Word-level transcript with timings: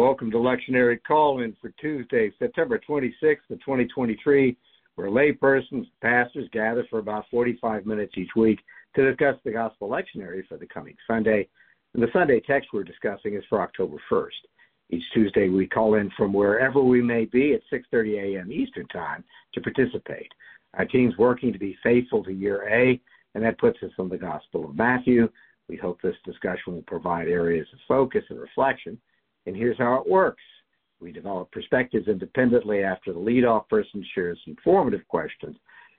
Welcome 0.00 0.30
to 0.30 0.38
Lectionary 0.38 0.98
Call 1.06 1.42
In 1.42 1.54
for 1.60 1.74
Tuesday, 1.78 2.32
September 2.38 2.80
26th 2.88 3.50
of 3.50 3.60
2023, 3.60 4.56
where 4.94 5.10
laypersons, 5.10 5.84
pastors 6.00 6.48
gather 6.54 6.86
for 6.88 7.00
about 7.00 7.26
45 7.30 7.84
minutes 7.84 8.14
each 8.16 8.30
week 8.34 8.60
to 8.96 9.06
discuss 9.06 9.36
the 9.44 9.52
Gospel 9.52 9.90
Lectionary 9.90 10.48
for 10.48 10.56
the 10.56 10.64
coming 10.64 10.96
Sunday. 11.06 11.46
And 11.92 12.02
the 12.02 12.08
Sunday 12.14 12.40
text 12.40 12.70
we're 12.72 12.82
discussing 12.82 13.34
is 13.34 13.44
for 13.50 13.60
October 13.60 13.98
1st. 14.10 14.30
Each 14.88 15.04
Tuesday 15.12 15.50
we 15.50 15.66
call 15.66 15.96
in 15.96 16.10
from 16.16 16.32
wherever 16.32 16.82
we 16.82 17.02
may 17.02 17.26
be 17.26 17.52
at 17.52 17.60
6:30 17.70 18.36
a.m. 18.36 18.50
Eastern 18.50 18.88
Time 18.88 19.22
to 19.52 19.60
participate. 19.60 20.32
Our 20.78 20.86
team's 20.86 21.18
working 21.18 21.52
to 21.52 21.58
be 21.58 21.76
faithful 21.82 22.24
to 22.24 22.32
year 22.32 22.66
A, 22.70 22.98
and 23.34 23.44
that 23.44 23.58
puts 23.58 23.82
us 23.82 23.92
on 23.98 24.08
the 24.08 24.16
Gospel 24.16 24.64
of 24.64 24.76
Matthew. 24.76 25.28
We 25.68 25.76
hope 25.76 26.00
this 26.00 26.16
discussion 26.24 26.72
will 26.72 26.84
provide 26.86 27.28
areas 27.28 27.68
of 27.74 27.80
focus 27.86 28.24
and 28.30 28.40
reflection. 28.40 28.98
And 29.46 29.56
here's 29.56 29.78
how 29.78 30.00
it 30.00 30.08
works. 30.08 30.42
We 31.00 31.12
develop 31.12 31.50
perspectives 31.50 32.08
independently 32.08 32.82
after 32.82 33.12
the 33.12 33.18
leadoff 33.18 33.68
person 33.68 34.04
shares 34.14 34.38
informative 34.46 35.06
questions. 35.08 35.56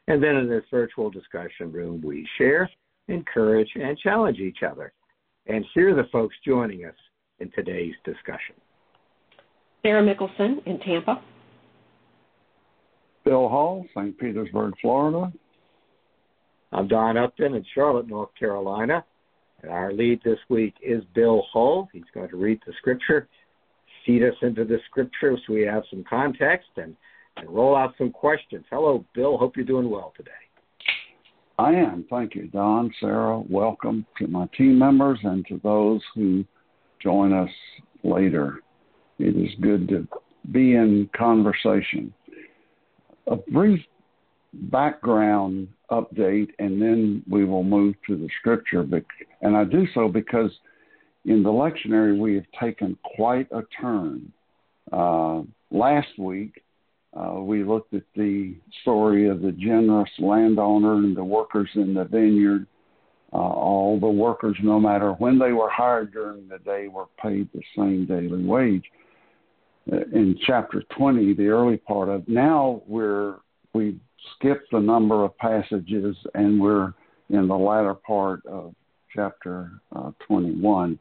And 0.08 0.22
then 0.22 0.36
in 0.36 0.50
this 0.50 0.64
virtual 0.70 1.10
discussion 1.10 1.72
room, 1.72 2.02
we 2.04 2.28
share, 2.38 2.70
encourage, 3.08 3.70
and 3.76 3.98
challenge 3.98 4.40
each 4.40 4.60
other. 4.64 4.94
And 5.48 5.66
here 5.74 5.90
are 5.90 5.96
the 5.96 6.10
folks 6.12 6.36
joining 6.46 6.86
us 6.86 6.96
in 7.40 7.52
today's 7.52 7.96
discussion. 8.06 8.56
Sarah 9.84 10.04
Mickelson 10.04 10.66
in 10.68 10.80
Tampa. 10.80 11.22
Bill 13.26 13.50
Hull, 13.50 13.86
St. 13.96 14.18
Petersburg, 14.18 14.74
Florida. 14.82 15.32
I'm 16.72 16.88
Don 16.88 17.18
Upton 17.18 17.56
in 17.56 17.66
Charlotte, 17.74 18.08
North 18.08 18.30
Carolina. 18.38 19.04
And 19.62 19.72
our 19.72 19.94
lead 19.94 20.22
this 20.24 20.40
week 20.50 20.76
is 20.82 21.04
Bill 21.14 21.44
Hull. 21.52 21.90
He's 21.94 22.04
going 22.14 22.30
to 22.30 22.38
read 22.38 22.60
the 22.66 22.74
scripture, 22.80 23.28
feed 24.06 24.24
us 24.24 24.36
into 24.42 24.66
the 24.66 24.80
scripture 24.90 25.38
so 25.46 25.54
we 25.54 25.62
have 25.62 25.84
some 25.90 26.04
context 26.10 26.70
and, 26.78 26.96
and 27.38 27.50
roll 27.50 27.76
out 27.76 27.94
some 27.98 28.12
questions. 28.12 28.66
Hello, 28.72 29.06
Bill. 29.14 29.38
Hope 29.38 29.56
you're 29.56 29.66
doing 29.66 29.90
well 29.90 30.14
today. 30.18 30.32
I 31.60 31.74
am. 31.74 32.06
Thank 32.10 32.34
you, 32.34 32.48
Don, 32.48 32.92
Sarah. 33.00 33.40
Welcome 33.40 34.06
to 34.18 34.28
my 34.28 34.48
team 34.58 34.80
members 34.80 35.20
and 35.24 35.46
to 35.48 35.60
those 35.64 36.02
who 36.16 36.44
join 37.00 37.32
us 37.32 37.50
later. 38.04 38.62
It 39.20 39.36
is 39.36 39.52
good 39.62 39.88
to 39.90 40.08
be 40.52 40.74
in 40.74 41.08
conversation. 41.16 42.12
A 43.28 43.36
brief 43.36 43.80
background 44.54 45.68
update, 45.92 46.50
and 46.60 46.82
then 46.82 47.24
we 47.30 47.46
will 47.46 47.64
move 47.64 47.96
to 48.08 48.16
the 48.16 48.30
scripture. 48.40 48.86
And 49.42 49.56
I 49.56 49.64
do 49.64 49.86
so 49.94 50.08
because 50.08 50.52
in 51.26 51.44
the 51.44 51.50
lectionary 51.50 52.18
we 52.18 52.36
have 52.36 52.46
taken 52.60 52.98
quite 53.16 53.48
a 53.52 53.62
turn. 53.80 54.32
Uh, 54.92 55.42
last 55.70 56.18
week, 56.18 56.64
uh, 57.14 57.40
we 57.42 57.64
looked 57.64 57.94
at 57.94 58.04
the 58.16 58.56
story 58.82 59.28
of 59.28 59.42
the 59.42 59.52
generous 59.52 60.10
landowner 60.20 60.96
and 60.96 61.16
the 61.16 61.24
workers 61.24 61.70
in 61.76 61.94
the 61.94 62.06
vineyard. 62.06 62.66
Uh, 63.34 63.38
all 63.38 64.00
the 64.00 64.08
workers, 64.08 64.58
no 64.62 64.80
matter 64.80 65.14
when 65.14 65.40
they 65.40 65.54
were 65.54 65.70
hired 65.70 66.12
during 66.12 66.48
the 66.48 66.60
day, 66.60 66.88
were 66.88 67.08
paid 67.22 67.48
the 67.54 67.62
same 67.78 68.06
daily 68.06 68.44
wage. 68.44 68.84
Uh, 69.92 69.98
in 70.14 70.38
chapter 70.46 70.84
20, 70.98 71.34
the 71.34 71.48
early 71.48 71.78
part 71.78 72.10
of 72.10 72.28
now 72.28 72.82
we're 72.88 73.36
we 73.74 73.98
skipped 74.36 74.74
a 74.74 74.80
number 74.80 75.24
of 75.24 75.38
passages 75.38 76.16
and 76.34 76.60
we're 76.60 76.94
in 77.30 77.48
the 77.48 77.58
latter 77.58 77.94
part 77.94 78.46
of 78.46 78.74
chapter 79.14 79.72
uh, 79.96 80.12
21. 80.28 81.00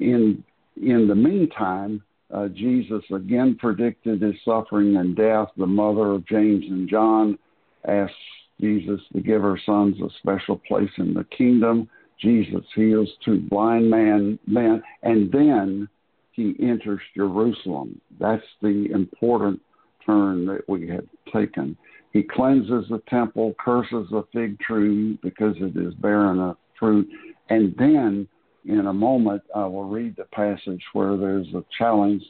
In 0.00 0.44
in 0.80 1.08
the 1.08 1.14
meantime, 1.14 2.02
uh, 2.32 2.48
Jesus 2.48 3.02
again 3.12 3.56
predicted 3.58 4.22
his 4.22 4.34
suffering 4.44 4.96
and 4.96 5.16
death. 5.16 5.48
The 5.56 5.66
mother 5.66 6.12
of 6.12 6.26
James 6.26 6.64
and 6.68 6.88
John 6.88 7.38
asked 7.86 8.12
Jesus 8.60 9.00
to 9.12 9.20
give 9.20 9.42
her 9.42 9.58
sons 9.64 9.96
a 10.00 10.08
special 10.18 10.60
place 10.68 10.90
in 10.98 11.14
the 11.14 11.24
kingdom. 11.24 11.88
Jesus 12.20 12.64
heals 12.74 13.08
two 13.24 13.40
blind 13.40 13.90
man, 13.90 14.38
men, 14.46 14.82
and 15.02 15.30
then 15.32 15.88
he 16.32 16.54
enters 16.60 17.00
Jerusalem. 17.16 18.00
That's 18.20 18.42
the 18.60 18.88
important 18.92 19.60
turn 20.04 20.46
that 20.46 20.68
we 20.68 20.88
have 20.88 21.06
taken. 21.32 21.76
He 22.12 22.22
cleanses 22.22 22.86
the 22.88 23.02
temple, 23.08 23.54
curses 23.62 24.08
the 24.10 24.24
fig 24.32 24.58
tree 24.60 25.18
because 25.22 25.54
it 25.58 25.76
is 25.76 25.94
barren 25.94 26.40
of 26.40 26.56
fruit, 26.78 27.08
and 27.50 27.74
then 27.78 28.26
in 28.64 28.86
a 28.86 28.92
moment 28.92 29.42
I 29.54 29.66
will 29.66 29.84
read 29.84 30.16
the 30.16 30.24
passage 30.24 30.82
where 30.92 31.16
there's 31.16 31.48
a 31.54 31.64
challenge 31.76 32.22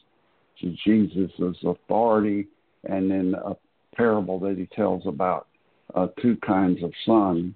to 0.61 0.75
Jesus' 0.85 1.31
authority, 1.65 2.49
and 2.85 3.11
then 3.11 3.35
a 3.45 3.57
parable 3.95 4.39
that 4.41 4.57
he 4.59 4.67
tells 4.75 5.07
about 5.07 5.47
uh, 5.95 6.09
two 6.21 6.37
kinds 6.37 6.83
of 6.83 6.93
sons. 7.07 7.55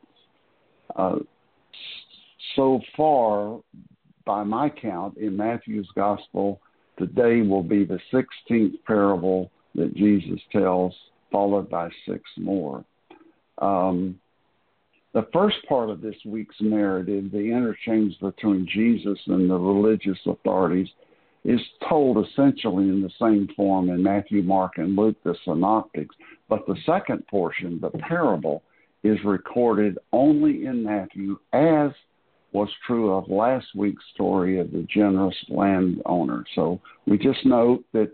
Uh, 0.96 1.16
so 2.56 2.80
far, 2.96 3.60
by 4.24 4.42
my 4.42 4.68
count, 4.68 5.16
in 5.16 5.36
Matthew's 5.36 5.88
gospel, 5.94 6.60
today 6.98 7.42
will 7.42 7.62
be 7.62 7.84
the 7.84 7.98
16th 8.12 8.74
parable 8.86 9.50
that 9.74 9.94
Jesus 9.94 10.40
tells, 10.50 10.94
followed 11.32 11.68
by 11.68 11.88
six 12.06 12.22
more. 12.36 12.84
Um, 13.58 14.20
the 15.14 15.26
first 15.32 15.56
part 15.68 15.90
of 15.90 16.00
this 16.00 16.16
week's 16.24 16.56
narrative, 16.60 17.30
the 17.32 17.38
interchange 17.38 18.18
between 18.20 18.66
Jesus 18.72 19.18
and 19.26 19.50
the 19.50 19.58
religious 19.58 20.18
authorities, 20.26 20.88
is 21.44 21.60
told 21.88 22.24
essentially 22.24 22.84
in 22.84 23.02
the 23.02 23.10
same 23.20 23.48
form 23.56 23.90
in 23.90 24.02
Matthew, 24.02 24.42
Mark, 24.42 24.78
and 24.78 24.96
Luke, 24.96 25.16
the 25.24 25.34
synoptics. 25.44 26.14
But 26.48 26.66
the 26.66 26.76
second 26.86 27.26
portion, 27.26 27.80
the 27.80 27.90
parable, 27.90 28.62
is 29.02 29.18
recorded 29.24 29.98
only 30.12 30.66
in 30.66 30.84
Matthew, 30.84 31.38
as 31.52 31.90
was 32.52 32.68
true 32.86 33.12
of 33.12 33.28
last 33.28 33.66
week's 33.74 34.04
story 34.14 34.60
of 34.60 34.70
the 34.70 34.86
generous 34.88 35.34
landowner. 35.48 36.44
So 36.54 36.80
we 37.06 37.18
just 37.18 37.44
note 37.44 37.84
that 37.92 38.12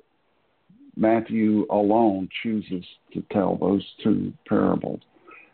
Matthew 0.98 1.66
alone 1.70 2.28
chooses 2.42 2.84
to 3.14 3.22
tell 3.30 3.56
those 3.56 3.84
two 4.02 4.32
parables. 4.48 5.00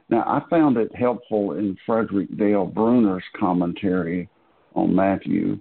Now, 0.08 0.22
I 0.26 0.42
found 0.48 0.76
it 0.76 0.94
helpful 0.94 1.52
in 1.52 1.76
Frederick 1.84 2.36
Dale 2.36 2.66
Bruner's 2.66 3.24
commentary 3.38 4.28
on 4.74 4.94
Matthew 4.94 5.58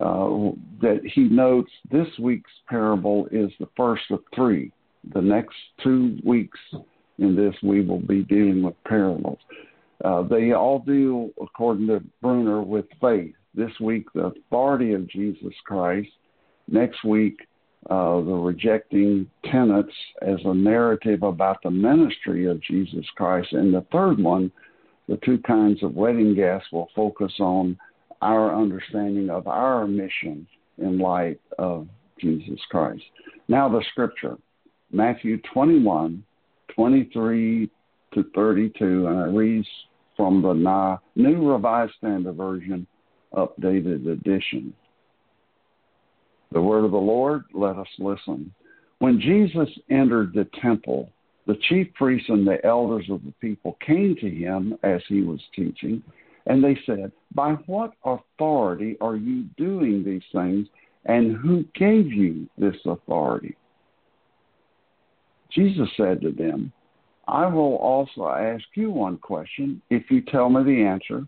uh, 0.00 0.50
that 0.82 1.00
he 1.14 1.22
notes 1.22 1.70
this 1.90 2.08
week's 2.18 2.50
parable 2.68 3.26
is 3.30 3.50
the 3.60 3.68
first 3.76 4.02
of 4.10 4.20
three. 4.34 4.72
The 5.14 5.20
next 5.20 5.56
two 5.82 6.18
weeks 6.24 6.58
in 7.18 7.36
this, 7.36 7.54
we 7.62 7.82
will 7.82 8.00
be 8.00 8.22
dealing 8.22 8.62
with 8.62 8.74
parables. 8.84 9.38
Uh, 10.04 10.22
they 10.22 10.52
all 10.52 10.80
deal, 10.80 11.30
according 11.40 11.86
to 11.86 12.02
Bruner, 12.20 12.62
with 12.62 12.86
faith. 13.00 13.34
This 13.54 13.70
week, 13.80 14.06
the 14.14 14.26
authority 14.26 14.92
of 14.92 15.08
Jesus 15.08 15.54
Christ. 15.64 16.10
Next 16.66 17.04
week, 17.04 17.38
uh, 17.90 18.16
the 18.16 18.34
rejecting 18.34 19.28
tenants 19.50 19.92
as 20.22 20.38
a 20.44 20.54
narrative 20.54 21.22
about 21.22 21.58
the 21.62 21.70
ministry 21.70 22.46
of 22.46 22.62
Jesus 22.62 23.04
Christ. 23.16 23.52
And 23.52 23.74
the 23.74 23.84
third 23.92 24.18
one, 24.18 24.50
the 25.08 25.18
two 25.24 25.38
kinds 25.38 25.82
of 25.82 25.94
wedding 25.94 26.34
guests, 26.34 26.68
will 26.72 26.88
focus 26.96 27.32
on 27.40 27.76
our 28.22 28.54
understanding 28.54 29.28
of 29.28 29.46
our 29.46 29.86
mission 29.86 30.46
in 30.78 30.98
light 30.98 31.40
of 31.58 31.88
Jesus 32.20 32.60
Christ. 32.70 33.02
Now, 33.48 33.68
the 33.68 33.84
scripture 33.92 34.38
Matthew 34.90 35.40
21, 35.52 36.22
23 36.74 37.70
to 38.14 38.24
32, 38.34 39.06
and 39.06 39.20
it 39.20 39.36
reads 39.36 39.66
from 40.16 40.40
the 40.40 40.98
New 41.16 41.50
Revised 41.50 41.92
Standard 41.98 42.36
Version, 42.36 42.86
updated 43.34 44.06
edition. 44.06 44.72
The 46.52 46.60
word 46.60 46.84
of 46.84 46.92
the 46.92 46.96
Lord, 46.96 47.44
let 47.52 47.76
us 47.76 47.88
listen. 47.98 48.52
When 48.98 49.20
Jesus 49.20 49.68
entered 49.90 50.32
the 50.32 50.48
temple, 50.60 51.10
the 51.46 51.58
chief 51.68 51.92
priests 51.94 52.28
and 52.28 52.46
the 52.46 52.64
elders 52.64 53.06
of 53.10 53.22
the 53.24 53.34
people 53.40 53.76
came 53.84 54.16
to 54.20 54.30
him 54.30 54.78
as 54.82 55.02
he 55.08 55.22
was 55.22 55.40
teaching, 55.54 56.02
and 56.46 56.62
they 56.62 56.78
said, 56.86 57.12
By 57.34 57.52
what 57.66 57.92
authority 58.04 58.96
are 59.00 59.16
you 59.16 59.44
doing 59.56 60.04
these 60.04 60.22
things, 60.32 60.68
and 61.06 61.36
who 61.36 61.64
gave 61.74 62.12
you 62.12 62.48
this 62.56 62.76
authority? 62.86 63.56
Jesus 65.50 65.88
said 65.96 66.20
to 66.22 66.32
them, 66.32 66.72
I 67.26 67.46
will 67.46 67.76
also 67.76 68.28
ask 68.28 68.64
you 68.74 68.90
one 68.90 69.18
question. 69.18 69.80
If 69.90 70.10
you 70.10 70.20
tell 70.20 70.50
me 70.50 70.62
the 70.64 70.82
answer, 70.82 71.26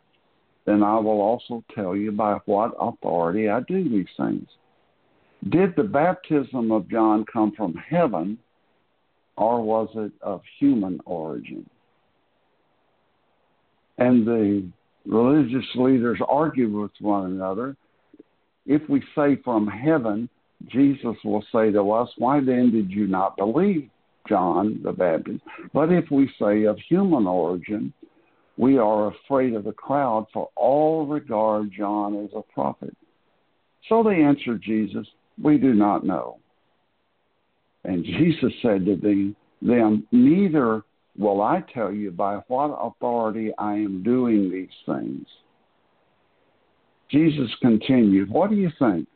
then 0.67 0.83
I 0.83 0.99
will 0.99 1.21
also 1.21 1.65
tell 1.75 1.97
you 1.97 2.13
by 2.13 2.39
what 2.45 2.75
authority 2.79 3.49
I 3.49 3.61
do 3.61 3.89
these 3.89 4.07
things. 4.17 4.47
Did 5.51 5.77
the 5.77 5.85
baptism 5.85 6.73
of 6.73 6.89
John 6.89 7.25
come 7.31 7.53
from 7.57 7.75
heaven 7.75 8.39
or 9.37 9.63
was 9.63 9.89
it 9.95 10.13
of 10.23 10.41
human 10.59 11.01
origin? 11.05 11.69
And 13.99 14.27
the 14.27 14.69
religious 15.07 15.67
leaders 15.77 16.19
argued 16.29 16.73
with 16.73 16.91
one 17.01 17.33
another. 17.33 17.77
If 18.67 18.83
we 18.89 19.03
say 19.15 19.37
from 19.45 19.69
heaven, 19.69 20.29
Jesus 20.69 21.17
will 21.25 21.45
say 21.53 21.71
to 21.71 21.93
us, 21.93 22.09
Why 22.19 22.41
then 22.41 22.73
did 22.73 22.91
you 22.91 23.07
not 23.07 23.37
believe 23.37 23.89
John 24.29 24.81
the 24.83 24.93
Baptist? 24.93 25.43
But 25.73 25.93
if 25.93 26.11
we 26.11 26.31
say 26.41 26.65
of 26.65 26.79
human 26.89 27.27
origin, 27.27 27.93
we 28.57 28.79
are 28.79 29.09
afraid 29.13 29.55
of 29.55 29.65
the 29.65 29.73
crowd, 29.73 30.27
for 30.33 30.49
all 30.57 31.07
regard 31.07 31.71
John 31.77 32.25
as 32.25 32.31
a 32.35 32.43
prophet. 32.53 32.97
So 33.89 34.03
they 34.03 34.23
answered 34.23 34.63
Jesus, 34.63 35.07
We 35.43 35.59
do 35.59 35.75
not 35.75 36.05
know. 36.05 36.39
And 37.85 38.05
Jesus 38.05 38.53
said 38.63 38.85
to 38.87 38.97
them, 38.97 40.07
Neither 40.11 40.83
will 41.17 41.43
I 41.43 41.63
tell 41.73 41.93
you 41.93 42.11
by 42.11 42.37
what 42.49 42.77
authority 42.81 43.53
I 43.59 43.75
am 43.75 44.03
doing 44.03 44.51
these 44.51 44.69
things. 44.85 45.27
Jesus 47.11 47.51
continued, 47.61 48.31
What 48.31 48.51
do 48.51 48.57
you 48.57 48.71
think? 48.79 49.07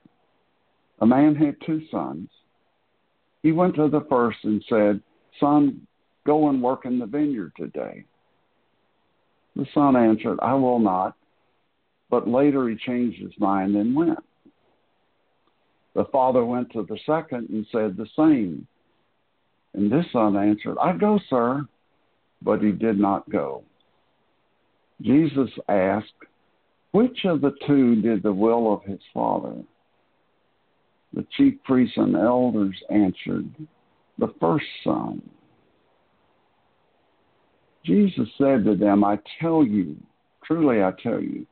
A 1.01 1.07
man 1.07 1.35
had 1.35 1.57
two 1.65 1.83
sons. 1.91 2.29
He 3.43 3.53
went 3.53 3.75
to 3.77 3.89
the 3.89 4.07
first 4.09 4.39
and 4.45 4.63
said, 4.69 5.01
Son, 5.39 5.87
go 6.27 6.49
and 6.49 6.63
work 6.63 6.85
in 6.85 6.99
the 6.99 7.07
vineyard 7.07 7.53
today. 7.57 8.05
The 9.57 9.67
son 9.75 9.97
answered, 9.97 10.39
I 10.43 10.55
will 10.55 10.79
not. 10.79 11.17
But 12.11 12.29
later 12.29 12.69
he 12.69 12.77
changed 12.77 13.21
his 13.21 13.33
mind 13.39 13.77
and 13.77 13.95
went. 13.95 14.19
The 15.95 16.05
father 16.07 16.45
went 16.45 16.73
to 16.73 16.83
the 16.83 16.99
second 17.05 17.49
and 17.51 17.67
said 17.73 17.97
the 17.97 18.07
same. 18.17 18.67
And 19.75 19.91
this 19.91 20.07
son 20.13 20.37
answered, 20.37 20.77
I 20.81 20.97
go, 20.97 21.19
sir. 21.29 21.67
But 22.43 22.63
he 22.63 22.73
did 22.73 22.99
not 22.99 23.29
go. 23.29 23.65
Jesus 25.03 25.51
asked, 25.69 26.13
Which 26.93 27.25
of 27.25 27.41
the 27.41 27.55
two 27.67 28.01
did 28.01 28.23
the 28.23 28.33
will 28.33 28.73
of 28.73 28.83
his 28.85 29.01
father? 29.13 29.55
The 31.13 31.27
chief 31.37 31.55
priests 31.65 31.97
and 31.97 32.17
elders 32.17 32.77
answered, 32.91 33.51
The 34.19 34.33
first 34.41 34.67
son. 34.85 35.23
Jesus 37.85 38.29
said 38.39 38.65
to 38.65 38.77
them, 38.77 39.05
I 39.05 39.19
tell 39.41 39.65
you, 39.65 39.97
truly 40.45 40.83
I 40.83 40.93
tell 41.03 41.21
you, 41.21 41.47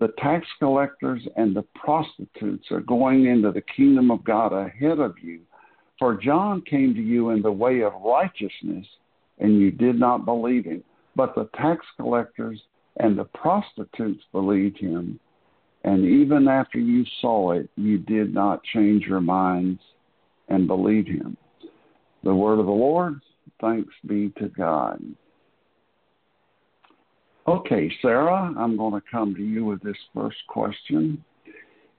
the 0.00 0.08
tax 0.18 0.46
collectors 0.58 1.20
and 1.36 1.54
the 1.54 1.64
prostitutes 1.74 2.70
are 2.70 2.80
going 2.80 3.26
into 3.26 3.52
the 3.52 3.60
kingdom 3.60 4.10
of 4.10 4.24
God 4.24 4.52
ahead 4.52 4.98
of 4.98 5.14
you. 5.22 5.40
For 5.98 6.14
John 6.14 6.62
came 6.62 6.94
to 6.94 7.02
you 7.02 7.30
in 7.30 7.42
the 7.42 7.52
way 7.52 7.82
of 7.82 7.92
righteousness, 8.02 8.86
and 9.38 9.60
you 9.60 9.70
did 9.70 10.00
not 10.00 10.24
believe 10.24 10.64
him. 10.64 10.82
But 11.14 11.34
the 11.34 11.50
tax 11.54 11.84
collectors 11.98 12.58
and 12.96 13.18
the 13.18 13.24
prostitutes 13.24 14.24
believed 14.32 14.78
him. 14.78 15.20
And 15.84 16.04
even 16.04 16.48
after 16.48 16.78
you 16.78 17.04
saw 17.20 17.52
it, 17.52 17.68
you 17.76 17.98
did 17.98 18.32
not 18.32 18.64
change 18.64 19.04
your 19.04 19.20
minds 19.20 19.80
and 20.48 20.66
believe 20.66 21.06
him. 21.06 21.36
The 22.22 22.34
word 22.34 22.58
of 22.58 22.66
the 22.66 22.72
Lord, 22.72 23.20
thanks 23.60 23.92
be 24.06 24.30
to 24.38 24.48
God. 24.48 25.02
Okay, 27.50 27.90
Sarah, 28.00 28.54
I'm 28.56 28.76
going 28.76 28.94
to 28.94 29.02
come 29.10 29.34
to 29.34 29.42
you 29.42 29.64
with 29.64 29.82
this 29.82 29.96
first 30.14 30.36
question. 30.46 31.24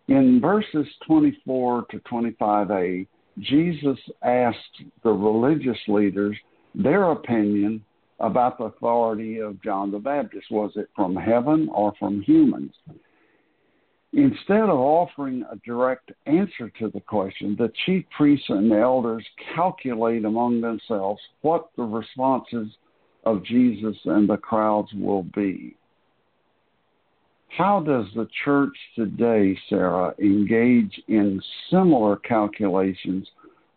In 0.07 0.39
verses 0.39 0.87
24 1.05 1.87
to 1.91 1.99
25a, 2.09 3.05
Jesus 3.37 3.97
asked 4.23 4.81
the 5.03 5.09
religious 5.09 5.77
leaders 5.89 6.37
their 6.73 7.11
opinion 7.11 7.83
about 8.21 8.59
the 8.59 8.63
authority 8.63 9.39
of 9.39 9.61
John 9.61 9.91
the 9.91 9.99
Baptist. 9.99 10.45
Was 10.51 10.71
it 10.77 10.87
from 10.95 11.17
heaven 11.17 11.67
or 11.73 11.91
from 11.99 12.21
humans? 12.21 12.71
Instead 14.13 14.69
of 14.69 14.79
offering 14.79 15.43
a 15.51 15.57
direct 15.65 16.13
answer 16.27 16.69
to 16.79 16.89
the 16.93 17.01
question, 17.01 17.57
the 17.59 17.73
chief 17.85 18.05
priests 18.15 18.45
and 18.47 18.71
the 18.71 18.77
elders 18.77 19.25
calculate 19.53 20.23
among 20.23 20.61
themselves 20.61 21.19
what 21.41 21.71
the 21.75 21.83
responses 21.83 22.69
of 23.23 23.43
Jesus 23.43 23.95
and 24.05 24.27
the 24.27 24.37
crowds 24.37 24.89
will 24.93 25.23
be. 25.23 25.75
How 27.57 27.81
does 27.81 28.05
the 28.15 28.27
church 28.45 28.75
today, 28.95 29.57
Sarah, 29.69 30.13
engage 30.19 31.01
in 31.07 31.41
similar 31.69 32.15
calculations 32.15 33.27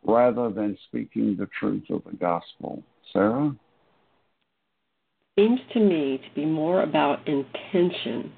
rather 0.05 0.50
than 0.50 0.79
speaking 0.88 1.37
the 1.37 1.49
truth 1.58 1.85
of 1.91 2.02
the 2.05 2.17
gospel? 2.17 2.82
Sarah? 3.12 3.55
Seems 5.38 5.61
to 5.73 5.81
me 5.81 6.19
to 6.19 6.35
be 6.37 6.46
more 6.46 6.82
about 6.82 7.26
intention 7.26 8.32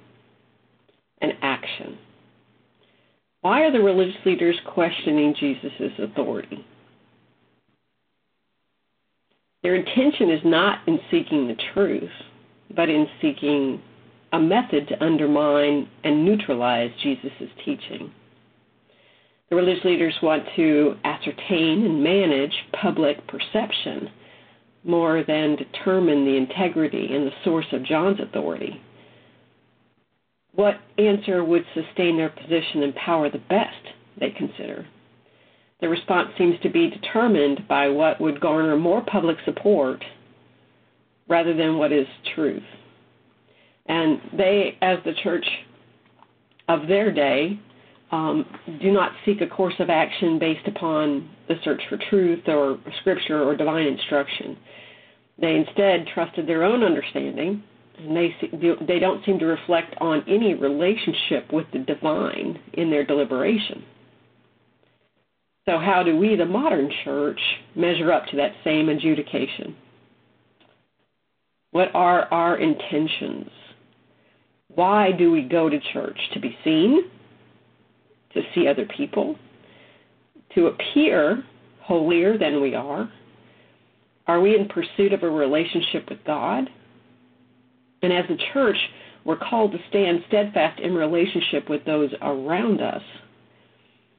and 1.20 1.32
action. 1.42 1.98
Why 3.42 3.60
are 3.60 3.72
the 3.72 3.80
religious 3.80 4.16
leaders 4.24 4.56
questioning 4.66 5.34
Jesus' 5.38 5.92
authority? 5.98 6.64
Their 9.66 9.74
intention 9.74 10.30
is 10.30 10.42
not 10.44 10.78
in 10.86 11.00
seeking 11.10 11.48
the 11.48 11.56
truth, 11.74 12.12
but 12.76 12.88
in 12.88 13.08
seeking 13.20 13.82
a 14.32 14.38
method 14.38 14.86
to 14.86 15.04
undermine 15.04 15.88
and 16.04 16.24
neutralize 16.24 16.92
Jesus' 17.02 17.50
teaching. 17.64 18.12
The 19.50 19.56
religious 19.56 19.84
leaders 19.84 20.14
want 20.22 20.44
to 20.54 20.94
ascertain 21.02 21.84
and 21.84 22.00
manage 22.00 22.52
public 22.80 23.26
perception 23.26 24.08
more 24.84 25.24
than 25.24 25.56
determine 25.56 26.24
the 26.24 26.36
integrity 26.36 27.08
and 27.12 27.26
the 27.26 27.34
source 27.42 27.66
of 27.72 27.82
John's 27.82 28.20
authority. 28.20 28.80
What 30.52 30.76
answer 30.96 31.42
would 31.42 31.64
sustain 31.74 32.16
their 32.16 32.30
position 32.30 32.84
and 32.84 32.94
power 32.94 33.28
the 33.28 33.38
best, 33.38 33.82
they 34.16 34.30
consider. 34.30 34.86
The 35.80 35.88
response 35.88 36.30
seems 36.38 36.58
to 36.60 36.70
be 36.70 36.88
determined 36.90 37.68
by 37.68 37.88
what 37.88 38.20
would 38.20 38.40
garner 38.40 38.76
more 38.76 39.02
public 39.02 39.36
support 39.44 40.02
rather 41.28 41.54
than 41.54 41.76
what 41.76 41.92
is 41.92 42.06
truth. 42.34 42.62
And 43.86 44.20
they, 44.36 44.78
as 44.80 44.98
the 45.04 45.12
church 45.22 45.46
of 46.68 46.88
their 46.88 47.12
day, 47.12 47.58
um, 48.10 48.46
do 48.80 48.92
not 48.92 49.12
seek 49.24 49.40
a 49.40 49.46
course 49.46 49.74
of 49.78 49.90
action 49.90 50.38
based 50.38 50.66
upon 50.66 51.28
the 51.48 51.56
search 51.64 51.82
for 51.88 51.98
truth 52.08 52.48
or 52.48 52.78
scripture 53.00 53.42
or 53.42 53.56
divine 53.56 53.86
instruction. 53.86 54.56
They 55.38 55.56
instead 55.56 56.06
trusted 56.14 56.46
their 56.46 56.64
own 56.64 56.82
understanding, 56.82 57.62
and 57.98 58.16
they 58.16 58.34
they 58.86 58.98
don't 58.98 59.24
seem 59.24 59.38
to 59.40 59.46
reflect 59.46 59.94
on 60.00 60.24
any 60.28 60.54
relationship 60.54 61.52
with 61.52 61.66
the 61.72 61.80
divine 61.80 62.58
in 62.74 62.90
their 62.90 63.04
deliberation. 63.04 63.84
So, 65.68 65.78
how 65.78 66.04
do 66.04 66.16
we, 66.16 66.36
the 66.36 66.44
modern 66.46 66.90
church, 67.04 67.40
measure 67.74 68.12
up 68.12 68.26
to 68.26 68.36
that 68.36 68.52
same 68.62 68.88
adjudication? 68.88 69.74
What 71.72 71.88
are 71.92 72.32
our 72.32 72.56
intentions? 72.56 73.50
Why 74.68 75.10
do 75.10 75.32
we 75.32 75.42
go 75.42 75.68
to 75.68 75.78
church? 75.92 76.18
To 76.34 76.40
be 76.40 76.56
seen? 76.62 77.10
To 78.34 78.42
see 78.54 78.68
other 78.68 78.86
people? 78.96 79.36
To 80.54 80.68
appear 80.68 81.42
holier 81.82 82.38
than 82.38 82.60
we 82.60 82.74
are? 82.74 83.10
Are 84.28 84.40
we 84.40 84.56
in 84.56 84.68
pursuit 84.68 85.12
of 85.12 85.24
a 85.24 85.30
relationship 85.30 86.08
with 86.08 86.18
God? 86.24 86.70
And 88.02 88.12
as 88.12 88.24
a 88.30 88.52
church, 88.52 88.78
we're 89.24 89.38
called 89.38 89.72
to 89.72 89.78
stand 89.88 90.20
steadfast 90.28 90.80
in 90.80 90.94
relationship 90.94 91.68
with 91.68 91.84
those 91.84 92.10
around 92.22 92.80
us 92.80 93.02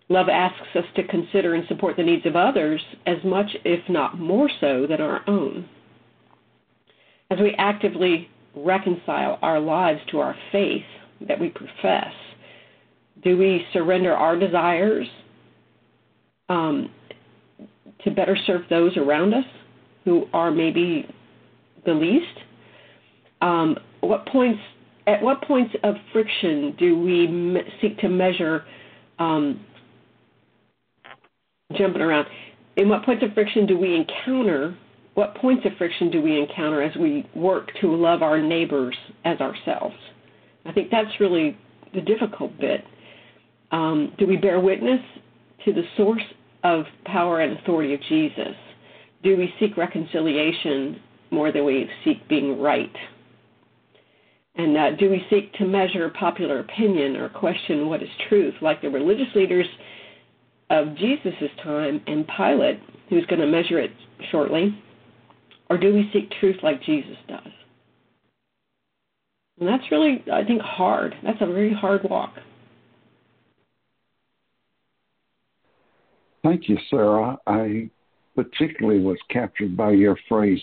Love 0.10 0.30
asks 0.30 0.68
us 0.76 0.86
to 0.96 1.06
consider 1.08 1.54
and 1.54 1.68
support 1.68 1.98
the 1.98 2.04
needs 2.04 2.26
of 2.26 2.36
others 2.36 2.82
as 3.06 3.18
much, 3.26 3.48
if 3.66 3.88
not 3.90 4.18
more 4.18 4.50
so, 4.62 4.86
than 4.88 5.02
our 5.02 5.22
own. 5.28 5.68
As 7.30 7.40
we 7.40 7.54
actively 7.58 8.30
reconcile 8.56 9.38
our 9.42 9.60
lives 9.60 10.00
to 10.12 10.20
our 10.20 10.36
faith 10.52 10.86
that 11.28 11.40
we 11.40 11.50
profess, 11.50 12.14
do 13.24 13.38
we 13.38 13.66
surrender 13.74 14.14
our 14.14 14.40
desires 14.40 15.08
um, 16.48 16.90
to 18.04 18.12
better 18.12 18.38
serve 18.48 18.62
those 18.70 18.96
around 18.96 19.34
us 19.34 19.46
who 20.06 20.26
are 20.32 20.52
maybe 20.52 21.06
the 21.86 21.94
least? 21.94 22.26
Um, 23.42 23.78
what 24.00 24.26
points 24.28 24.60
at 25.06 25.22
what 25.22 25.42
points 25.44 25.74
of 25.84 25.96
friction 26.12 26.76
do 26.78 27.00
we 27.00 27.58
seek 27.82 27.98
to 28.00 28.10
measure 28.10 28.64
um, 29.20 29.60
jumping 31.76 32.02
around. 32.02 32.28
In 32.78 32.90
what 32.90 33.04
points 33.04 33.24
of 33.24 33.34
friction 33.34 33.66
do 33.66 33.78
we 33.78 33.96
encounter? 33.96 34.78
What 35.16 35.36
points 35.36 35.66
of 35.66 35.74
friction 35.78 36.12
do 36.12 36.22
we 36.22 36.40
encounter 36.40 36.82
as 36.82 36.96
we 36.96 37.28
work 37.36 37.70
to 37.82 37.94
love 37.96 38.22
our 38.22 38.42
neighbors 38.42 38.96
as 39.26 39.40
ourselves? 39.40 39.96
I 40.66 40.72
think 40.72 40.92
that's 40.92 41.20
really 41.20 41.58
the 41.94 42.02
difficult 42.02 42.58
bit. 42.60 42.84
Um, 43.72 44.14
do 44.18 44.28
we 44.28 44.38
bear 44.38 44.60
witness 44.60 45.02
to 45.66 45.74
the 45.74 45.84
source 45.98 46.24
of 46.64 46.86
power 47.06 47.42
and 47.42 47.58
authority 47.58 47.94
of 47.94 48.00
Jesus? 48.08 48.56
Do 49.24 49.36
we 49.36 49.54
seek 49.60 49.76
reconciliation 49.76 51.02
more 51.32 51.52
than 51.52 51.66
we 51.66 51.90
seek 52.06 52.28
being 52.30 52.62
right? 52.62 52.96
And 54.56 54.78
uh, 54.78 54.92
do 54.98 55.10
we 55.10 55.26
seek 55.30 55.54
to 55.54 55.66
measure 55.66 56.10
popular 56.10 56.60
opinion 56.60 57.16
or 57.16 57.30
question 57.30 57.90
what 57.90 58.02
is 58.02 58.10
truth, 58.30 58.56
like 58.62 58.82
the 58.82 58.90
religious 58.90 59.28
leaders 59.36 59.68
of 60.70 60.96
Jesus' 60.96 61.34
time 61.64 62.02
and 62.08 62.26
Pilate, 62.28 62.80
who's 63.10 63.26
going 63.26 63.42
to 63.42 63.48
measure 63.48 63.80
it 63.80 63.92
shortly? 64.32 64.78
Or 65.70 65.78
do 65.78 65.94
we 65.94 66.10
seek 66.14 66.32
truth 66.40 66.58
like 66.64 66.82
Jesus 66.84 67.18
does? 67.28 67.52
And 69.60 69.68
that's 69.68 69.84
really, 69.92 70.24
I 70.32 70.44
think, 70.44 70.62
hard. 70.62 71.16
That's 71.24 71.42
a 71.42 71.46
very 71.46 71.74
hard 71.74 72.04
walk. 72.10 72.36
Thank 76.44 76.70
you, 76.70 76.78
Sarah. 76.90 77.38
I 77.48 77.90
particularly 78.36 79.02
was 79.02 79.18
captured 79.30 79.76
by 79.76 79.92
your 79.92 80.18
phrase, 80.30 80.62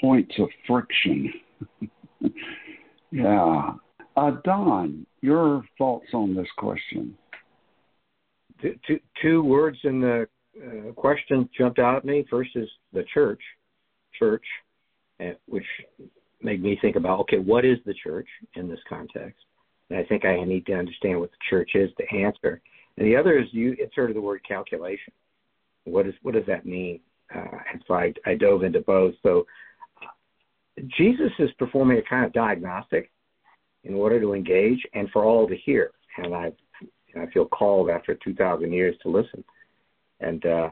points 0.00 0.34
of 0.38 0.48
friction. 0.66 1.32
yeah. 3.10 3.72
Uh, 4.16 4.30
Don, 4.44 5.06
your 5.20 5.64
thoughts 5.78 6.08
on 6.12 6.34
this 6.34 6.48
question? 6.58 7.16
Two, 9.20 9.42
words 9.42 9.78
in 9.84 10.00
the 10.00 10.28
uh, 10.56 10.92
question 10.92 11.48
jumped 11.56 11.78
out 11.78 11.96
at 11.96 12.04
me. 12.04 12.26
First 12.30 12.50
is 12.54 12.68
the 12.92 13.04
church, 13.12 13.40
church, 14.18 14.44
uh, 15.20 15.30
which 15.46 15.64
made 16.42 16.62
me 16.62 16.78
think 16.80 16.96
about 16.96 17.20
okay, 17.20 17.38
what 17.38 17.64
is 17.64 17.78
the 17.86 17.94
church 17.94 18.28
in 18.54 18.68
this 18.68 18.80
context? 18.88 19.44
And 19.90 19.98
I 19.98 20.04
think 20.04 20.24
I 20.24 20.42
need 20.44 20.66
to 20.66 20.74
understand 20.74 21.20
what 21.20 21.30
the 21.30 21.36
church 21.50 21.70
is 21.74 21.90
to 21.98 22.16
answer. 22.16 22.60
And 22.96 23.06
the 23.06 23.16
other 23.16 23.38
is 23.38 23.46
you 23.52 23.76
inserted 23.82 24.16
the 24.16 24.20
word 24.20 24.42
calculation. 24.46 25.12
What 25.84 26.06
is 26.06 26.14
what 26.22 26.34
does 26.34 26.46
that 26.46 26.66
mean? 26.66 27.00
Uh, 27.34 27.58
and 27.72 27.82
so 27.86 27.94
I, 27.94 28.12
I 28.26 28.34
dove 28.34 28.62
into 28.62 28.80
both. 28.80 29.14
So 29.22 29.46
uh, 30.02 30.82
Jesus 30.96 31.30
is 31.38 31.50
performing 31.58 31.98
a 31.98 32.02
kind 32.02 32.26
of 32.26 32.32
diagnostic 32.32 33.10
in 33.84 33.94
order 33.94 34.20
to 34.20 34.34
engage 34.34 34.80
and 34.94 35.08
for 35.10 35.24
all 35.24 35.48
to 35.48 35.56
hear. 35.56 35.92
And 36.18 36.54
I, 37.16 37.22
I 37.22 37.30
feel 37.30 37.46
called 37.46 37.90
after 37.90 38.14
2,000 38.14 38.72
years 38.72 38.96
to 39.02 39.08
listen. 39.08 39.44
And 40.20 40.44
uh, 40.46 40.70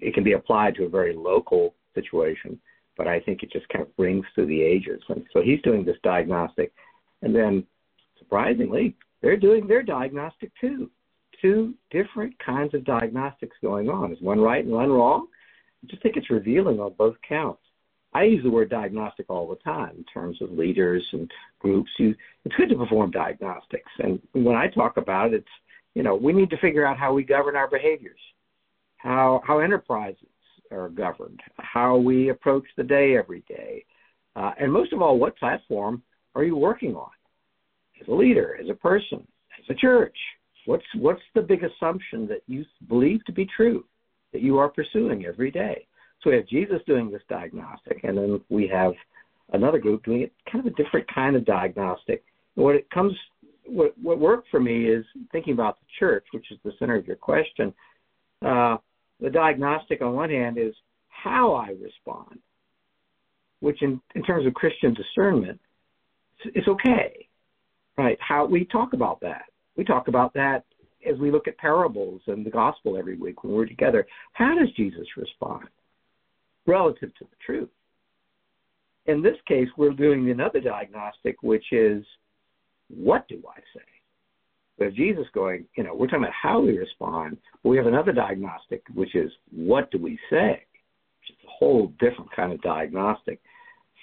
it 0.00 0.14
can 0.14 0.24
be 0.24 0.32
applied 0.32 0.74
to 0.76 0.84
a 0.84 0.88
very 0.88 1.14
local 1.14 1.74
situation, 1.94 2.58
but 2.96 3.08
I 3.08 3.20
think 3.20 3.42
it 3.42 3.52
just 3.52 3.68
kind 3.68 3.82
of 3.82 3.88
rings 3.98 4.24
through 4.34 4.46
the 4.46 4.62
ages. 4.62 5.02
And 5.08 5.24
so 5.32 5.42
he's 5.42 5.60
doing 5.62 5.84
this 5.84 5.96
diagnostic. 6.02 6.72
And 7.22 7.34
then, 7.34 7.64
surprisingly, 8.18 8.96
they're 9.20 9.36
doing 9.36 9.66
their 9.66 9.82
diagnostic 9.82 10.50
too. 10.60 10.90
Two 11.40 11.74
different 11.90 12.34
kinds 12.38 12.74
of 12.74 12.84
diagnostics 12.84 13.56
going 13.62 13.88
on. 13.88 14.12
Is 14.12 14.20
one 14.20 14.40
right 14.40 14.64
and 14.64 14.72
one 14.72 14.90
wrong? 14.90 15.26
I 15.82 15.88
just 15.88 16.02
think 16.02 16.16
it's 16.16 16.30
revealing 16.30 16.78
on 16.78 16.94
both 16.96 17.16
counts. 17.28 17.62
I 18.14 18.24
use 18.24 18.42
the 18.42 18.50
word 18.50 18.68
diagnostic 18.68 19.26
all 19.30 19.48
the 19.48 19.56
time 19.56 19.94
in 19.96 20.04
terms 20.04 20.40
of 20.42 20.52
leaders 20.52 21.04
and 21.12 21.30
groups. 21.60 21.90
You, 21.98 22.14
it's 22.44 22.54
good 22.56 22.68
to 22.68 22.76
perform 22.76 23.10
diagnostics, 23.10 23.90
and 23.98 24.20
when 24.32 24.54
I 24.54 24.68
talk 24.68 24.98
about 24.98 25.32
it, 25.32 25.36
it's 25.38 25.48
you 25.94 26.02
know 26.02 26.14
we 26.14 26.32
need 26.32 26.50
to 26.50 26.58
figure 26.58 26.86
out 26.86 26.98
how 26.98 27.12
we 27.12 27.22
govern 27.22 27.56
our 27.56 27.68
behaviors, 27.68 28.20
how 28.98 29.42
how 29.46 29.58
enterprises 29.58 30.26
are 30.70 30.88
governed, 30.88 31.40
how 31.58 31.96
we 31.96 32.30
approach 32.30 32.64
the 32.76 32.82
day 32.82 33.16
every 33.16 33.44
day, 33.48 33.84
uh, 34.36 34.52
and 34.58 34.72
most 34.72 34.92
of 34.92 35.02
all, 35.02 35.18
what 35.18 35.36
platform 35.36 36.02
are 36.34 36.44
you 36.44 36.56
working 36.56 36.94
on 36.94 37.10
as 38.00 38.08
a 38.08 38.12
leader, 38.12 38.58
as 38.60 38.68
a 38.70 38.74
person, 38.74 39.26
as 39.58 39.64
a 39.68 39.74
church? 39.74 40.16
What's 40.66 40.84
what's 40.96 41.22
the 41.34 41.42
big 41.42 41.64
assumption 41.64 42.26
that 42.28 42.42
you 42.46 42.64
believe 42.88 43.24
to 43.26 43.32
be 43.32 43.46
true 43.56 43.84
that 44.32 44.42
you 44.42 44.58
are 44.58 44.68
pursuing 44.68 45.26
every 45.26 45.50
day? 45.50 45.86
So 46.22 46.30
we 46.30 46.36
have 46.36 46.46
Jesus 46.46 46.80
doing 46.86 47.10
this 47.10 47.22
diagnostic, 47.28 48.04
and 48.04 48.16
then 48.16 48.40
we 48.48 48.68
have 48.68 48.92
another 49.52 49.78
group 49.78 50.04
doing 50.04 50.22
it 50.22 50.32
kind 50.50 50.66
of 50.66 50.72
a 50.72 50.82
different 50.82 51.06
kind 51.12 51.36
of 51.36 51.44
diagnostic. 51.44 52.24
What 52.54 52.76
it 52.76 52.88
comes, 52.90 53.12
what 53.66 53.96
what 53.98 54.18
worked 54.18 54.48
for 54.50 54.60
me 54.60 54.86
is 54.86 55.04
thinking 55.30 55.54
about 55.54 55.78
the 55.80 55.86
church, 55.98 56.24
which 56.32 56.50
is 56.50 56.58
the 56.64 56.72
center 56.78 56.96
of 56.96 57.06
your 57.06 57.16
question. 57.16 57.72
Uh, 58.44 58.76
the 59.20 59.30
diagnostic 59.30 60.02
on 60.02 60.14
one 60.14 60.30
hand 60.30 60.58
is 60.58 60.74
how 61.08 61.54
I 61.54 61.68
respond, 61.80 62.40
which 63.60 63.82
in, 63.82 64.00
in 64.14 64.22
terms 64.22 64.46
of 64.46 64.54
Christian 64.54 64.94
discernment, 64.94 65.60
it's, 66.38 66.56
it's 66.56 66.68
okay, 66.68 67.28
right? 67.96 68.18
How 68.20 68.46
we 68.46 68.64
talk 68.64 68.94
about 68.94 69.20
that. 69.20 69.44
We 69.76 69.84
talk 69.84 70.08
about 70.08 70.34
that 70.34 70.64
as 71.08 71.18
we 71.18 71.30
look 71.30 71.46
at 71.48 71.56
parables 71.58 72.20
and 72.26 72.44
the 72.44 72.50
gospel 72.50 72.96
every 72.96 73.16
week 73.16 73.44
when 73.44 73.52
we're 73.54 73.66
together. 73.66 74.06
How 74.32 74.56
does 74.58 74.70
Jesus 74.76 75.06
respond? 75.16 75.68
relative 76.66 77.14
to 77.16 77.24
the 77.24 77.36
truth. 77.44 77.68
In 79.06 79.22
this 79.22 79.36
case, 79.48 79.68
we're 79.76 79.90
doing 79.90 80.30
another 80.30 80.60
diagnostic, 80.60 81.42
which 81.42 81.64
is 81.72 82.04
what 82.94 83.26
do 83.28 83.42
I 83.48 83.60
say? 83.74 83.84
But 84.78 84.94
Jesus 84.94 85.26
going, 85.34 85.64
you 85.76 85.84
know, 85.84 85.94
we're 85.94 86.06
talking 86.06 86.24
about 86.24 86.32
how 86.40 86.60
we 86.60 86.78
respond. 86.78 87.36
We 87.62 87.76
have 87.76 87.86
another 87.86 88.12
diagnostic, 88.12 88.82
which 88.94 89.14
is 89.14 89.30
what 89.54 89.90
do 89.90 89.98
we 89.98 90.18
say? 90.30 90.64
Which 91.20 91.30
is 91.30 91.36
a 91.44 91.50
whole 91.50 91.92
different 92.00 92.32
kind 92.34 92.52
of 92.52 92.60
diagnostic. 92.62 93.40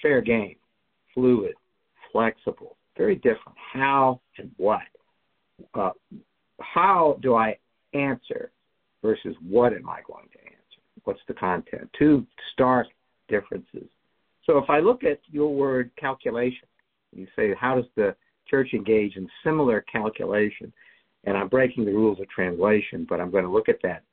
Fair 0.02 0.22
game, 0.22 0.56
fluid, 1.14 1.56
flexible, 2.12 2.78
very 2.98 3.16
different. 3.16 3.58
How 3.74 4.22
and 4.38 4.52
what? 4.58 4.82
Uh, 5.74 5.92
how 6.60 7.18
do 7.22 7.36
I 7.36 7.58
answer 7.94 8.52
versus 9.02 9.36
what 9.48 9.74
am 9.74 9.90
I 9.90 10.02
going 10.08 10.28
to 10.32 10.40
answer? 10.40 10.82
What's 11.04 11.20
the 11.28 11.34
content? 11.34 11.90
Two 11.98 12.26
stark 12.54 12.88
differences. 13.28 13.88
So 14.46 14.58
if 14.58 14.70
I 14.70 14.80
look 14.80 15.04
at 15.04 15.20
your 15.30 15.54
word 15.54 15.92
calculation, 16.00 16.68
you 17.14 17.28
say, 17.36 17.54
how 17.60 17.76
does 17.76 17.86
the 17.96 18.16
church 18.50 18.74
engage 18.74 19.16
in 19.16 19.28
similar 19.44 19.82
calculation? 19.82 20.72
And 21.26 21.38
I'm 21.38 21.50
breaking 21.50 21.86
the 21.86 21.92
rules 21.94 22.20
of 22.20 22.30
translation, 22.30 23.06
but 23.08 23.20
I'm 23.20 23.32
going 23.32 23.44
to 23.44 23.52
look 23.52 23.70
at 23.70 23.82
that 23.84 24.04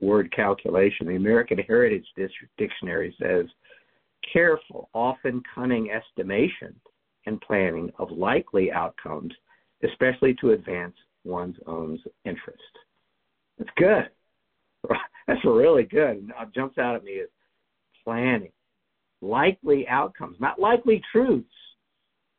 word 0.00 0.32
calculation. 0.34 1.06
The 1.06 1.16
American 1.16 1.58
Heritage 1.58 2.06
Dictionary 2.58 3.14
says 3.20 3.46
careful, 4.32 4.88
often 4.94 5.42
cunning 5.54 5.90
estimation 5.90 6.74
and 7.26 7.40
planning 7.40 7.90
of 7.98 8.10
likely 8.10 8.72
outcomes, 8.72 9.32
especially 9.84 10.34
to 10.40 10.52
advance 10.52 10.94
one's 11.24 11.56
own 11.66 11.98
interest. 12.24 12.58
That's 13.58 13.70
good. 13.76 14.08
That's 15.26 15.44
really 15.44 15.84
good. 15.84 16.30
What 16.36 16.54
jumps 16.54 16.78
out 16.78 16.96
at 16.96 17.04
me 17.04 17.12
is 17.12 17.30
planning, 18.04 18.50
likely 19.20 19.86
outcomes, 19.88 20.36
not 20.40 20.58
likely 20.60 21.00
truths, 21.12 21.46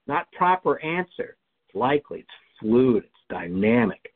not 0.07 0.31
proper 0.31 0.81
answer. 0.83 1.38
It's 1.67 1.75
likely, 1.75 2.19
it's 2.19 2.29
fluid, 2.60 3.03
it's 3.03 3.13
dynamic. 3.29 4.13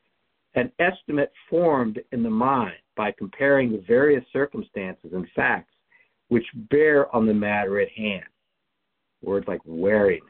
An 0.54 0.72
estimate 0.78 1.32
formed 1.48 2.00
in 2.12 2.22
the 2.22 2.30
mind 2.30 2.76
by 2.96 3.12
comparing 3.12 3.70
the 3.70 3.84
various 3.86 4.24
circumstances 4.32 5.10
and 5.12 5.26
facts 5.36 5.72
which 6.28 6.46
bear 6.70 7.14
on 7.14 7.26
the 7.26 7.34
matter 7.34 7.80
at 7.80 7.90
hand. 7.90 8.24
Words 9.22 9.48
like 9.48 9.60
wariness 9.64 10.22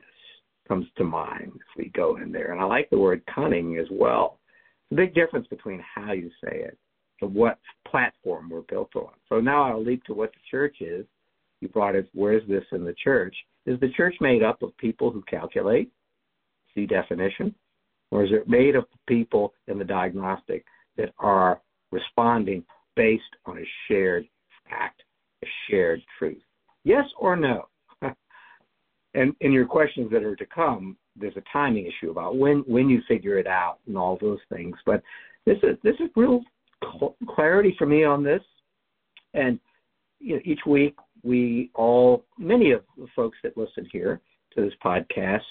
comes 0.66 0.86
to 0.96 1.04
mind 1.04 1.52
if 1.54 1.76
we 1.76 1.90
go 1.94 2.16
in 2.16 2.32
there. 2.32 2.52
And 2.52 2.60
I 2.60 2.64
like 2.64 2.88
the 2.90 2.98
word 2.98 3.22
cunning 3.32 3.78
as 3.78 3.86
well. 3.90 4.38
It's 4.90 4.92
a 4.92 5.02
big 5.02 5.14
difference 5.14 5.46
between 5.48 5.82
how 5.94 6.12
you 6.12 6.30
say 6.42 6.60
it 6.60 6.78
and 7.20 7.34
what 7.34 7.58
platform 7.86 8.48
we're 8.50 8.60
built 8.62 8.94
on. 8.94 9.12
So 9.28 9.40
now 9.40 9.64
I'll 9.64 9.84
leap 9.84 10.04
to 10.04 10.14
what 10.14 10.32
the 10.32 10.38
church 10.50 10.76
is. 10.80 11.04
You 11.60 11.68
brought 11.68 11.96
it, 11.96 12.08
where's 12.14 12.46
this 12.48 12.64
in 12.72 12.84
the 12.84 12.94
church? 13.02 13.34
Is 13.66 13.78
the 13.80 13.90
church 13.90 14.14
made 14.20 14.42
up 14.42 14.62
of 14.62 14.76
people 14.78 15.10
who 15.10 15.22
calculate? 15.22 15.90
See 16.74 16.86
definition? 16.86 17.54
Or 18.10 18.24
is 18.24 18.30
it 18.32 18.48
made 18.48 18.76
up 18.76 18.88
of 18.92 19.06
people 19.06 19.52
in 19.66 19.78
the 19.78 19.84
diagnostic 19.84 20.64
that 20.96 21.12
are 21.18 21.60
responding 21.92 22.64
based 22.96 23.22
on 23.44 23.58
a 23.58 23.68
shared 23.86 24.26
fact, 24.68 25.02
a 25.44 25.48
shared 25.68 26.00
truth? 26.18 26.42
Yes 26.84 27.04
or 27.18 27.36
no? 27.36 27.68
and 29.14 29.34
in 29.40 29.52
your 29.52 29.66
questions 29.66 30.10
that 30.12 30.22
are 30.22 30.36
to 30.36 30.46
come, 30.46 30.96
there's 31.16 31.36
a 31.36 31.42
timing 31.52 31.86
issue 31.86 32.10
about 32.10 32.36
when 32.36 32.58
when 32.66 32.88
you 32.88 33.02
figure 33.08 33.38
it 33.38 33.46
out 33.46 33.78
and 33.86 33.98
all 33.98 34.16
those 34.20 34.38
things. 34.52 34.76
But 34.86 35.02
this 35.44 35.58
is 35.62 35.76
this 35.82 35.96
is 35.96 36.08
real 36.16 36.42
clarity 37.28 37.74
for 37.78 37.86
me 37.86 38.04
on 38.04 38.22
this. 38.22 38.42
And 39.34 39.58
you 40.20 40.36
know, 40.36 40.40
each 40.44 40.60
week, 40.66 40.96
we 41.22 41.70
all, 41.74 42.24
many 42.38 42.72
of 42.72 42.82
the 42.96 43.06
folks 43.14 43.38
that 43.42 43.56
listen 43.56 43.88
here 43.90 44.20
to 44.54 44.62
this 44.62 44.74
podcast, 44.84 45.42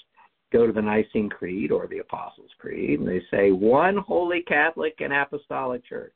go 0.52 0.66
to 0.66 0.72
the 0.72 0.80
Nicene 0.80 1.28
Creed 1.28 1.70
or 1.70 1.86
the 1.86 1.98
Apostles' 1.98 2.50
Creed, 2.58 3.00
and 3.00 3.08
they 3.08 3.20
say, 3.30 3.50
one 3.50 3.96
holy 3.98 4.42
Catholic 4.42 4.96
and 5.00 5.12
Apostolic 5.12 5.84
Church. 5.86 6.14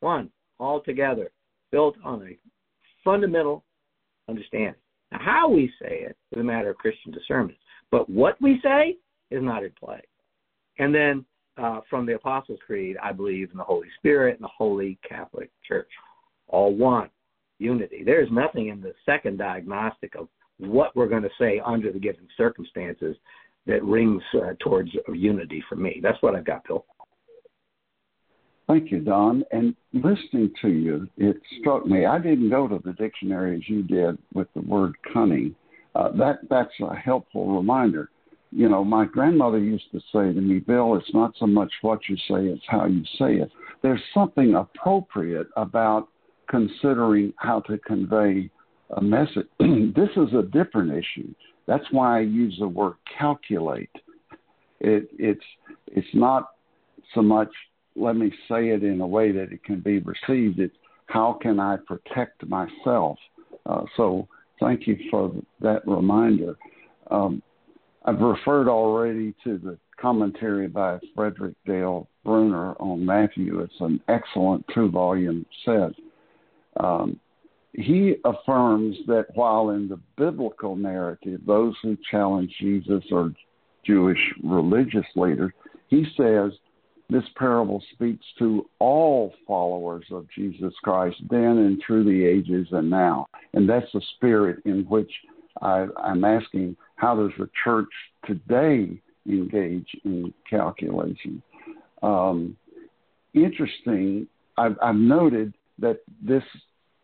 One, 0.00 0.30
all 0.58 0.80
together, 0.80 1.30
built 1.70 1.96
on 2.04 2.26
a 2.26 2.36
fundamental 3.04 3.64
understanding. 4.28 4.74
Now, 5.12 5.18
how 5.20 5.48
we 5.48 5.72
say 5.80 6.00
it 6.02 6.16
is 6.32 6.40
a 6.40 6.44
matter 6.44 6.70
of 6.70 6.78
Christian 6.78 7.12
discernment, 7.12 7.58
but 7.90 8.08
what 8.08 8.40
we 8.40 8.60
say 8.62 8.96
is 9.30 9.42
not 9.42 9.62
in 9.62 9.72
play. 9.78 10.00
And 10.78 10.94
then 10.94 11.24
uh, 11.56 11.80
from 11.88 12.06
the 12.06 12.14
Apostles' 12.14 12.58
Creed, 12.64 12.96
I 13.02 13.12
believe 13.12 13.50
in 13.50 13.58
the 13.58 13.64
Holy 13.64 13.88
Spirit 13.98 14.36
and 14.36 14.44
the 14.44 14.48
Holy 14.48 14.98
Catholic 15.08 15.50
Church, 15.66 15.90
all 16.48 16.74
one, 16.74 17.10
unity. 17.60 18.02
There's 18.04 18.30
nothing 18.30 18.68
in 18.68 18.80
the 18.80 18.94
second 19.06 19.38
diagnostic 19.38 20.14
of 20.14 20.28
what 20.58 20.94
we're 20.94 21.08
going 21.08 21.22
to 21.22 21.30
say 21.38 21.60
under 21.64 21.92
the 21.92 21.98
given 21.98 22.26
circumstances 22.36 23.16
that 23.66 23.82
rings 23.84 24.22
uh, 24.34 24.54
towards 24.60 24.90
unity 25.12 25.62
for 25.68 25.76
me. 25.76 26.00
That's 26.02 26.20
what 26.22 26.34
I've 26.34 26.44
got, 26.44 26.66
Bill. 26.66 26.84
Thank 28.66 28.92
you, 28.92 29.00
Don. 29.00 29.42
And 29.50 29.74
listening 29.92 30.52
to 30.62 30.68
you, 30.68 31.08
it 31.16 31.36
struck 31.60 31.86
me. 31.86 32.06
I 32.06 32.18
didn't 32.18 32.50
go 32.50 32.68
to 32.68 32.80
the 32.84 32.92
dictionary 32.92 33.56
as 33.56 33.68
you 33.68 33.82
did 33.82 34.16
with 34.32 34.46
the 34.54 34.60
word 34.60 34.94
cunning. 35.12 35.54
Uh, 35.96 36.12
that 36.12 36.38
that's 36.48 36.70
a 36.80 36.94
helpful 36.94 37.56
reminder. 37.56 38.10
You 38.52 38.68
know, 38.68 38.84
my 38.84 39.06
grandmother 39.06 39.58
used 39.58 39.90
to 39.92 39.98
say 40.12 40.32
to 40.32 40.40
me, 40.40 40.60
Bill, 40.60 40.94
it's 40.96 41.12
not 41.12 41.32
so 41.38 41.46
much 41.46 41.72
what 41.82 42.00
you 42.08 42.16
say, 42.16 42.46
it's 42.46 42.62
how 42.68 42.86
you 42.86 43.02
say 43.18 43.42
it. 43.42 43.50
There's 43.82 44.00
something 44.14 44.54
appropriate 44.54 45.48
about 45.56 46.08
considering 46.50 47.32
how 47.36 47.60
to 47.60 47.78
convey 47.78 48.50
a 48.96 49.00
message. 49.00 49.46
this 49.58 50.10
is 50.16 50.34
a 50.34 50.42
different 50.42 50.90
issue. 50.92 51.32
That's 51.66 51.84
why 51.92 52.18
I 52.18 52.20
use 52.22 52.56
the 52.58 52.68
word 52.68 52.94
calculate. 53.16 53.90
It, 54.80 55.08
it's 55.18 55.44
it's 55.86 56.08
not 56.14 56.50
so 57.14 57.22
much 57.22 57.50
let 57.96 58.16
me 58.16 58.32
say 58.48 58.68
it 58.68 58.82
in 58.82 59.00
a 59.00 59.06
way 59.06 59.32
that 59.32 59.52
it 59.52 59.62
can 59.64 59.80
be 59.80 59.98
received. 59.98 60.58
It's 60.58 60.74
how 61.06 61.38
can 61.40 61.60
I 61.60 61.76
protect 61.76 62.46
myself? 62.46 63.18
Uh, 63.66 63.82
so 63.96 64.26
thank 64.58 64.86
you 64.86 64.96
for 65.10 65.32
that 65.60 65.86
reminder. 65.86 66.56
Um, 67.10 67.42
I've 68.04 68.20
referred 68.20 68.68
already 68.68 69.34
to 69.44 69.58
the 69.58 69.78
commentary 70.00 70.68
by 70.68 70.98
Frederick 71.14 71.54
Dale 71.66 72.08
Bruner 72.24 72.72
on 72.80 73.04
Matthew. 73.04 73.60
It's 73.60 73.74
an 73.80 74.00
excellent 74.08 74.64
two 74.74 74.88
volume 74.88 75.44
set. 75.64 75.92
Um, 76.78 77.18
he 77.72 78.16
affirms 78.24 78.96
that 79.06 79.26
while 79.34 79.70
in 79.70 79.88
the 79.88 80.00
biblical 80.16 80.76
narrative, 80.76 81.40
those 81.46 81.74
who 81.82 81.96
challenge 82.10 82.52
Jesus 82.60 83.02
are 83.12 83.32
Jewish 83.84 84.18
religious 84.42 85.06
leaders, 85.14 85.52
he 85.88 86.04
says 86.16 86.52
this 87.08 87.24
parable 87.36 87.82
speaks 87.92 88.24
to 88.38 88.68
all 88.78 89.34
followers 89.46 90.04
of 90.12 90.26
Jesus 90.34 90.72
Christ 90.82 91.16
then 91.28 91.58
and 91.58 91.82
through 91.84 92.04
the 92.04 92.24
ages 92.24 92.68
and 92.70 92.88
now. 92.88 93.26
And 93.52 93.68
that's 93.68 93.90
the 93.92 94.02
spirit 94.16 94.62
in 94.64 94.84
which 94.84 95.10
I, 95.60 95.86
I'm 95.96 96.24
asking 96.24 96.76
how 96.96 97.16
does 97.16 97.32
the 97.38 97.48
church 97.64 97.88
today 98.26 99.00
engage 99.26 99.88
in 100.04 100.32
calculation? 100.48 101.42
Um, 102.02 102.56
interesting, 103.34 104.28
I've, 104.56 104.76
I've 104.80 104.94
noted 104.94 105.52
that 105.80 106.00
this 106.22 106.44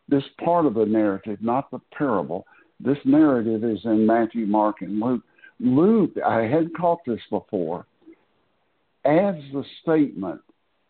this 0.09 0.25
part 0.45 0.67
of 0.67 0.75
the 0.75 0.87
narrative, 0.87 1.39
not 1.41 1.71
the 1.71 1.81
parable, 1.97 2.47
this 2.79 2.99
narrative 3.05 3.65
is 3.65 3.81
in 3.85 4.07
Matthew, 4.07 4.47
Mark, 4.47 4.83
and 4.83 5.01
Luke. 5.01 5.23
Luke, 5.59 6.13
I 6.25 6.43
had 6.43 6.75
caught 6.77 7.01
this 7.05 7.21
before 7.31 7.87
adds 9.07 9.41
the 9.53 9.65
statement 9.83 10.41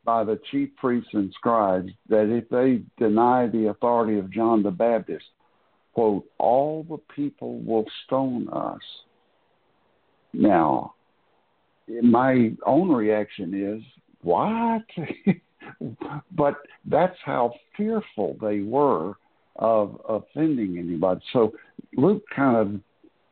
by 0.04 0.24
the 0.24 0.40
chief 0.50 0.70
priests 0.76 1.10
and 1.12 1.32
scribes 1.34 1.90
that 2.08 2.30
if 2.34 2.48
they 2.48 2.82
deny 2.98 3.46
the 3.46 3.68
authority 3.68 4.18
of 4.18 4.32
John 4.32 4.62
the 4.62 4.70
Baptist, 4.70 5.24
quote, 5.92 6.24
all 6.38 6.84
the 6.88 6.98
people 7.14 7.60
will 7.60 7.84
stone 8.06 8.48
us. 8.48 8.80
Now, 10.32 10.94
my 12.02 12.52
own 12.64 12.90
reaction 12.90 13.54
is, 13.54 13.82
what? 14.22 14.82
but 16.32 16.56
that's 16.86 17.16
how 17.24 17.52
fearful 17.76 18.36
they 18.40 18.60
were 18.60 19.14
of 19.56 20.00
offending 20.08 20.78
anybody. 20.78 21.20
So 21.32 21.52
Luke 21.96 22.22
kind 22.34 22.56
of 22.56 22.80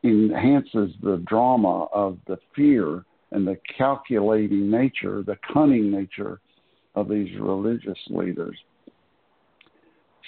enhances 0.03 0.91
the 1.01 1.23
drama 1.27 1.85
of 1.93 2.17
the 2.27 2.37
fear 2.55 3.03
and 3.31 3.47
the 3.47 3.57
calculating 3.77 4.69
nature, 4.69 5.23
the 5.23 5.37
cunning 5.53 5.91
nature 5.91 6.39
of 6.95 7.09
these 7.09 7.29
religious 7.39 7.97
leaders. 8.07 8.57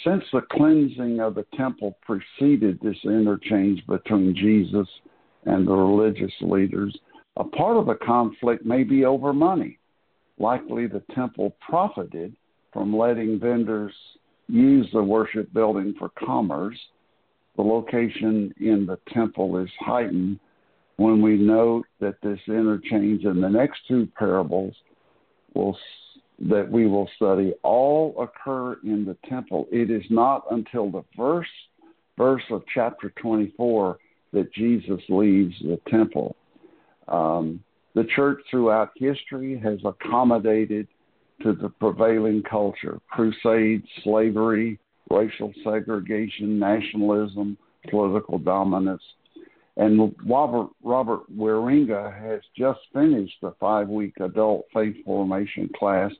Since 0.04 0.24
the 0.32 0.42
cleansing 0.52 1.20
of 1.20 1.36
the 1.36 1.46
temple 1.56 1.98
preceded 2.02 2.80
this 2.82 2.98
interchange 3.04 3.86
between 3.88 4.36
Jesus 4.36 4.88
and 5.46 5.68
the 5.68 5.74
religious 5.74 6.34
leaders, 6.42 6.96
a 7.38 7.44
part 7.44 7.78
of 7.78 7.88
the 7.88 7.96
conflict 7.96 8.66
may 8.66 8.84
be 8.84 9.06
over 9.06 9.34
money. 9.34 9.80
Likely 10.40 10.88
the 10.88 11.04
temple 11.14 11.56
profited 11.60 12.36
from 12.72 12.96
letting 12.96 13.40
vendors 13.40 13.94
use 14.48 14.88
the 14.94 15.04
worship 15.04 15.52
building 15.54 15.96
for 15.98 16.10
commerce. 16.10 16.78
The 17.56 17.64
location 17.64 18.54
in 18.60 18.86
the 18.86 19.00
temple 19.14 19.58
is 19.58 19.70
heightened 19.80 20.40
when 20.98 21.22
we 21.22 21.38
note 21.38 21.86
that 22.00 22.22
this 22.22 22.40
interchange 22.48 23.24
in 23.24 23.42
the 23.42 23.50
next 23.50 23.80
two 23.88 24.08
parables 24.18 24.74
will 25.54 25.78
that 26.40 26.70
we 26.72 26.86
will 26.86 27.10
study 27.16 27.54
all 27.64 28.14
occur 28.22 28.78
in 28.84 29.06
the 29.06 29.18
temple. 29.28 29.68
It 29.72 29.90
is 29.90 30.04
not 30.12 30.44
until 30.52 30.92
the 30.92 31.04
first 31.16 31.50
verse 32.16 32.44
of 32.52 32.64
chapter 32.72 33.12
24 33.20 33.98
that 34.34 34.54
Jesus 34.54 35.02
leaves 35.10 35.56
the 35.62 35.80
temple. 35.90 36.36
Um, 37.08 37.64
the 37.98 38.06
church 38.16 38.40
throughout 38.52 38.92
history 38.96 39.58
has 39.58 39.80
accommodated 39.84 40.88
to 41.42 41.54
the 41.54 41.68
prevailing 41.68 42.44
culture 42.48 43.00
crusades, 43.10 43.88
slavery, 44.04 44.78
racial 45.10 45.52
segregation, 45.64 46.60
nationalism, 46.60 47.58
political 47.90 48.38
dominance, 48.38 49.02
and 49.78 50.14
Robert, 50.28 50.70
Robert 50.84 51.22
Wieringa 51.36 52.16
has 52.22 52.42
just 52.56 52.80
finished 52.94 53.38
a 53.42 53.52
five 53.60 53.88
week 53.88 54.14
adult 54.20 54.66
faith 54.72 54.96
formation 55.04 55.68
class 55.78 56.12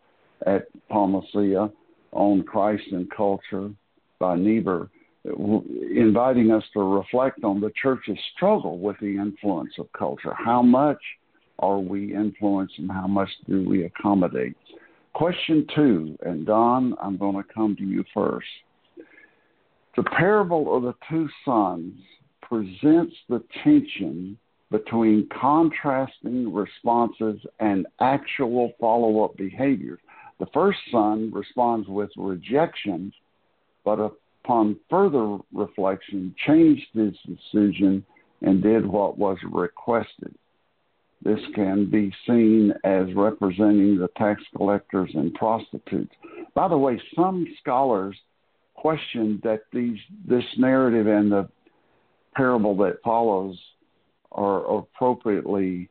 at 0.48 0.66
Palma 0.90 1.22
Ceia 1.34 1.72
on 2.12 2.42
Christ 2.42 2.86
and 2.92 3.08
Culture 3.16 3.70
by 4.18 4.36
Niebuhr, 4.36 4.90
inviting 5.26 6.50
us 6.50 6.64
to 6.74 6.80
reflect 6.80 7.44
on 7.44 7.60
the 7.62 7.72
church's 7.80 8.18
struggle 8.36 8.80
with 8.80 8.96
the 9.00 9.18
influence 9.18 9.74
of 9.78 9.92
culture. 9.94 10.34
How 10.34 10.64
much 10.64 11.02
are 11.60 11.80
we 11.80 12.14
influenced 12.14 12.78
and 12.78 12.92
how 12.92 13.08
much 13.08 13.30
do 13.48 13.68
we 13.68 13.86
accommodate? 13.86 14.56
Question 15.14 15.66
two, 15.76 16.18
and 16.24 16.46
Don, 16.46 16.96
I'm 17.02 17.18
going 17.18 17.36
to 17.36 17.54
come 17.54 17.76
to 17.78 17.84
you 17.84 18.04
first. 18.14 18.48
The 19.96 20.04
parable 20.04 20.78
of 20.78 20.84
the 20.84 20.94
two 21.10 21.28
sons 21.44 21.94
presents 22.42 23.16
the 23.28 23.44
tension 23.64 24.38
between 24.70 25.28
contrasting 25.30 26.54
responses 26.54 27.40
and 27.60 27.88
actual 28.00 28.74
follow 28.80 29.24
up 29.24 29.36
behaviors. 29.38 30.00
The 30.40 30.46
first 30.54 30.78
son 30.92 31.32
responds 31.34 31.88
with 31.88 32.12
rejection, 32.16 33.12
but 33.84 34.00
upon 34.44 34.78
further 34.90 35.38
reflection, 35.52 36.36
changed 36.46 36.86
his 36.94 37.14
decision 37.26 38.06
and 38.42 38.62
did 38.62 38.86
what 38.86 39.18
was 39.18 39.38
requested. 39.52 40.36
This 41.24 41.40
can 41.56 41.90
be 41.90 42.14
seen 42.26 42.74
as 42.84 43.14
representing 43.16 43.98
the 43.98 44.10
tax 44.18 44.42
collectors 44.56 45.10
and 45.14 45.34
prostitutes. 45.34 46.14
By 46.54 46.68
the 46.68 46.78
way, 46.78 47.02
some 47.16 47.48
scholars 47.60 48.16
question 48.76 49.42
that 49.44 49.62
these 49.74 49.98
this 50.28 50.44
narrative 50.58 51.08
and 51.08 51.32
the 51.32 51.50
parable 52.36 52.78
that 52.78 53.02
follows 53.04 53.58
are 54.32 54.78
appropriately 54.78 55.90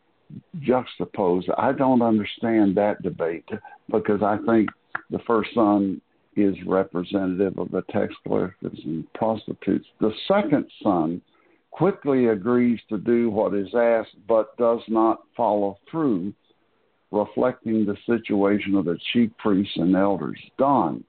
juxtaposed. 0.60 1.48
I 1.58 1.72
don't 1.72 2.02
understand 2.02 2.76
that 2.76 3.02
debate 3.02 3.48
because 3.90 4.22
I 4.22 4.38
think 4.46 4.70
the 5.10 5.18
first 5.26 5.50
son 5.54 6.00
is 6.36 6.54
representative 6.66 7.58
of 7.58 7.70
the 7.70 7.82
tax 7.90 8.14
collectors 8.22 8.78
and 8.84 9.12
prostitutes. 9.14 9.86
The 10.00 10.12
second 10.28 10.66
son 10.82 11.20
quickly 11.76 12.28
agrees 12.28 12.80
to 12.88 12.96
do 12.96 13.28
what 13.28 13.54
is 13.54 13.68
asked 13.74 14.16
but 14.26 14.56
does 14.56 14.80
not 14.88 15.20
follow 15.36 15.76
through, 15.90 16.32
reflecting 17.10 17.84
the 17.84 17.96
situation 18.06 18.74
of 18.74 18.86
the 18.86 18.98
chief 19.12 19.30
priests 19.38 19.76
and 19.76 19.94
elders. 19.94 20.40
Don, 20.58 21.04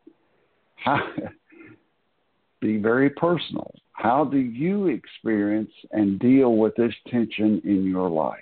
be 2.61 2.77
very 2.77 3.09
personal. 3.11 3.73
How 3.93 4.25
do 4.25 4.37
you 4.37 4.87
experience 4.87 5.71
and 5.91 6.19
deal 6.19 6.57
with 6.57 6.75
this 6.75 6.93
tension 7.07 7.61
in 7.63 7.85
your 7.85 8.09
life? 8.09 8.37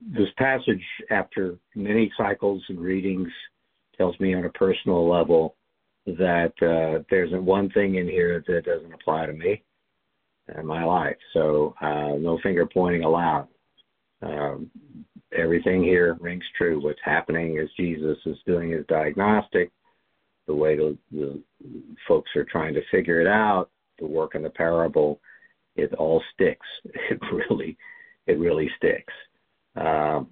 This 0.00 0.28
passage, 0.36 0.82
after 1.10 1.56
many 1.74 2.10
cycles 2.16 2.62
and 2.68 2.80
readings, 2.80 3.28
tells 3.96 4.18
me 4.18 4.34
on 4.34 4.44
a 4.44 4.50
personal 4.50 5.08
level 5.08 5.56
that 6.06 6.52
uh, 6.60 7.02
there's 7.10 7.30
one 7.32 7.70
thing 7.70 7.96
in 7.96 8.08
here 8.08 8.42
that 8.46 8.64
doesn't 8.64 8.92
apply 8.92 9.26
to 9.26 9.32
me 9.32 9.62
and 10.48 10.66
my 10.66 10.84
life. 10.84 11.16
So, 11.32 11.74
uh, 11.80 12.16
no 12.18 12.38
finger 12.42 12.66
pointing 12.66 13.04
allowed. 13.04 13.48
Um, 14.22 14.70
everything 15.36 15.82
here 15.82 16.16
rings 16.20 16.44
true. 16.56 16.82
What's 16.82 17.00
happening 17.04 17.58
is 17.58 17.68
Jesus 17.76 18.18
is 18.26 18.36
doing 18.46 18.70
his 18.70 18.86
diagnostic 18.86 19.70
the 20.46 20.54
way 20.54 20.76
the, 20.76 20.96
the 21.10 21.40
folks 22.06 22.30
are 22.36 22.44
trying 22.44 22.74
to 22.74 22.82
figure 22.90 23.20
it 23.20 23.26
out, 23.26 23.70
the 23.98 24.06
work 24.06 24.34
in 24.34 24.42
the 24.42 24.50
parable, 24.50 25.20
it 25.76 25.92
all 25.94 26.22
sticks. 26.34 26.66
It 27.10 27.18
really, 27.32 27.76
it 28.26 28.38
really 28.38 28.70
sticks. 28.76 29.12
Um, 29.76 30.28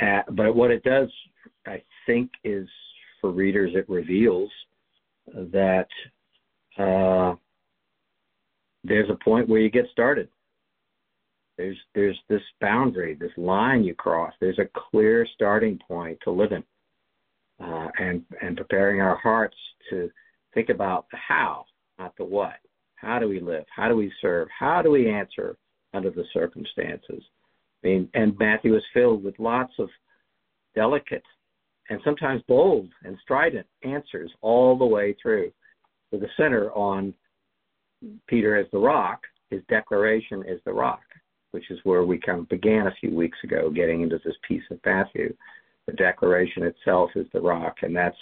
at, 0.00 0.24
but 0.34 0.54
what 0.54 0.70
it 0.70 0.82
does 0.84 1.08
I 1.66 1.82
think 2.06 2.30
is 2.44 2.68
for 3.20 3.30
readers 3.30 3.72
it 3.74 3.88
reveals 3.88 4.50
that 5.26 5.88
uh, 6.78 7.34
there's 8.84 9.10
a 9.10 9.24
point 9.24 9.48
where 9.48 9.60
you 9.60 9.70
get 9.70 9.86
started. 9.92 10.28
There's 11.56 11.76
there's 11.94 12.18
this 12.28 12.42
boundary, 12.60 13.14
this 13.14 13.32
line 13.36 13.82
you 13.82 13.94
cross. 13.94 14.32
There's 14.40 14.60
a 14.60 14.68
clear 14.90 15.26
starting 15.34 15.78
point 15.86 16.18
to 16.22 16.30
live 16.30 16.52
in, 16.52 16.62
uh, 17.62 17.88
and 17.98 18.24
and 18.40 18.56
preparing 18.56 19.00
our 19.00 19.16
hearts 19.16 19.56
to 19.90 20.10
think 20.54 20.68
about 20.68 21.06
the 21.10 21.16
how, 21.16 21.64
not 21.98 22.16
the 22.16 22.24
what. 22.24 22.54
How 22.94 23.18
do 23.18 23.28
we 23.28 23.40
live? 23.40 23.64
How 23.74 23.88
do 23.88 23.96
we 23.96 24.12
serve? 24.20 24.48
How 24.56 24.82
do 24.82 24.90
we 24.90 25.10
answer 25.10 25.56
under 25.94 26.10
the 26.10 26.24
circumstances? 26.32 27.22
I 27.82 27.86
mean, 27.86 28.08
and 28.14 28.38
Matthew 28.38 28.76
is 28.76 28.82
filled 28.92 29.24
with 29.24 29.38
lots 29.38 29.72
of 29.78 29.88
delicate 30.74 31.24
and 31.90 32.00
sometimes 32.04 32.42
bold 32.46 32.88
and 33.04 33.16
strident 33.22 33.66
answers 33.82 34.30
all 34.40 34.76
the 34.76 34.84
way 34.84 35.16
through, 35.20 35.50
with 36.12 36.20
the 36.20 36.28
center 36.36 36.70
on 36.72 37.14
Peter 38.26 38.56
as 38.56 38.66
the 38.72 38.78
rock. 38.78 39.22
His 39.50 39.62
declaration 39.68 40.44
is 40.46 40.60
the 40.64 40.72
rock, 40.72 41.02
which 41.52 41.70
is 41.70 41.78
where 41.84 42.04
we 42.04 42.18
kind 42.18 42.40
of 42.40 42.48
began 42.48 42.86
a 42.86 42.94
few 43.00 43.14
weeks 43.14 43.38
ago, 43.44 43.70
getting 43.70 44.02
into 44.02 44.20
this 44.24 44.36
piece 44.46 44.62
of 44.70 44.78
Matthew. 44.84 45.34
The 45.86 45.92
declaration 45.94 46.64
itself 46.64 47.10
is 47.14 47.26
the 47.32 47.40
rock, 47.40 47.76
and 47.82 47.96
that's 47.96 48.16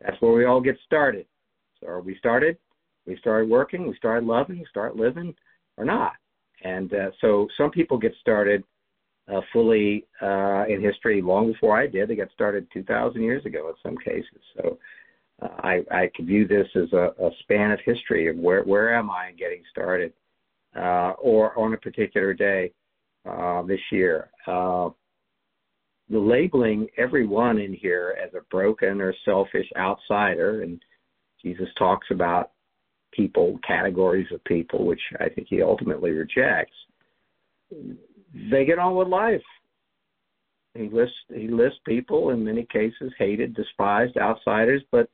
that's 0.00 0.20
where 0.20 0.32
we 0.32 0.44
all 0.44 0.60
get 0.60 0.76
started. 0.84 1.26
So, 1.80 1.88
are 1.88 2.00
we 2.00 2.16
started? 2.18 2.58
We 3.06 3.16
started 3.16 3.48
working. 3.48 3.88
We 3.88 3.96
started 3.96 4.26
loving. 4.26 4.58
We 4.58 4.66
start 4.68 4.96
living, 4.96 5.34
or 5.76 5.84
not? 5.84 6.12
And 6.62 6.92
uh, 6.92 7.10
so, 7.20 7.48
some 7.56 7.70
people 7.70 7.96
get 7.96 8.12
started 8.20 8.62
uh, 9.32 9.40
fully 9.52 10.06
uh, 10.22 10.64
in 10.68 10.80
history 10.82 11.20
long 11.22 11.52
before 11.52 11.78
I 11.78 11.86
did. 11.86 12.08
They 12.08 12.16
got 12.16 12.30
started 12.32 12.66
2,000 12.72 13.22
years 13.22 13.44
ago 13.44 13.68
in 13.68 13.74
some 13.82 13.96
cases. 13.98 14.40
So 14.56 14.78
I, 15.40 15.84
I 15.90 16.10
could 16.14 16.26
view 16.26 16.46
this 16.48 16.66
as 16.74 16.92
a, 16.92 17.12
a 17.20 17.30
span 17.40 17.70
of 17.70 17.78
history 17.84 18.28
of 18.28 18.36
where 18.36 18.62
where 18.62 18.94
am 18.94 19.10
I 19.10 19.28
in 19.28 19.36
getting 19.36 19.62
started, 19.70 20.12
uh, 20.76 21.12
or 21.20 21.56
on 21.58 21.74
a 21.74 21.78
particular 21.78 22.34
day 22.34 22.72
uh, 23.28 23.62
this 23.62 23.80
year. 23.92 24.30
Uh, 24.46 24.90
the 26.10 26.18
labeling 26.18 26.88
everyone 26.96 27.58
in 27.58 27.74
here 27.74 28.16
as 28.22 28.32
a 28.34 28.42
broken 28.50 29.00
or 29.00 29.14
selfish 29.24 29.66
outsider, 29.76 30.62
and 30.62 30.80
Jesus 31.42 31.68
talks 31.78 32.06
about 32.10 32.52
people, 33.12 33.58
categories 33.66 34.26
of 34.32 34.42
people, 34.44 34.86
which 34.86 35.00
I 35.20 35.28
think 35.28 35.48
he 35.50 35.62
ultimately 35.62 36.10
rejects 36.10 36.74
they 38.50 38.64
get 38.64 38.78
on 38.78 38.94
with 38.94 39.08
life. 39.08 39.42
He 40.74 40.88
lists 40.88 41.16
he 41.34 41.48
lists 41.48 41.78
people 41.86 42.30
in 42.30 42.44
many 42.44 42.66
cases 42.70 43.12
hated, 43.18 43.54
despised, 43.54 44.16
outsiders, 44.16 44.82
but 44.92 45.08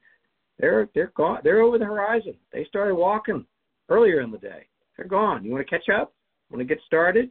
they're 0.58 0.88
they're 0.94 1.12
gone. 1.16 1.40
They're 1.42 1.60
over 1.60 1.78
the 1.78 1.84
horizon. 1.84 2.34
They 2.52 2.64
started 2.64 2.94
walking 2.94 3.44
earlier 3.88 4.20
in 4.20 4.30
the 4.30 4.38
day. 4.38 4.66
They're 4.96 5.06
gone. 5.06 5.44
You 5.44 5.52
want 5.52 5.66
to 5.66 5.70
catch 5.70 5.88
up? 5.88 6.12
Want 6.50 6.60
to 6.60 6.64
get 6.64 6.82
started? 6.86 7.30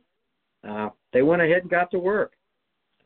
Uh, 0.67 0.89
they 1.12 1.21
went 1.21 1.41
ahead 1.41 1.62
and 1.62 1.69
got 1.69 1.91
to 1.91 1.99
work. 1.99 2.33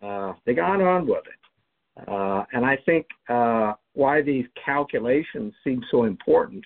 Uh, 0.02 0.34
they 0.46 0.54
got 0.54 0.82
on 0.82 1.08
with 1.08 1.24
it. 1.26 2.08
Uh, 2.08 2.44
and 2.54 2.66
I 2.66 2.78
think 2.86 3.08
uh, 3.30 3.74
why 3.94 4.22
these 4.22 4.46
calculations 4.64 5.54
seem 5.64 5.82
so 5.90 6.04
important 6.04 6.64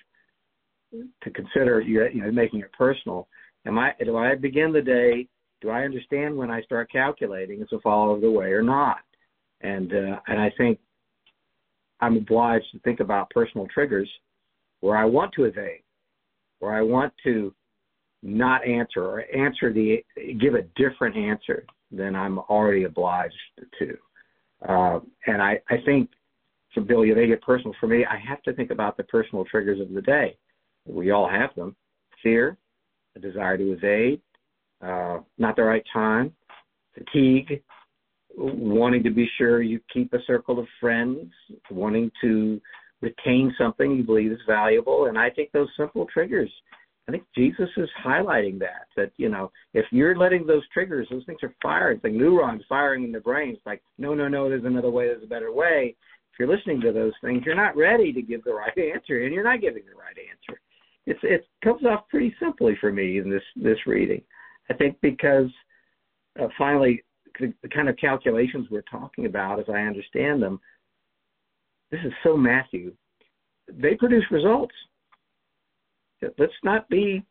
to 1.22 1.30
consider, 1.30 1.80
you 1.80 2.10
know, 2.14 2.30
making 2.30 2.60
it 2.60 2.70
personal. 2.72 3.28
Am 3.66 3.78
I 3.78 3.92
do 4.04 4.16
I 4.16 4.34
begin 4.34 4.72
the 4.72 4.82
day 4.82 5.28
do 5.62 5.70
I 5.70 5.84
understand 5.84 6.36
when 6.36 6.50
I 6.50 6.60
start 6.62 6.90
calculating 6.90 7.62
it's 7.62 7.72
a 7.72 7.78
follow 7.78 8.14
of 8.14 8.20
the 8.20 8.30
way 8.30 8.52
or 8.52 8.62
not? 8.62 8.98
And 9.62 9.92
uh, 9.92 10.18
and 10.26 10.40
I 10.40 10.52
think 10.58 10.78
I'm 12.02 12.16
obliged 12.16 12.66
to 12.72 12.80
think 12.80 13.00
about 13.00 13.30
personal 13.30 13.66
triggers 13.68 14.10
where 14.80 14.96
I 14.96 15.04
want 15.04 15.32
to 15.34 15.44
evade, 15.44 15.82
where 16.58 16.74
I 16.74 16.82
want 16.82 17.12
to 17.24 17.54
not 18.22 18.66
answer 18.66 19.04
or 19.04 19.24
answer 19.34 19.72
the 19.72 20.04
give 20.40 20.54
a 20.54 20.62
different 20.76 21.16
answer 21.16 21.64
than 21.90 22.14
I'm 22.14 22.38
already 22.38 22.84
obliged 22.84 23.34
to. 23.78 23.96
Uh, 24.68 25.00
and 25.26 25.40
I, 25.40 25.60
I 25.70 25.76
think 25.84 26.10
for 26.74 26.80
Bill, 26.80 27.04
make 27.04 27.30
it 27.30 27.42
personal 27.42 27.74
for 27.78 27.86
me. 27.86 28.04
I 28.04 28.16
have 28.16 28.42
to 28.42 28.52
think 28.52 28.70
about 28.70 28.96
the 28.96 29.04
personal 29.04 29.44
triggers 29.44 29.80
of 29.80 29.92
the 29.92 30.02
day. 30.02 30.36
We 30.86 31.12
all 31.12 31.28
have 31.28 31.54
them: 31.54 31.76
fear, 32.22 32.56
a 33.14 33.20
desire 33.20 33.56
to 33.56 33.72
evade, 33.72 34.20
uh, 34.84 35.18
not 35.38 35.54
the 35.54 35.62
right 35.62 35.84
time, 35.92 36.34
fatigue, 36.94 37.62
wanting 38.36 39.02
to 39.02 39.10
be 39.10 39.28
sure 39.38 39.62
you 39.62 39.80
keep 39.92 40.12
a 40.12 40.22
circle 40.26 40.58
of 40.58 40.66
friends, 40.80 41.30
wanting 41.70 42.10
to 42.22 42.60
retain 43.00 43.54
something 43.58 43.96
you 43.96 44.04
believe 44.04 44.32
is 44.32 44.38
valuable. 44.46 45.06
And 45.06 45.18
I 45.18 45.30
think 45.30 45.50
those 45.52 45.68
simple 45.76 46.06
triggers, 46.12 46.50
I 47.08 47.12
think 47.12 47.24
Jesus 47.36 47.68
is 47.76 47.88
highlighting 48.04 48.58
that, 48.60 48.86
that, 48.96 49.12
you 49.16 49.28
know, 49.28 49.50
if 49.74 49.84
you're 49.90 50.16
letting 50.16 50.46
those 50.46 50.62
triggers, 50.72 51.08
those 51.10 51.24
things 51.26 51.40
are 51.42 51.54
firing, 51.60 52.00
like 52.02 52.12
neurons 52.12 52.62
firing 52.68 53.04
in 53.04 53.12
the 53.12 53.20
brain. 53.20 53.54
It's 53.54 53.66
like, 53.66 53.82
no, 53.98 54.14
no, 54.14 54.28
no, 54.28 54.48
there's 54.48 54.64
another 54.64 54.90
way, 54.90 55.06
there's 55.06 55.24
a 55.24 55.26
better 55.26 55.52
way. 55.52 55.96
If 56.32 56.38
you're 56.38 56.48
listening 56.48 56.80
to 56.82 56.92
those 56.92 57.12
things, 57.22 57.42
you're 57.44 57.54
not 57.54 57.76
ready 57.76 58.12
to 58.12 58.22
give 58.22 58.42
the 58.44 58.54
right 58.54 58.76
answer, 58.78 59.24
and 59.24 59.34
you're 59.34 59.44
not 59.44 59.60
giving 59.60 59.82
the 59.84 59.98
right 59.98 60.16
answer. 60.16 60.60
It's 61.04 61.20
it 61.24 61.46
comes 61.62 61.84
off 61.84 62.08
pretty 62.08 62.34
simply 62.40 62.76
for 62.80 62.92
me 62.92 63.18
in 63.18 63.28
this 63.28 63.42
this 63.56 63.76
reading. 63.86 64.22
I 64.70 64.74
think 64.74 64.96
because 65.02 65.50
uh, 66.40 66.46
finally, 66.56 67.02
the, 67.38 67.68
kind 67.68 67.88
of 67.88 67.96
calculations 67.96 68.68
we're 68.70 68.82
talking 68.82 69.26
about, 69.26 69.60
as 69.60 69.66
I 69.68 69.80
understand 69.80 70.42
them, 70.42 70.60
this 71.90 72.00
is 72.04 72.12
so 72.22 72.36
Matthew. 72.36 72.92
They 73.72 73.94
produce 73.94 74.24
results. 74.30 74.74
Let's 76.38 76.52
not 76.62 76.88
be 76.88 77.24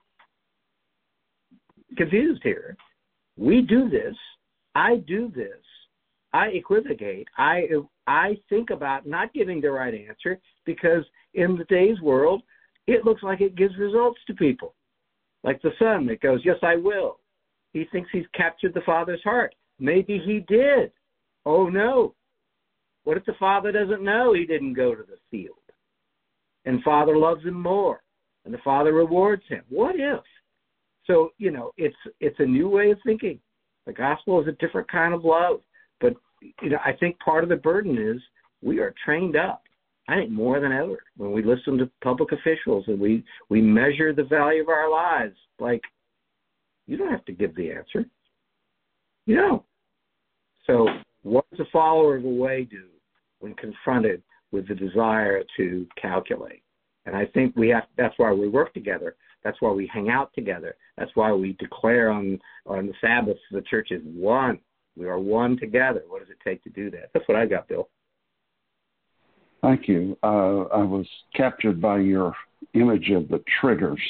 confused 1.98 2.42
here. 2.44 2.76
We 3.38 3.62
do 3.62 3.90
this. 3.90 4.16
I 4.76 4.98
do 4.98 5.32
this. 5.36 5.50
I 6.34 6.48
equivocate. 6.48 7.28
I 7.38 7.68
I 8.08 8.38
think 8.50 8.70
about 8.70 9.06
not 9.06 9.34
giving 9.34 9.62
the 9.62 9.72
right 9.72 9.94
answer 9.94 10.40
because 10.66 11.04
in 11.34 11.58
the 11.58 11.66
day's 11.66 12.00
world, 12.02 12.42
it 12.88 13.06
looks 13.06 13.24
like 13.24 13.42
it 13.42 13.56
gives 13.56 13.78
results 13.78 14.20
to 14.28 14.34
people. 14.34 14.76
Like 15.44 15.62
the 15.62 15.72
son 15.80 16.06
that 16.08 16.22
goes, 16.22 16.42
Yes, 16.44 16.58
I 16.62 16.76
will. 16.76 17.20
He 17.74 17.86
thinks 17.92 18.10
he's 18.12 18.26
captured 18.34 18.74
the 18.74 18.82
father's 18.82 19.24
heart. 19.24 19.56
Maybe 19.82 20.22
he 20.24 20.46
did. 20.48 20.92
Oh 21.44 21.68
no. 21.68 22.14
What 23.04 23.18
if 23.18 23.26
the 23.26 23.34
father 23.40 23.72
doesn't 23.72 24.04
know 24.04 24.34
he 24.34 24.46
didn't 24.46 24.74
go 24.74 24.94
to 24.94 25.02
the 25.02 25.18
field? 25.32 25.58
And 26.66 26.84
father 26.84 27.18
loves 27.18 27.44
him 27.44 27.60
more. 27.60 28.04
And 28.46 28.54
the 28.54 28.60
father 28.60 28.94
rewards 28.94 29.42
him. 29.50 29.64
What 29.70 29.96
if? 29.96 30.22
So, 31.08 31.32
you 31.40 31.50
know, 31.50 31.72
it's 31.78 31.96
it's 32.20 32.40
a 32.40 32.46
new 32.46 32.70
way 32.70 32.92
of 32.92 33.00
thinking. 33.04 33.40
The 33.88 33.94
gospel 33.94 34.40
is 34.40 34.48
a 34.48 34.66
different 34.66 34.90
kind 34.90 35.16
of 35.16 35.26
love. 35.26 35.62
But 36.00 36.14
you 36.62 36.70
know, 36.70 36.78
I 36.86 36.94
think 36.94 37.18
part 37.20 37.44
of 37.44 37.50
the 37.50 37.56
burden 37.56 37.98
is 37.98 38.22
we 38.62 38.80
are 38.80 38.94
trained 39.04 39.36
up. 39.36 39.64
I 40.08 40.16
think 40.16 40.30
more 40.30 40.60
than 40.60 40.72
ever 40.72 41.04
when 41.18 41.32
we 41.32 41.44
listen 41.44 41.78
to 41.80 41.90
public 42.04 42.32
officials 42.32 42.86
and 42.88 43.00
we 43.00 43.24
we 43.50 43.62
measure 43.62 44.14
the 44.14 44.24
value 44.24 44.62
of 44.62 44.70
our 44.70 44.92
lives 44.92 45.36
like 45.60 45.82
you 46.86 46.98
don't 46.98 47.12
have 47.12 47.26
to 47.26 47.32
give 47.32 47.56
the 47.56 47.72
answer. 47.72 48.06
You 49.26 49.36
don't. 49.36 49.64
So, 50.68 50.88
what 51.24 51.46
does 51.52 51.60
a 51.60 51.70
follower 51.72 52.18
of 52.18 52.24
the 52.24 52.30
way 52.30 52.68
do 52.70 52.86
when 53.40 53.54
confronted 53.56 54.22
with 54.52 54.68
the 54.68 54.76
desire 54.76 55.44
to 55.58 55.88
calculate? 56.02 56.64
And 57.06 57.16
I 57.16 57.26
think 57.26 57.56
we 57.56 57.70
have. 57.70 57.84
That's 57.98 58.14
why 58.18 58.32
we 58.32 58.48
work 58.48 58.74
together. 58.74 59.16
That's 59.44 59.60
why 59.60 59.72
we 59.72 59.90
hang 59.92 60.10
out 60.10 60.32
together. 60.36 60.76
That's 60.98 61.12
why 61.16 61.34
we 61.34 61.54
declare 61.54 62.12
on 62.12 62.40
on 62.66 62.88
the 62.88 62.94
Sabbath 63.02 63.38
the 63.52 63.62
church 63.62 63.90
is 63.92 64.02
one. 64.06 64.60
We 64.96 65.08
are 65.08 65.20
one 65.20 65.58
together. 65.58 66.04
What 66.08 66.20
does 66.20 66.30
it 66.30 66.38
take 66.44 66.64
to 66.64 66.70
do 66.70 66.92
that? 66.92 67.10
That's 67.14 67.28
what 67.28 67.38
I 67.38 67.46
got, 67.46 67.68
Bill. 67.68 67.90
Thank 69.62 69.88
you. 69.88 70.18
Uh, 70.24 70.64
I 70.64 70.84
was 70.84 71.08
captured 71.36 71.80
by 71.82 72.00
your 72.00 72.36
image 72.74 73.10
of 73.12 73.30
the 73.30 73.44
triggers. 73.60 74.02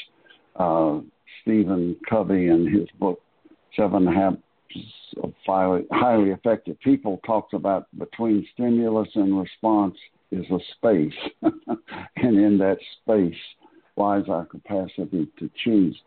Uh, 0.56 1.00
Stephen 1.42 1.96
Covey 2.10 2.48
in 2.48 2.72
his 2.72 2.88
book 3.00 3.22
Seven 3.76 4.06
Habits 4.06 4.44
of 5.24 5.34
Highly 5.46 6.30
Effective 6.32 6.80
People 6.80 7.20
talks 7.26 7.54
about 7.54 7.88
between 7.98 8.48
stimulus 8.54 9.10
and 9.16 9.40
response 9.40 9.96
is 10.32 10.46
a 10.50 10.60
space, 10.78 11.14
and 12.16 12.40
in 12.40 12.58
that 12.60 12.78
space 13.02 13.36
lies 13.98 14.24
our 14.30 14.46
capacity 14.46 15.28
to 15.38 15.50
choose. 15.64 15.98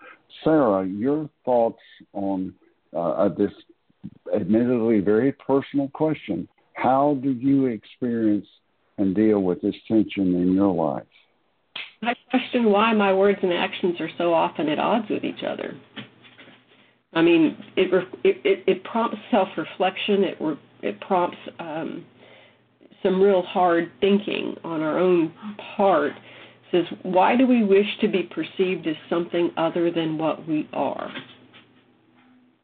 Sarah, 0.43 0.87
your 0.87 1.29
thoughts 1.45 1.83
on 2.13 2.55
uh, 2.97 3.29
this 3.29 3.53
admittedly 4.35 5.01
very 5.01 5.33
personal 5.33 5.89
question. 5.89 6.49
How 6.75 7.19
do 7.23 7.31
you 7.31 7.67
experience 7.67 8.47
and 8.99 9.15
deal 9.15 9.41
with 9.41 9.61
this 9.63 9.75
tension 9.87 10.35
in 10.35 10.53
your 10.55 10.75
life? 10.75 11.07
I 12.03 12.15
question 12.31 12.65
why 12.71 12.93
my 12.93 13.13
words 13.13 13.39
and 13.43 13.53
actions 13.53 14.01
are 14.01 14.11
so 14.19 14.35
often 14.35 14.69
at 14.69 14.79
odds 14.79 15.09
with 15.09 15.25
each 15.25 15.43
other. 15.47 15.75
I 17.15 17.23
mean, 17.23 17.57
it 17.77 17.93
it 18.25 18.65
it, 18.67 18.85
prompts 18.85 19.19
self-reflection. 19.31 20.25
It 20.25 20.59
it 20.83 21.01
prompts 21.01 21.39
um, 21.59 22.05
some 23.03 23.23
real 23.23 23.43
hard 23.43 23.93
thinking 24.01 24.57
on 24.65 24.81
our 24.81 24.99
own 24.99 25.33
part. 25.77 26.13
It 26.13 26.87
says, 26.91 26.99
why 27.03 27.37
do 27.37 27.47
we 27.47 27.63
wish 27.63 27.87
to 28.01 28.09
be 28.09 28.25
perceived 28.25 28.87
as 28.87 28.97
something 29.09 29.51
other 29.57 29.93
than 29.93 30.19
what 30.19 30.49
we 30.49 30.69
are? 30.73 31.13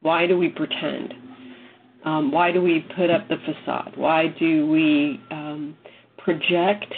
Why 0.00 0.26
do 0.26 0.36
we 0.36 0.48
pretend? 0.48 1.14
Um, 2.04 2.32
why 2.32 2.50
do 2.50 2.62
we 2.62 2.86
put 2.96 3.10
up 3.10 3.28
the 3.28 3.36
facade? 3.36 3.92
Why 3.96 4.28
do 4.38 4.66
we 4.66 5.20
um, 5.30 5.76
project 6.18 6.92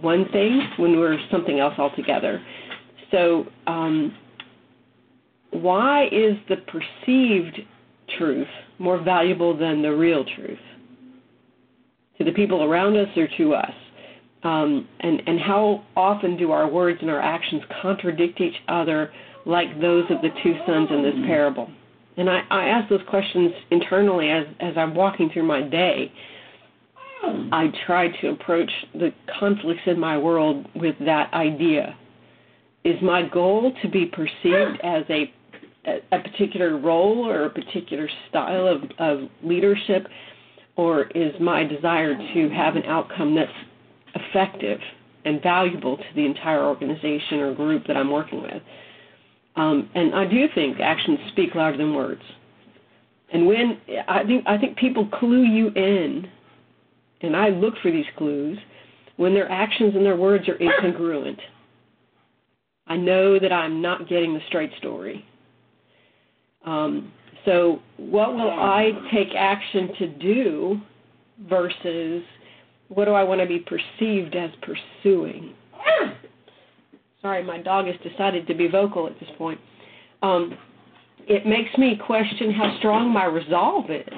one 0.00 0.26
thing 0.32 0.60
when 0.78 0.98
we're 0.98 1.18
something 1.30 1.60
else 1.60 1.74
altogether? 1.78 2.42
So, 3.10 3.46
um, 3.66 4.16
why 5.50 6.06
is 6.06 6.36
the 6.48 6.56
perceived 6.56 7.60
truth 8.18 8.48
more 8.78 9.02
valuable 9.02 9.56
than 9.56 9.82
the 9.82 9.94
real 9.94 10.24
truth? 10.36 10.58
To 12.18 12.24
the 12.24 12.32
people 12.32 12.62
around 12.62 12.96
us 12.96 13.08
or 13.16 13.28
to 13.38 13.54
us? 13.54 13.72
Um, 14.42 14.86
and, 15.00 15.22
and 15.26 15.40
how 15.40 15.84
often 15.96 16.36
do 16.36 16.52
our 16.52 16.68
words 16.68 16.98
and 17.00 17.10
our 17.10 17.20
actions 17.20 17.62
contradict 17.82 18.40
each 18.40 18.54
other 18.68 19.10
like 19.44 19.80
those 19.80 20.04
of 20.10 20.20
the 20.22 20.28
two 20.42 20.54
sons 20.66 20.88
in 20.90 21.02
this 21.02 21.14
parable? 21.26 21.70
And 22.16 22.30
I, 22.30 22.42
I 22.50 22.64
ask 22.68 22.88
those 22.88 23.00
questions 23.08 23.52
internally 23.70 24.30
as, 24.30 24.46
as 24.60 24.74
I'm 24.76 24.94
walking 24.94 25.30
through 25.32 25.44
my 25.44 25.62
day. 25.62 26.12
I 27.52 27.72
try 27.86 28.08
to 28.20 28.28
approach 28.28 28.70
the 28.94 29.10
conflicts 29.38 29.82
in 29.86 29.98
my 29.98 30.16
world 30.16 30.66
with 30.74 30.94
that 31.00 31.32
idea. 31.32 31.96
Is 32.84 32.96
my 33.02 33.28
goal 33.28 33.72
to 33.82 33.88
be 33.88 34.06
perceived 34.06 34.80
as 34.84 35.02
a 35.10 35.32
a 36.12 36.18
particular 36.18 36.78
role 36.78 37.26
or 37.26 37.46
a 37.46 37.50
particular 37.50 38.08
style 38.28 38.66
of, 38.66 38.82
of 38.98 39.28
leadership, 39.42 40.06
or 40.76 41.04
is 41.14 41.32
my 41.40 41.64
desire 41.64 42.14
to 42.16 42.48
have 42.50 42.76
an 42.76 42.84
outcome 42.84 43.34
that's 43.34 43.50
effective 44.14 44.80
and 45.24 45.42
valuable 45.42 45.96
to 45.96 46.04
the 46.14 46.24
entire 46.24 46.64
organization 46.64 47.40
or 47.40 47.54
group 47.54 47.86
that 47.86 47.96
I'm 47.96 48.10
working 48.10 48.42
with? 48.42 48.62
Um, 49.56 49.88
and 49.94 50.14
I 50.14 50.26
do 50.26 50.46
think 50.54 50.80
actions 50.80 51.18
speak 51.32 51.54
louder 51.54 51.78
than 51.78 51.94
words. 51.94 52.22
And 53.32 53.46
when 53.46 53.80
I 54.06 54.22
think 54.24 54.44
I 54.46 54.58
think 54.58 54.76
people 54.76 55.08
clue 55.08 55.42
you 55.42 55.68
in, 55.68 56.28
and 57.22 57.34
I 57.34 57.48
look 57.48 57.74
for 57.82 57.90
these 57.90 58.04
clues 58.16 58.58
when 59.16 59.34
their 59.34 59.50
actions 59.50 59.94
and 59.96 60.04
their 60.04 60.16
words 60.16 60.48
are 60.48 60.58
incongruent. 60.58 61.38
I 62.86 62.96
know 62.96 63.38
that 63.38 63.52
I'm 63.52 63.82
not 63.82 64.08
getting 64.08 64.34
the 64.34 64.40
straight 64.46 64.70
story. 64.78 65.24
Um, 66.66 67.12
so, 67.44 67.80
what 67.96 68.34
will 68.34 68.50
I 68.50 68.90
take 69.12 69.28
action 69.36 69.90
to 69.98 70.08
do 70.08 70.80
versus 71.48 72.24
what 72.88 73.04
do 73.04 73.12
I 73.12 73.22
want 73.22 73.40
to 73.40 73.46
be 73.46 73.60
perceived 73.60 74.34
as 74.34 74.50
pursuing? 74.62 75.54
Sorry, 77.22 77.42
my 77.44 77.62
dog 77.62 77.86
has 77.86 77.96
decided 78.02 78.46
to 78.48 78.54
be 78.54 78.68
vocal 78.68 79.06
at 79.06 79.18
this 79.20 79.28
point. 79.38 79.60
Um, 80.22 80.56
it 81.28 81.46
makes 81.46 81.76
me 81.78 81.98
question 82.04 82.52
how 82.52 82.76
strong 82.78 83.12
my 83.12 83.24
resolve 83.24 83.90
is. 83.90 84.08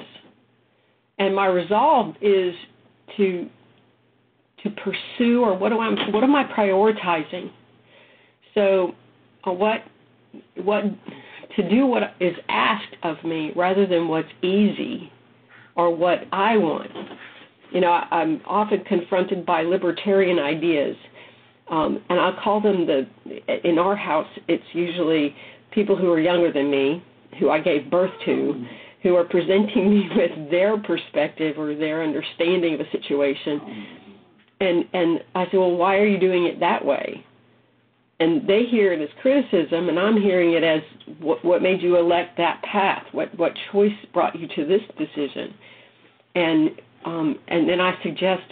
And 1.17 1.35
my 1.35 1.47
resolve 1.47 2.15
is 2.21 2.53
to 3.17 3.49
to 4.63 4.69
pursue 4.71 5.41
or 5.41 5.57
what 5.57 5.69
do 5.69 5.79
I 5.79 5.89
what 6.11 6.23
am 6.23 6.35
I 6.35 6.43
prioritizing? 6.45 7.51
So 8.53 8.93
uh, 9.45 9.51
what 9.51 9.83
what 10.55 10.83
to 11.55 11.69
do 11.69 11.85
what 11.85 12.03
is 12.19 12.35
asked 12.49 12.95
of 13.03 13.23
me 13.23 13.51
rather 13.55 13.85
than 13.85 14.07
what's 14.07 14.29
easy 14.41 15.11
or 15.75 15.95
what 15.95 16.19
I 16.31 16.57
want. 16.57 16.91
You 17.71 17.81
know, 17.81 17.91
I'm 17.91 18.41
often 18.45 18.83
confronted 18.85 19.45
by 19.45 19.61
libertarian 19.61 20.39
ideas 20.39 20.95
um, 21.69 22.01
and 22.09 22.19
I 22.19 22.31
call 22.43 22.61
them 22.61 22.85
the. 22.85 23.07
In 23.63 23.77
our 23.77 23.95
house, 23.95 24.27
it's 24.47 24.63
usually 24.73 25.35
people 25.71 25.95
who 25.95 26.11
are 26.11 26.19
younger 26.19 26.51
than 26.51 26.71
me, 26.71 27.03
who 27.39 27.49
I 27.49 27.59
gave 27.59 27.91
birth 27.91 28.11
to, 28.25 28.65
who 29.03 29.15
are 29.15 29.23
presenting 29.23 29.89
me 29.89 30.09
with 30.15 30.49
their 30.49 30.77
perspective 30.77 31.57
or 31.57 31.75
their 31.75 32.03
understanding 32.03 32.73
of 32.73 32.79
a 32.79 32.89
situation, 32.91 33.87
and 34.59 34.85
and 34.93 35.19
I 35.35 35.45
say, 35.45 35.57
well, 35.57 35.75
why 35.75 35.97
are 35.97 36.07
you 36.07 36.19
doing 36.19 36.45
it 36.45 36.59
that 36.59 36.83
way? 36.83 37.23
And 38.19 38.47
they 38.47 38.63
hear 38.69 38.91
it 38.91 39.01
as 39.01 39.09
criticism, 39.21 39.87
and 39.87 39.97
I'm 39.97 40.21
hearing 40.21 40.53
it 40.53 40.63
as 40.63 40.81
what, 41.21 41.43
what 41.45 41.61
made 41.61 41.81
you 41.81 41.97
elect 41.97 42.37
that 42.37 42.61
path? 42.63 43.03
What 43.13 43.37
what 43.39 43.53
choice 43.71 43.93
brought 44.13 44.37
you 44.37 44.47
to 44.55 44.65
this 44.65 44.81
decision? 44.97 45.53
And 46.35 46.69
um, 47.05 47.39
and 47.47 47.67
then 47.67 47.79
I 47.79 47.97
suggest 48.03 48.43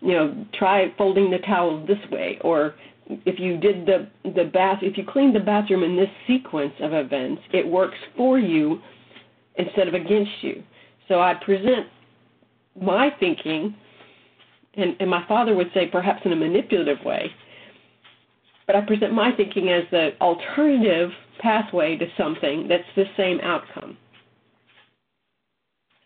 you 0.00 0.12
know, 0.12 0.46
try 0.58 0.92
folding 0.96 1.30
the 1.30 1.38
towels 1.38 1.86
this 1.88 1.98
way, 2.10 2.38
or 2.42 2.74
if 3.08 3.38
you 3.38 3.56
did 3.56 3.86
the 3.86 4.08
the 4.24 4.44
bath, 4.44 4.78
if 4.82 4.96
you 4.96 5.04
cleaned 5.04 5.34
the 5.34 5.40
bathroom 5.40 5.82
in 5.82 5.96
this 5.96 6.08
sequence 6.26 6.74
of 6.80 6.92
events, 6.92 7.42
it 7.52 7.66
works 7.66 7.98
for 8.16 8.38
you 8.38 8.80
instead 9.56 9.88
of 9.88 9.94
against 9.94 10.30
you. 10.42 10.62
So 11.08 11.20
I 11.20 11.34
present 11.34 11.86
my 12.80 13.10
thinking, 13.18 13.74
and, 14.74 14.96
and 15.00 15.08
my 15.08 15.26
father 15.26 15.54
would 15.54 15.70
say 15.72 15.86
perhaps 15.86 16.20
in 16.24 16.32
a 16.32 16.36
manipulative 16.36 16.98
way, 17.04 17.30
but 18.66 18.76
I 18.76 18.80
present 18.82 19.12
my 19.12 19.32
thinking 19.36 19.68
as 19.68 19.84
the 19.90 20.10
alternative 20.20 21.10
pathway 21.38 21.96
to 21.96 22.06
something 22.16 22.66
that's 22.68 22.84
the 22.96 23.04
same 23.16 23.40
outcome. 23.40 23.96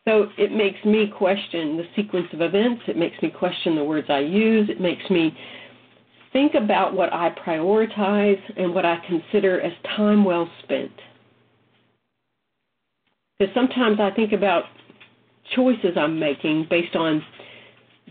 So 0.07 0.27
it 0.39 0.53
makes 0.53 0.83
me 0.85 1.13
question 1.17 1.77
the 1.77 1.85
sequence 1.95 2.27
of 2.33 2.41
events. 2.41 2.83
It 2.89 2.97
makes 2.97 3.21
me 3.23 3.31
question 3.31 3.77
the 3.77 3.85
words 3.85 4.09
I 4.11 4.21
use. 4.21 4.69
It 4.69 4.81
makes 4.81 5.09
me 5.11 5.37
think 6.33 6.55
about 6.55 6.95
what 6.95 7.13
I 7.13 7.31
prioritize 7.47 8.41
and 8.57 8.75
what 8.75 8.85
I 8.85 8.99
consider 9.07 9.61
as 9.61 9.73
time 9.97 10.25
well 10.25 10.51
spent. 10.63 10.93
Because 13.39 13.55
sometimes 13.55 13.99
I 14.01 14.11
think 14.11 14.33
about 14.33 14.65
choices 15.55 15.97
I'm 15.97 16.19
making 16.19 16.67
based 16.71 16.97
on 16.97 17.23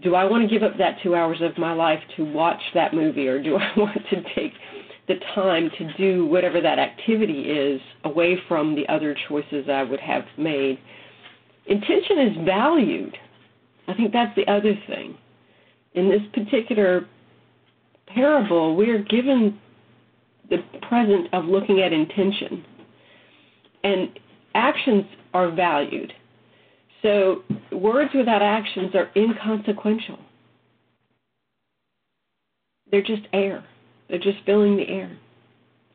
do 0.03 0.15
I 0.15 0.25
want 0.25 0.47
to 0.47 0.53
give 0.53 0.63
up 0.63 0.77
that 0.77 0.97
two 1.03 1.15
hours 1.15 1.39
of 1.41 1.57
my 1.57 1.73
life 1.73 1.99
to 2.17 2.23
watch 2.23 2.61
that 2.73 2.93
movie 2.93 3.27
or 3.27 3.41
do 3.41 3.55
I 3.57 3.71
want 3.77 3.97
to 4.09 4.23
take 4.35 4.53
the 5.07 5.15
time 5.33 5.69
to 5.77 5.93
do 5.97 6.25
whatever 6.25 6.61
that 6.61 6.77
activity 6.77 7.41
is 7.41 7.81
away 8.03 8.37
from 8.47 8.75
the 8.75 8.87
other 8.87 9.15
choices 9.27 9.67
I 9.67 9.83
would 9.83 9.99
have 9.99 10.23
made? 10.37 10.79
intention 11.69 12.17
is 12.19 12.45
valued. 12.45 13.15
I 13.87 13.93
think 13.93 14.11
that's 14.11 14.35
the 14.35 14.51
other 14.51 14.73
thing. 14.87 15.17
In 15.93 16.09
this 16.09 16.21
particular 16.33 17.07
parable, 18.07 18.75
we 18.75 18.89
are 18.89 19.01
given 19.03 19.59
the 20.49 20.57
present 20.87 21.33
of 21.33 21.45
looking 21.45 21.81
at 21.81 21.93
intention. 21.93 22.65
And 23.83 24.19
actions 24.55 25.05
are 25.33 25.51
valued. 25.51 26.11
So 27.01 27.43
words 27.71 28.11
without 28.13 28.41
actions 28.41 28.93
are 28.93 29.09
inconsequential. 29.15 30.19
They're 32.91 33.01
just 33.01 33.23
air. 33.33 33.63
They're 34.09 34.19
just 34.19 34.39
filling 34.45 34.75
the 34.75 34.87
air 34.87 35.17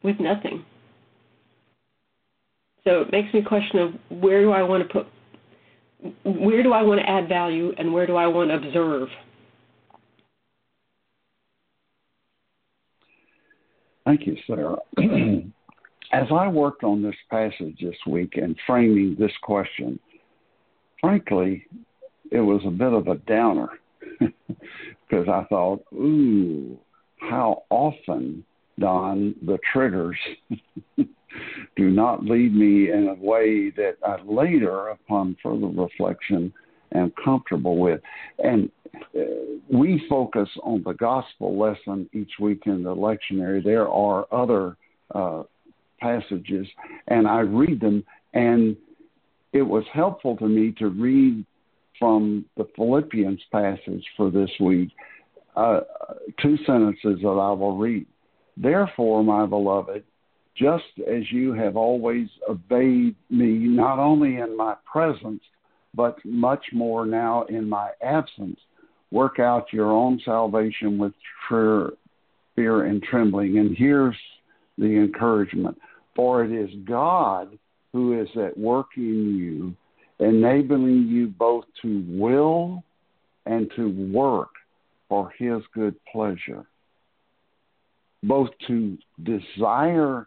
with 0.03 0.21
nothing. 0.21 0.65
So 2.85 3.01
it 3.01 3.13
makes 3.13 3.33
me 3.35 3.43
question 3.43 3.79
of 3.79 4.21
where 4.21 4.43
do 4.43 4.53
I 4.53 4.63
want 4.63 4.87
to 4.87 4.93
put 4.93 5.07
where 6.23 6.63
do 6.63 6.73
I 6.73 6.83
want 6.83 7.01
to 7.01 7.09
add 7.09 7.29
value 7.29 7.73
and 7.79 7.93
where 7.93 8.07
do 8.07 8.15
I 8.17 8.27
want 8.27 8.51
to 8.51 8.57
observe? 8.57 9.09
Thank 14.05 14.27
you, 14.27 14.37
Sarah. 14.47 14.77
As 16.13 16.27
I 16.31 16.47
worked 16.49 16.85
on 16.85 17.03
this 17.03 17.15
passage 17.31 17.79
this 17.81 17.97
week 18.07 18.37
and 18.37 18.55
framing 18.67 19.17
this 19.19 19.33
question, 19.43 19.99
frankly, 21.05 21.67
it 22.31 22.41
was 22.41 22.63
a 22.67 22.71
bit 22.71 22.93
of 22.93 23.09
a 23.09 23.17
downer 23.27 23.69
because 24.21 25.29
I 25.29 25.45
thought, 25.51 25.85
ooh, 25.93 26.79
how 27.19 27.65
often, 27.69 28.43
Don, 28.79 29.35
the 29.45 29.59
triggers 29.71 30.17
do 31.77 31.91
not 31.91 32.25
lead 32.25 32.55
me 32.55 32.91
in 32.91 33.09
a 33.09 33.23
way 33.23 33.71
that 33.71 33.97
I 34.05 34.21
later, 34.23 34.89
upon 34.89 35.37
further 35.43 35.67
reflection, 35.67 36.53
am 36.95 37.13
comfortable 37.23 37.77
with. 37.77 38.01
And 38.43 38.71
uh, 39.15 39.21
we 39.71 40.07
focus 40.09 40.49
on 40.63 40.83
the 40.85 40.95
gospel 40.95 41.59
lesson 41.59 42.09
each 42.15 42.33
week 42.41 42.63
in 42.65 42.83
the 42.83 42.95
lectionary. 42.95 43.63
There 43.63 43.89
are 43.89 44.27
other 44.33 44.77
uh, 45.15 45.43
passages, 46.01 46.67
and 47.09 47.29
I 47.29 47.41
read 47.41 47.81
them, 47.81 48.05
and 48.33 48.77
it 49.55 49.63
was 49.63 49.85
helpful 49.93 50.37
to 50.37 50.49
me 50.49 50.75
to 50.79 50.89
read 50.89 51.47
from 51.99 52.45
the 52.57 52.67
Philippians 52.77 53.41
passage 53.53 54.05
for 54.17 54.31
this 54.31 54.51
week 54.61 54.91
uh, 55.57 55.81
two 56.43 56.57
sentences 56.67 57.21
that 57.23 57.29
I 57.29 57.53
will 57.53 57.79
read. 57.79 58.07
Therefore, 58.57 59.23
my 59.23 59.47
beloved, 59.47 60.03
just 60.57 60.85
as 61.09 61.23
you 61.31 61.53
have 61.53 61.77
always 61.77 62.29
obeyed 62.49 63.15
me, 63.31 63.53
not 63.53 64.01
only 64.01 64.39
in 64.39 64.57
my 64.57 64.75
presence, 64.91 65.43
but 65.95 66.17
much 66.25 66.65
more 66.73 67.07
now 67.07 67.45
in 67.45 67.69
my 67.69 67.91
absence. 68.03 68.59
work 69.13 69.39
out 69.39 69.73
your 69.73 69.93
own 69.93 70.21
salvation 70.25 70.99
with 70.99 71.13
fear, 71.49 71.91
fear 72.57 72.87
and 72.87 73.01
trembling. 73.05 73.59
And 73.59 73.77
here's 73.77 74.17
the 74.77 74.97
encouragement 74.97 75.79
For 76.17 76.45
it 76.45 76.51
is 76.51 76.71
God 76.85 77.57
who 77.95 78.21
is 78.21 78.29
at 78.37 78.59
work 78.59 78.89
in 78.97 79.37
you, 79.37 79.75
enabling 80.19 81.07
you 81.07 81.29
both 81.29 81.65
to 81.81 82.05
will 82.09 82.83
and 83.47 83.71
to 83.77 83.89
work 84.13 84.51
for 85.09 85.33
his 85.39 85.63
good 85.73 85.95
pleasure, 86.11 86.67
both 88.25 88.51
to 88.67 88.99
desire 89.23 90.27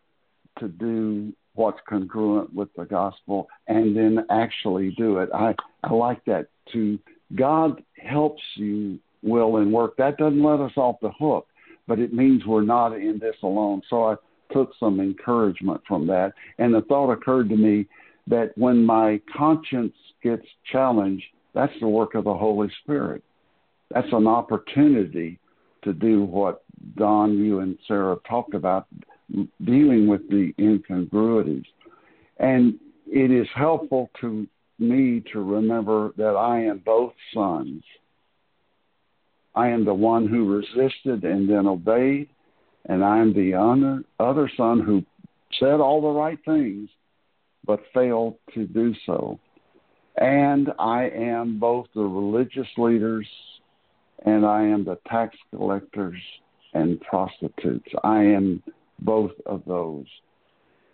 to 0.60 0.70
do 0.70 1.34
what's 1.56 1.80
congruent 1.90 2.54
with 2.56 2.70
the 2.78 2.86
gospel 2.86 3.50
and 3.68 3.98
then 3.98 4.26
actually 4.30 4.92
do 4.92 5.18
it. 5.18 5.30
I, 5.34 5.54
I 5.84 5.92
like 5.92 6.24
that 6.24 6.48
too. 6.72 6.98
God 7.36 7.84
helps 7.98 8.42
you 8.56 8.98
will 9.22 9.58
and 9.58 9.74
work. 9.74 9.98
That 9.98 10.18
doesn't 10.18 10.42
let 10.42 10.62
us 10.62 10.72
off 10.78 11.02
the 11.02 11.12
hook, 11.20 11.48
but 11.86 12.00
it 12.00 12.14
means 12.14 12.46
we're 12.46 12.62
not 12.62 12.94
in 12.94 13.20
this 13.20 13.36
alone. 13.44 13.82
So 13.90 14.06
I 14.06 14.16
took 14.52 14.72
some 14.80 15.00
encouragement 15.00 15.82
from 15.88 16.08
that. 16.08 16.34
And 16.58 16.74
the 16.74 16.82
thought 16.82 17.12
occurred 17.12 17.50
to 17.50 17.58
me 17.58 17.88
that 18.28 18.52
when 18.58 18.86
my 18.86 19.22
conscience 19.36 19.96
gets 20.24 20.46
challenged, 20.72 21.26
that's 21.54 21.74
the 21.80 21.88
work 21.88 22.16
of 22.16 22.26
the 22.26 22.34
Holy 22.34 22.70
Spirit. 22.84 23.24
That's 23.92 24.12
an 24.12 24.28
opportunity 24.28 25.40
to 25.84 25.94
do 25.94 26.24
what 26.24 26.64
Don, 26.96 27.38
you, 27.38 27.60
and 27.60 27.78
Sarah 27.88 28.18
talked 28.30 28.54
about 28.54 28.88
dealing 29.64 30.08
with 30.08 30.30
the 30.30 30.54
incongruities. 30.60 31.66
And 32.40 32.80
it 33.08 33.32
is 33.32 33.48
helpful 33.56 34.10
to 34.22 34.48
me 34.80 35.24
to 35.34 35.42
remember 35.42 36.14
that 36.18 36.36
I 36.36 36.64
am 36.66 36.82
both 36.86 37.14
sons. 37.34 37.84
I 39.56 39.70
am 39.70 39.86
the 39.86 39.94
one 39.94 40.28
who 40.28 40.46
resisted 40.46 41.24
and 41.24 41.50
then 41.50 41.66
obeyed, 41.66 42.30
and 42.88 43.04
I 43.04 43.20
am 43.20 43.34
the 43.34 43.54
other 44.20 44.52
son 44.58 44.80
who 44.80 45.04
said 45.60 45.80
all 45.80 46.02
the 46.02 46.20
right 46.20 46.40
things 46.46 46.90
but 47.66 47.82
failed 47.94 48.38
to 48.54 48.66
do 48.66 48.96
so. 49.06 49.40
And 50.20 50.72
I 50.80 51.10
am 51.10 51.60
both 51.60 51.88
the 51.94 52.02
religious 52.02 52.68
leaders 52.78 53.28
and 54.26 54.46
I 54.46 54.64
am 54.64 54.84
the 54.84 54.98
tax 55.08 55.38
collectors 55.56 56.20
and 56.74 57.00
prostitutes. 57.02 57.90
I 58.04 58.24
am 58.24 58.64
both 59.00 59.34
of 59.46 59.64
those. 59.68 60.08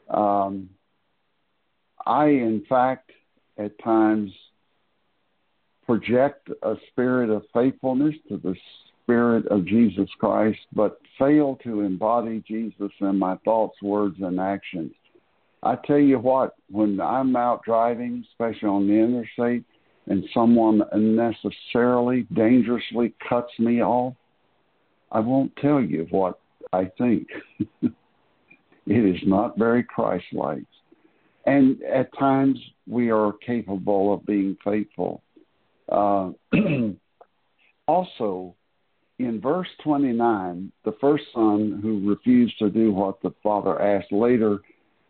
Um, 0.10 0.70
I, 2.06 2.26
in 2.26 2.66
fact, 2.68 3.12
at 3.58 3.82
times 3.82 4.32
project 5.86 6.50
a 6.64 6.76
spirit 6.90 7.30
of 7.30 7.44
faithfulness 7.54 8.16
to 8.30 8.38
the 8.38 8.56
Spirit 9.04 9.46
of 9.48 9.66
Jesus 9.66 10.10
Christ, 10.20 10.60
but 10.74 11.00
fail 11.20 11.58
to 11.64 11.82
embody 11.82 12.44
Jesus 12.48 12.92
in 13.02 13.20
my 13.20 13.36
thoughts, 13.44 13.82
words, 13.82 14.16
and 14.22 14.40
actions. 14.40 14.94
I 15.62 15.76
tell 15.86 16.00
you 16.00 16.20
what, 16.20 16.56
when 16.70 17.00
I'm 17.00 17.36
out 17.36 17.64
driving, 17.64 18.26
especially 18.32 18.68
on 18.68 18.88
the 18.88 18.94
interstate, 18.94 19.64
and 20.08 20.24
someone 20.34 20.82
unnecessarily, 20.92 22.28
dangerously 22.34 23.14
cuts 23.28 23.52
me 23.60 23.82
off, 23.82 24.16
I 25.12 25.20
won't 25.20 25.56
tell 25.58 25.82
you 25.82 26.08
what 26.10 26.40
I 26.74 26.92
think. 26.98 27.28
it 27.82 27.92
is 28.88 29.22
not 29.26 29.58
very 29.58 29.84
Christ 29.84 30.26
like. 30.34 30.66
And 31.46 31.82
at 31.84 32.10
times 32.18 32.58
we 32.88 33.12
are 33.12 33.34
capable 33.46 34.14
of 34.14 34.26
being 34.26 34.58
faithful. 34.64 35.22
Uh, 35.90 36.32
also, 37.88 38.56
in 39.26 39.42
verse 39.42 39.68
29, 39.84 40.72
the 40.86 40.96
first 41.00 41.24
son 41.34 41.80
who 41.82 42.10
refused 42.10 42.58
to 42.60 42.70
do 42.70 42.92
what 42.92 43.22
the 43.22 43.34
father 43.42 43.82
asked 43.82 44.12
later, 44.12 44.60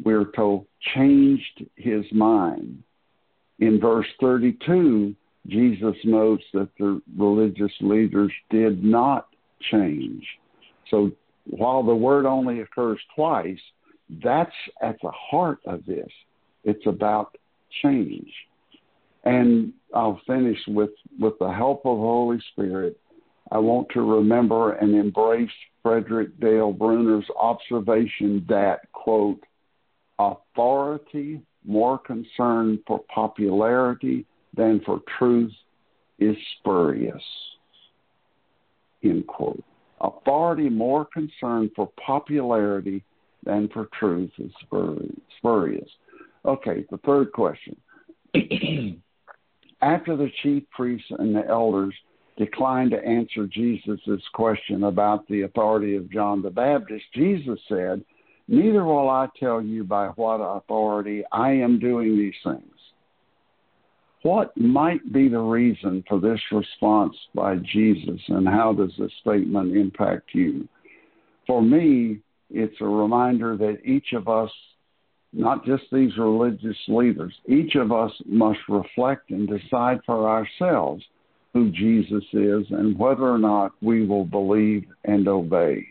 we're 0.04 0.32
told, 0.36 0.66
changed 0.96 1.66
his 1.76 2.06
mind. 2.12 2.84
In 3.60 3.80
verse 3.80 4.08
32, 4.20 5.16
Jesus 5.48 5.96
notes 6.04 6.44
that 6.54 6.70
the 6.80 7.02
religious 7.18 7.72
leaders 7.82 8.32
did 8.50 8.84
not 8.84 9.28
change. 9.72 10.26
So 10.90 11.12
while 11.46 11.84
the 11.84 11.96
word 11.96 12.26
only 12.26 12.62
occurs 12.62 13.00
twice, 13.16 13.60
that's 14.24 14.52
at 14.82 14.98
the 15.02 15.12
heart 15.12 15.60
of 15.66 15.86
this. 15.86 16.10
It's 16.64 16.86
about 16.86 17.38
change. 17.82 18.32
And 19.26 19.74
I'll 19.94 20.22
finish 20.28 20.58
with, 20.68 20.92
with 21.20 21.34
the 21.40 21.52
help 21.52 21.86
of 21.86 21.98
the 21.98 22.04
Holy 22.04 22.40
Spirit. 22.52 22.98
I 23.54 23.60
want 23.60 23.88
to 23.94 24.02
remember 24.02 24.74
and 24.74 24.96
embrace 24.96 25.52
Frederick 25.84 26.40
Dale 26.40 26.74
Bruner's 26.74 27.30
observation 27.40 28.44
that, 28.50 28.92
quote, 28.94 29.40
authority 30.18 31.40
more 31.64 32.00
concerned 32.00 32.80
for 32.88 33.02
popularity 33.14 34.26
than 34.56 34.82
for 34.84 35.02
truth 35.20 35.52
is 36.18 36.36
spurious, 36.60 37.22
end 39.04 39.28
quote. 39.28 39.64
Authority 40.02 40.70
more 40.70 41.06
concerned 41.06 41.70
for 41.76 41.92
popularity 42.04 43.04
than 43.44 43.70
for 43.72 43.88
truth 44.00 44.32
is 44.40 44.52
spurious. 44.66 45.90
Okay, 46.44 46.86
the 46.90 46.98
third 47.06 47.32
question. 47.32 47.76
After 49.82 50.18
the 50.18 50.32
chief 50.42 50.64
priests 50.72 51.12
and 51.20 51.36
the 51.36 51.48
elders 51.48 51.94
declined 52.38 52.92
to 52.92 53.06
answer 53.06 53.48
Jesus' 53.48 54.22
question 54.34 54.84
about 54.84 55.28
the 55.28 55.42
authority 55.42 55.96
of 55.96 56.12
John 56.12 56.42
the 56.42 56.50
Baptist, 56.50 57.06
Jesus 57.14 57.60
said, 57.68 58.04
Neither 58.48 58.84
will 58.84 59.10
I 59.10 59.28
tell 59.40 59.62
you 59.62 59.84
by 59.84 60.08
what 60.08 60.38
authority 60.38 61.24
I 61.32 61.52
am 61.52 61.80
doing 61.80 62.18
these 62.18 62.34
things. 62.44 62.74
What 64.24 64.56
might 64.58 65.12
be 65.12 65.28
the 65.28 65.40
reason 65.40 66.04
for 66.08 66.20
this 66.20 66.40
response 66.52 67.16
by 67.36 67.58
Jesus, 67.58 68.22
and 68.30 68.48
how 68.48 68.74
does 68.74 68.92
this 68.98 69.12
statement 69.22 69.76
impact 69.76 70.30
you? 70.34 70.68
For 71.46 71.62
me, 71.62 72.20
it's 72.50 72.80
a 72.80 72.86
reminder 72.86 73.58
that 73.58 73.86
each 73.86 74.14
of 74.14 74.28
us 74.28 74.50
not 75.34 75.66
just 75.66 75.84
these 75.92 76.16
religious 76.18 76.78
leaders. 76.88 77.34
Each 77.48 77.76
of 77.76 77.92
us 77.92 78.12
must 78.26 78.60
reflect 78.70 79.32
and 79.32 79.48
decide 79.48 80.00
for 80.06 80.30
ourselves 80.30 81.04
who 81.54 81.70
Jesus 81.72 82.24
is 82.34 82.66
and 82.72 82.98
whether 82.98 83.30
or 83.30 83.38
not 83.38 83.74
we 83.82 84.06
will 84.06 84.26
believe 84.26 84.86
and 85.06 85.28
obey. 85.28 85.86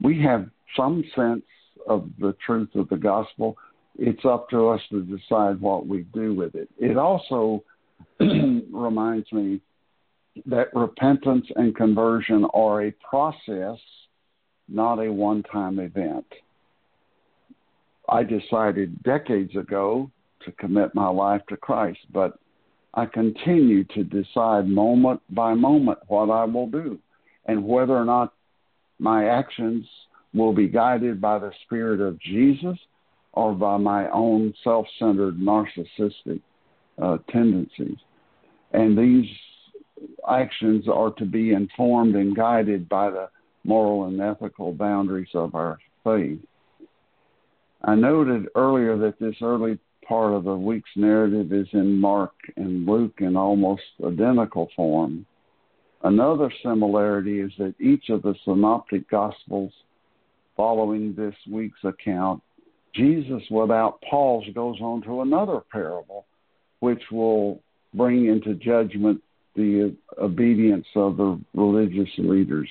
We 0.00 0.20
have 0.22 0.50
some 0.76 1.04
sense 1.16 1.44
of 1.88 2.10
the 2.18 2.36
truth 2.44 2.68
of 2.74 2.88
the 2.88 2.96
gospel. 2.96 3.56
It's 3.98 4.24
up 4.24 4.50
to 4.50 4.68
us 4.68 4.80
to 4.90 5.02
decide 5.02 5.60
what 5.60 5.86
we 5.86 6.02
do 6.14 6.34
with 6.34 6.54
it. 6.54 6.68
It 6.78 6.96
also 6.96 7.64
reminds 8.20 9.32
me 9.32 9.60
that 10.46 10.74
repentance 10.74 11.46
and 11.56 11.74
conversion 11.74 12.46
are 12.54 12.84
a 12.84 12.94
process, 13.08 13.78
not 14.68 14.98
a 14.98 15.12
one 15.12 15.42
time 15.44 15.78
event. 15.78 16.26
I 18.08 18.22
decided 18.22 19.02
decades 19.02 19.56
ago 19.56 20.10
to 20.44 20.52
commit 20.52 20.94
my 20.94 21.08
life 21.08 21.42
to 21.48 21.56
Christ, 21.56 22.00
but 22.12 22.38
I 22.94 23.06
continue 23.06 23.84
to 23.84 24.04
decide 24.04 24.68
moment 24.68 25.20
by 25.30 25.54
moment 25.54 25.98
what 26.08 26.30
I 26.30 26.44
will 26.44 26.66
do 26.66 26.98
and 27.46 27.64
whether 27.64 27.96
or 27.96 28.04
not 28.04 28.34
my 28.98 29.28
actions 29.28 29.86
will 30.34 30.52
be 30.52 30.68
guided 30.68 31.20
by 31.20 31.38
the 31.38 31.52
Spirit 31.64 32.00
of 32.00 32.20
Jesus 32.20 32.78
or 33.32 33.52
by 33.54 33.76
my 33.78 34.10
own 34.10 34.52
self 34.62 34.86
centered 34.98 35.38
narcissistic 35.38 36.40
uh, 37.00 37.18
tendencies. 37.30 37.96
And 38.72 38.96
these 38.96 39.26
actions 40.30 40.86
are 40.88 41.12
to 41.12 41.24
be 41.24 41.52
informed 41.52 42.14
and 42.14 42.36
guided 42.36 42.88
by 42.88 43.10
the 43.10 43.28
moral 43.64 44.04
and 44.04 44.20
ethical 44.20 44.72
boundaries 44.72 45.28
of 45.34 45.54
our 45.54 45.78
faith. 46.04 46.40
I 47.84 47.94
noted 47.94 48.48
earlier 48.54 48.96
that 48.98 49.18
this 49.18 49.36
early 49.42 49.78
part 50.06 50.32
of 50.32 50.44
the 50.44 50.56
week's 50.56 50.90
narrative 50.96 51.52
is 51.52 51.68
in 51.72 52.00
Mark 52.00 52.32
and 52.56 52.86
Luke 52.86 53.18
in 53.18 53.36
almost 53.36 53.82
identical 54.04 54.68
form. 54.74 55.26
Another 56.02 56.50
similarity 56.62 57.40
is 57.40 57.52
that 57.58 57.74
each 57.80 58.08
of 58.08 58.22
the 58.22 58.34
synoptic 58.44 59.08
gospels 59.08 59.72
following 60.56 61.14
this 61.14 61.34
week's 61.50 61.82
account, 61.84 62.42
Jesus, 62.94 63.42
without 63.50 64.00
pause, 64.02 64.44
goes 64.54 64.76
on 64.80 65.02
to 65.02 65.22
another 65.22 65.60
parable, 65.70 66.26
which 66.80 67.02
will 67.10 67.60
bring 67.94 68.26
into 68.26 68.54
judgment 68.54 69.22
the 69.54 69.94
obedience 70.18 70.86
of 70.96 71.16
the 71.16 71.40
religious 71.54 72.10
leaders. 72.18 72.68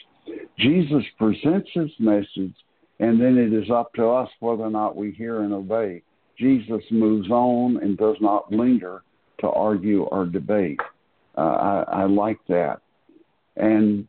Jesus 0.58 1.04
presents 1.18 1.70
his 1.74 1.90
message 2.00 2.54
and 3.02 3.20
then 3.20 3.38
it 3.38 3.52
is 3.52 3.70
up 3.72 3.92
to 3.96 4.08
us 4.08 4.30
whether 4.40 4.64
or 4.64 4.70
not 4.70 4.96
we 4.96 5.12
hear 5.12 5.42
and 5.42 5.54
obey. 5.54 6.04
Jesus 6.42 6.82
moves 6.90 7.30
on 7.30 7.78
and 7.78 7.98
does 7.98 8.18
not 8.20 8.52
linger 8.52 9.04
to 9.40 9.48
argue 9.48 10.04
or 10.04 10.26
debate. 10.26 10.80
Uh, 11.38 11.42
I, 11.42 11.84
I 12.02 12.04
like 12.06 12.40
that. 12.50 12.82
And 13.58 14.08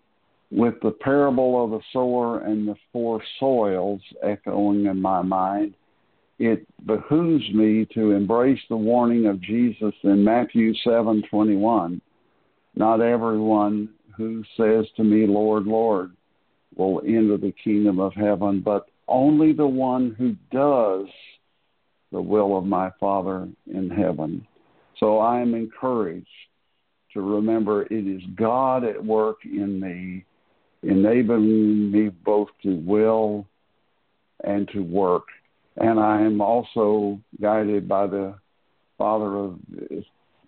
with 0.51 0.75
the 0.83 0.91
parable 0.91 1.63
of 1.63 1.71
the 1.71 1.81
sower 1.93 2.41
and 2.41 2.67
the 2.67 2.77
four 2.93 3.23
soils 3.39 4.01
echoing 4.23 4.87
in 4.87 5.01
my 5.01 5.23
mind, 5.23 5.75
it 6.39 6.67
behooves 6.87 7.45
me 7.55 7.87
to 7.95 8.13
embrace 8.13 8.61
the 8.69 8.77
warning 8.77 9.27
of 9.27 9.41
Jesus 9.41 9.95
in 10.03 10.25
Matthew 10.25 10.73
7:21. 10.85 12.01
Not 12.75 13.01
everyone 13.01 13.91
who 14.17 14.43
says 14.57 14.87
to 14.97 15.05
me, 15.05 15.27
"Lord, 15.27 15.67
Lord," 15.67 16.13
will 16.77 17.03
enter 17.07 17.37
the 17.37 17.53
kingdom 17.53 18.01
of 18.01 18.15
heaven, 18.15 18.61
but 18.61 18.89
only 19.09 19.53
the 19.53 19.67
one 19.67 20.15
who 20.19 20.35
does 20.51 21.07
the 22.13 22.21
will 22.21 22.57
of 22.57 22.65
my 22.65 22.91
Father 23.01 23.49
in 23.73 23.91
heaven. 23.91 24.47
So 25.01 25.19
I 25.19 25.41
am 25.41 25.55
encouraged 25.55 26.29
to 27.15 27.21
remember 27.21 27.83
it 27.83 28.07
is 28.07 28.23
God 28.37 28.85
at 28.85 29.03
work 29.03 29.39
in 29.45 29.81
me, 29.81 30.25
enabling 30.83 31.91
me 31.91 32.09
both 32.09 32.49
to 32.63 32.77
will 32.77 33.47
and 34.45 34.69
to 34.69 34.81
work. 34.81 35.25
And 35.77 35.99
I 35.99 36.21
am 36.21 36.41
also 36.41 37.19
guided 37.41 37.89
by 37.89 38.07
the 38.07 38.35
father 38.99 39.37
of 39.37 39.59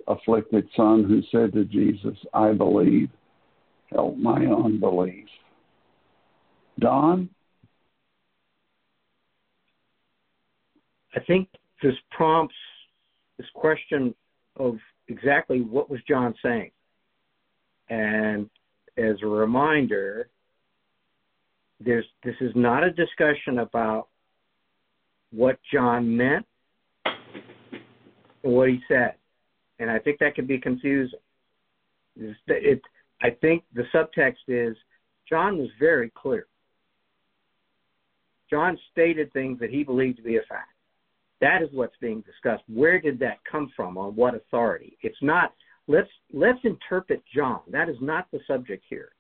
afflicted 0.06 0.68
son 0.76 1.04
who 1.04 1.22
said 1.32 1.52
to 1.54 1.64
Jesus, 1.64 2.16
I 2.32 2.52
believe, 2.52 3.08
help 3.90 4.16
my 4.16 4.44
unbelief. 4.44 5.26
Don? 6.78 7.30
I 11.14 11.20
think 11.20 11.48
this 11.82 11.94
prompts 12.10 12.54
this 13.38 13.46
question 13.54 14.14
of 14.56 14.78
exactly 15.08 15.60
what 15.60 15.90
was 15.90 16.00
John 16.08 16.34
saying. 16.42 16.70
And 17.88 18.48
as 18.96 19.16
a 19.22 19.26
reminder, 19.26 20.28
there's 21.80 22.06
this 22.22 22.36
is 22.40 22.52
not 22.54 22.84
a 22.84 22.90
discussion 22.90 23.58
about 23.58 24.08
what 25.30 25.58
John 25.72 26.16
meant 26.16 26.46
and 27.04 28.52
what 28.52 28.68
he 28.68 28.80
said. 28.88 29.14
And 29.78 29.90
I 29.90 29.98
think 29.98 30.20
that 30.20 30.34
can 30.34 30.46
be 30.46 30.58
confusing. 30.58 31.18
It, 32.16 32.36
it, 32.46 32.82
I 33.22 33.30
think 33.30 33.64
the 33.74 33.84
subtext 33.92 34.46
is 34.46 34.76
John 35.28 35.58
was 35.58 35.68
very 35.80 36.10
clear. 36.14 36.46
John 38.48 38.78
stated 38.92 39.32
things 39.32 39.58
that 39.58 39.70
he 39.70 39.82
believed 39.82 40.18
to 40.18 40.22
be 40.22 40.36
a 40.36 40.42
fact. 40.42 40.73
That 41.44 41.60
is 41.60 41.68
what's 41.72 41.96
being 42.00 42.22
discussed. 42.22 42.62
Where 42.72 42.98
did 42.98 43.18
that 43.18 43.36
come 43.44 43.70
from? 43.76 43.98
On 43.98 44.16
what 44.16 44.34
authority? 44.34 44.96
It's 45.02 45.20
not. 45.20 45.52
Let's 45.86 46.08
let's 46.32 46.58
interpret 46.64 47.22
John. 47.34 47.60
That 47.70 47.90
is 47.90 47.98
not 48.00 48.30
the 48.32 48.40
subject 48.46 48.82
here. 48.88 49.10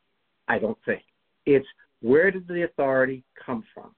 I 0.48 0.58
don't 0.58 0.78
think. 0.86 1.02
It's 1.44 1.66
where 2.00 2.30
did 2.30 2.48
the 2.48 2.64
authority 2.64 3.24
come 3.44 3.62
from? 3.74 3.94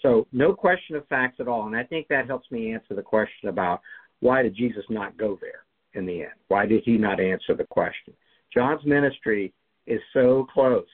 So 0.00 0.28
no 0.30 0.54
question 0.54 0.94
of 0.94 1.08
facts 1.08 1.40
at 1.40 1.48
all. 1.48 1.66
And 1.66 1.74
I 1.74 1.82
think 1.82 2.06
that 2.06 2.28
helps 2.28 2.48
me 2.52 2.72
answer 2.72 2.94
the 2.94 3.02
question 3.02 3.48
about 3.48 3.80
why 4.20 4.42
did 4.42 4.54
Jesus 4.54 4.84
not 4.88 5.16
go 5.16 5.36
there 5.40 5.64
in 5.94 6.06
the 6.06 6.20
end? 6.20 6.38
Why 6.46 6.66
did 6.66 6.84
he 6.84 6.96
not 6.96 7.18
answer 7.18 7.56
the 7.56 7.64
question? 7.64 8.14
John's 8.52 8.84
ministry 8.84 9.52
is 9.88 10.00
so 10.12 10.46
close 10.54 10.86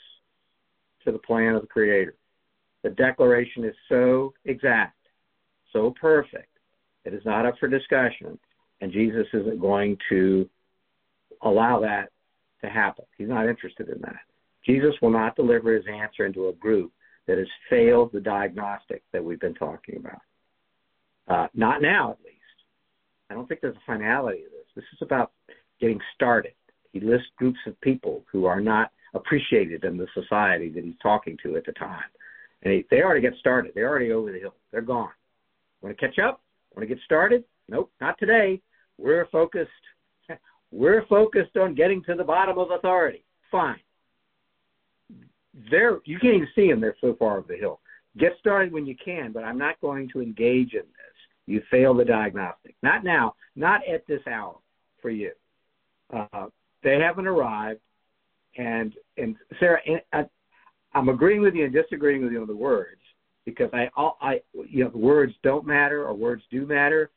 to 1.04 1.12
the 1.12 1.18
plan 1.18 1.54
of 1.54 1.60
the 1.60 1.68
Creator. 1.68 2.14
The 2.82 2.90
declaration 2.90 3.62
is 3.62 3.74
so 3.90 4.32
exact, 4.46 4.96
so 5.72 5.94
perfect, 6.00 6.48
it 7.04 7.14
is 7.14 7.24
not 7.24 7.46
up 7.46 7.54
for 7.58 7.68
discussion, 7.68 8.38
and 8.80 8.92
Jesus 8.92 9.26
isn't 9.32 9.60
going 9.60 9.96
to 10.08 10.48
allow 11.42 11.80
that 11.80 12.10
to 12.62 12.68
happen. 12.68 13.04
He's 13.16 13.28
not 13.28 13.48
interested 13.48 13.88
in 13.88 14.00
that. 14.02 14.20
Jesus 14.64 14.94
will 15.00 15.10
not 15.10 15.36
deliver 15.36 15.74
his 15.74 15.84
answer 15.86 16.26
into 16.26 16.48
a 16.48 16.52
group 16.52 16.92
that 17.26 17.38
has 17.38 17.46
failed 17.68 18.10
the 18.12 18.20
diagnostic 18.20 19.02
that 19.12 19.24
we've 19.24 19.40
been 19.40 19.54
talking 19.54 19.96
about. 19.96 20.20
Uh, 21.28 21.48
not 21.54 21.80
now, 21.80 22.10
at 22.10 22.18
least. 22.24 22.36
I 23.30 23.34
don't 23.34 23.48
think 23.48 23.60
there's 23.60 23.76
a 23.76 23.86
finality 23.86 24.38
to 24.38 24.50
this. 24.50 24.66
This 24.74 24.84
is 24.92 24.98
about 25.02 25.32
getting 25.80 26.00
started. 26.14 26.52
He 26.92 27.00
lists 27.00 27.28
groups 27.36 27.60
of 27.66 27.80
people 27.80 28.24
who 28.30 28.46
are 28.46 28.60
not 28.60 28.90
appreciated 29.14 29.84
in 29.84 29.96
the 29.96 30.08
society 30.14 30.68
that 30.70 30.84
he's 30.84 30.98
talking 31.02 31.36
to 31.44 31.56
at 31.56 31.64
the 31.64 31.72
time. 31.72 32.04
And 32.62 32.74
he, 32.74 32.84
they 32.90 33.02
already 33.02 33.20
get 33.20 33.34
started. 33.38 33.72
They're 33.74 33.88
already 33.88 34.12
over 34.12 34.32
the 34.32 34.38
hill. 34.38 34.54
They're 34.72 34.82
gone. 34.82 35.10
Want 35.82 35.96
to 35.96 36.06
catch 36.06 36.18
up? 36.18 36.42
Want 36.74 36.88
to 36.88 36.94
get 36.94 37.02
started? 37.04 37.44
Nope, 37.68 37.90
not 38.00 38.18
today. 38.18 38.60
We're 38.98 39.26
focused. 39.26 39.70
We're 40.70 41.06
focused 41.06 41.56
on 41.56 41.74
getting 41.74 42.02
to 42.04 42.14
the 42.14 42.24
bottom 42.24 42.58
of 42.58 42.70
authority. 42.70 43.24
Fine. 43.50 43.80
They're 45.70 45.98
you 46.04 46.18
can't 46.18 46.34
even 46.34 46.48
see 46.54 46.68
them. 46.68 46.80
They're 46.80 46.96
so 47.00 47.16
far 47.18 47.38
up 47.38 47.48
the 47.48 47.56
hill. 47.56 47.80
Get 48.18 48.32
started 48.38 48.72
when 48.72 48.86
you 48.86 48.96
can, 49.02 49.32
but 49.32 49.44
I'm 49.44 49.58
not 49.58 49.80
going 49.80 50.08
to 50.12 50.20
engage 50.20 50.74
in 50.74 50.80
this. 50.80 51.16
You 51.46 51.62
fail 51.70 51.94
the 51.94 52.04
diagnostic. 52.04 52.76
Not 52.82 53.04
now. 53.04 53.34
Not 53.56 53.80
at 53.88 54.06
this 54.06 54.20
hour 54.30 54.56
for 55.02 55.10
you. 55.10 55.32
Uh, 56.12 56.46
they 56.82 56.98
haven't 56.98 57.26
arrived, 57.26 57.80
and 58.56 58.94
and 59.16 59.36
Sarah, 59.58 59.80
I, 60.12 60.24
I'm 60.94 61.08
agreeing 61.08 61.40
with 61.40 61.54
you 61.54 61.64
and 61.64 61.72
disagreeing 61.72 62.22
with 62.22 62.32
you 62.32 62.40
on 62.40 62.46
the 62.46 62.56
words 62.56 63.00
because 63.44 63.70
I, 63.72 63.88
all 63.96 64.16
I, 64.20 64.40
you 64.68 64.84
know, 64.84 64.90
words 64.94 65.32
don't 65.42 65.66
matter 65.66 66.04
or 66.04 66.14
words 66.14 66.42
do 66.50 66.66
matter. 66.66 67.10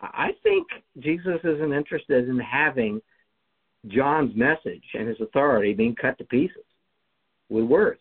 I 0.00 0.30
think 0.42 0.66
Jesus 0.98 1.38
isn't 1.42 1.72
interested 1.72 2.28
in 2.28 2.38
having 2.38 3.00
John's 3.86 4.34
message 4.36 4.84
and 4.94 5.08
his 5.08 5.20
authority 5.20 5.72
being 5.72 5.94
cut 5.94 6.18
to 6.18 6.24
pieces 6.24 6.64
with 7.48 7.64
words. 7.64 8.00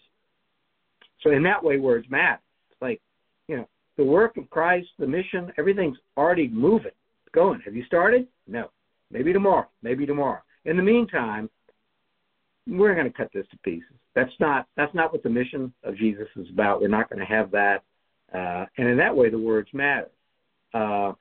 So 1.21 1.31
in 1.31 1.43
that 1.43 1.63
way, 1.63 1.77
words 1.77 2.07
matter. 2.09 2.41
It's 2.71 2.81
like, 2.81 3.01
you 3.47 3.57
know, 3.57 3.67
the 3.97 4.03
work 4.03 4.37
of 4.37 4.49
Christ, 4.49 4.87
the 4.99 5.07
mission, 5.07 5.51
everything's 5.57 5.97
already 6.15 6.47
moving, 6.47 6.91
going. 7.33 7.61
Have 7.65 7.75
you 7.75 7.83
started? 7.85 8.27
No. 8.47 8.69
Maybe 9.11 9.33
tomorrow. 9.33 9.67
Maybe 9.81 10.05
tomorrow. 10.05 10.41
In 10.65 10.77
the 10.77 10.83
meantime, 10.83 11.49
we're 12.67 12.93
going 12.93 13.09
to 13.11 13.17
cut 13.17 13.29
this 13.33 13.47
to 13.51 13.57
pieces. 13.59 13.95
That's 14.17 14.33
not 14.39 14.65
that's 14.75 14.95
not 14.95 15.13
what 15.13 15.21
the 15.21 15.29
mission 15.29 15.71
of 15.83 15.95
Jesus 15.95 16.27
is 16.37 16.49
about. 16.49 16.81
We're 16.81 16.87
not 16.87 17.07
going 17.07 17.19
to 17.19 17.25
have 17.25 17.51
that, 17.51 17.83
uh, 18.33 18.65
and 18.79 18.87
in 18.87 18.97
that 18.97 19.15
way, 19.15 19.29
the 19.29 19.37
words 19.37 19.69
matter. 19.73 20.09
Uh, 20.73 21.13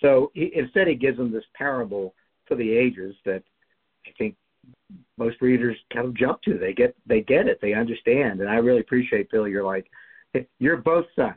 so 0.00 0.32
he, 0.34 0.50
instead, 0.52 0.88
he 0.88 0.96
gives 0.96 1.16
them 1.16 1.30
this 1.30 1.44
parable 1.54 2.12
for 2.48 2.56
the 2.56 2.68
ages 2.68 3.14
that 3.24 3.44
I 4.04 4.10
think 4.18 4.34
most 5.16 5.40
readers 5.40 5.76
kind 5.92 6.06
of 6.08 6.16
jump 6.16 6.42
to. 6.42 6.58
They 6.58 6.72
get 6.72 6.96
they 7.06 7.20
get 7.20 7.46
it. 7.46 7.60
They 7.62 7.72
understand, 7.72 8.40
and 8.40 8.50
I 8.50 8.56
really 8.56 8.80
appreciate 8.80 9.30
Bill. 9.30 9.46
You're 9.46 9.62
like 9.62 9.88
you're 10.58 10.78
both 10.78 11.06
sons. 11.14 11.36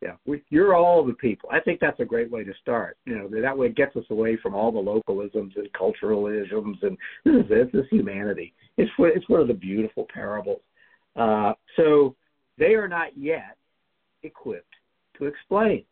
Yeah, 0.00 0.12
we, 0.26 0.42
you're 0.50 0.76
all 0.76 1.04
the 1.04 1.14
people. 1.14 1.48
I 1.52 1.58
think 1.58 1.80
that's 1.80 1.98
a 1.98 2.04
great 2.04 2.30
way 2.30 2.44
to 2.44 2.52
start. 2.62 2.96
You 3.04 3.18
know, 3.18 3.40
that 3.42 3.56
way 3.56 3.66
it 3.66 3.74
gets 3.74 3.96
us 3.96 4.04
away 4.10 4.36
from 4.36 4.54
all 4.54 4.70
the 4.70 4.78
localisms 4.78 5.56
and 5.56 5.68
culturalisms, 5.72 6.82
and 6.82 6.96
this 7.24 7.34
is. 7.34 7.48
This 7.48 7.66
is 7.72 7.88
humanity. 7.90 8.54
It's 8.76 8.90
it's 8.98 9.28
one 9.28 9.40
of 9.40 9.48
the 9.48 9.54
beautiful 9.54 10.06
parables. 10.12 10.60
Uh, 11.16 11.54
so 11.76 12.14
they 12.58 12.74
are 12.74 12.86
not 12.86 13.16
yet 13.16 13.56
equipped 14.22 14.74
to 15.18 15.26
explain. 15.26 15.84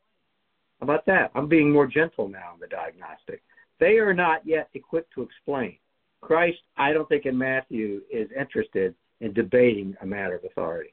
How 0.81 0.85
about 0.85 1.07
that? 1.07 1.33
I'm 1.35 1.49
being 1.49 1.73
more 1.73 1.87
gentle 1.87 2.29
now 2.29 2.53
in 2.55 2.61
the 2.61 2.69
diagnostic. 2.69 3.43
They 3.81 3.99
are 3.99 4.15
not 4.15 4.47
yet 4.47 4.69
equipped 4.75 5.13
to 5.15 5.23
explain. 5.23 5.79
Christ, 6.21 6.59
I 6.77 6.93
don't 6.93 7.09
think 7.09 7.27
in 7.27 7.37
Matthew 7.37 8.03
is 8.11 8.29
interested 8.39 8.95
in 9.21 9.33
debating 9.33 9.97
a 10.01 10.07
matter 10.07 10.37
of 10.37 10.45
authority. 10.45 10.91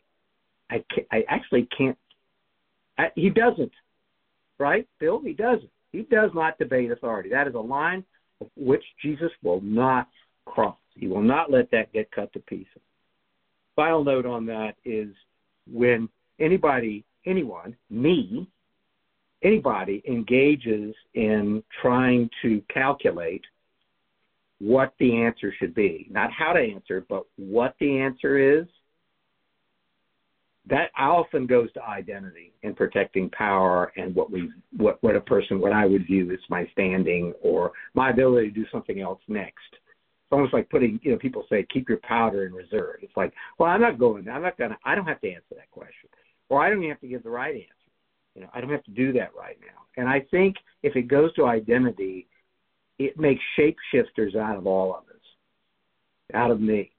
I, 0.69 0.83
I 1.11 1.23
actually 1.27 1.67
can't 1.77 1.97
Uh, 2.97 3.05
he 3.15 3.29
doesn't, 3.29 3.71
right, 4.59 4.87
Bill? 4.99 5.21
He 5.23 5.33
doesn't. 5.33 5.69
He 5.91 6.03
does 6.03 6.31
not 6.33 6.57
debate 6.57 6.91
authority. 6.91 7.29
That 7.29 7.47
is 7.47 7.55
a 7.55 7.59
line 7.59 8.03
of 8.41 8.47
which 8.55 8.83
Jesus 9.01 9.31
will 9.43 9.61
not 9.61 10.07
cross. 10.45 10.77
He 10.95 11.07
will 11.07 11.21
not 11.21 11.51
let 11.51 11.71
that 11.71 11.93
get 11.93 12.11
cut 12.11 12.31
to 12.33 12.39
pieces. 12.39 12.81
Final 13.75 14.03
note 14.03 14.25
on 14.25 14.45
that 14.47 14.75
is 14.85 15.09
when 15.71 16.09
anybody, 16.39 17.03
anyone, 17.25 17.75
me, 17.89 18.47
anybody 19.43 20.03
engages 20.07 20.95
in 21.13 21.63
trying 21.81 22.29
to 22.41 22.61
calculate 22.73 23.43
what 24.59 24.93
the 24.99 25.23
answer 25.23 25.53
should 25.59 25.73
be, 25.73 26.07
not 26.09 26.31
how 26.31 26.53
to 26.53 26.59
answer, 26.59 27.05
but 27.09 27.25
what 27.37 27.75
the 27.79 27.99
answer 27.99 28.37
is, 28.37 28.65
that 30.69 30.91
often 30.97 31.45
goes 31.45 31.71
to 31.73 31.83
identity 31.83 32.53
and 32.63 32.75
protecting 32.75 33.29
power 33.31 33.91
and 33.97 34.15
what 34.15 34.31
we 34.31 34.49
what 34.77 35.01
what 35.03 35.15
a 35.15 35.21
person 35.21 35.59
what 35.59 35.73
I 35.73 35.85
would 35.85 36.05
view 36.05 36.31
as 36.31 36.39
my 36.49 36.67
standing 36.71 37.33
or 37.41 37.73
my 37.93 38.11
ability 38.11 38.49
to 38.49 38.53
do 38.53 38.65
something 38.71 39.01
else 39.01 39.19
next. 39.27 39.57
It's 39.73 40.31
almost 40.31 40.53
like 40.53 40.69
putting 40.69 40.99
you 41.03 41.11
know 41.11 41.17
people 41.17 41.45
say 41.49 41.65
keep 41.71 41.89
your 41.89 41.99
powder 41.99 42.45
in 42.45 42.53
reserve. 42.53 42.97
It's 43.01 43.17
like 43.17 43.33
well 43.59 43.69
I'm 43.69 43.81
not 43.81 43.99
going 43.99 44.27
I'm 44.29 44.41
not 44.41 44.57
gonna 44.57 44.77
I 44.85 44.95
don't 44.95 45.05
have 45.05 45.21
to 45.21 45.29
answer 45.29 45.55
that 45.55 45.69
question 45.71 46.09
or 46.49 46.63
I 46.63 46.69
don't 46.69 46.79
even 46.79 46.89
have 46.91 47.01
to 47.01 47.07
give 47.07 47.23
the 47.23 47.29
right 47.29 47.55
answer. 47.55 47.91
You 48.35 48.41
know 48.43 48.49
I 48.53 48.61
don't 48.61 48.71
have 48.71 48.85
to 48.85 48.91
do 48.91 49.11
that 49.13 49.31
right 49.37 49.57
now. 49.59 49.81
And 49.97 50.07
I 50.07 50.21
think 50.31 50.55
if 50.81 50.95
it 50.95 51.09
goes 51.09 51.33
to 51.35 51.45
identity, 51.45 52.27
it 52.99 53.19
makes 53.19 53.41
shapeshifters 53.59 54.35
out 54.35 54.57
of 54.57 54.65
all 54.65 54.95
of 54.95 55.03
us, 55.09 55.21
out 56.33 56.51
of 56.51 56.61
me. 56.61 56.91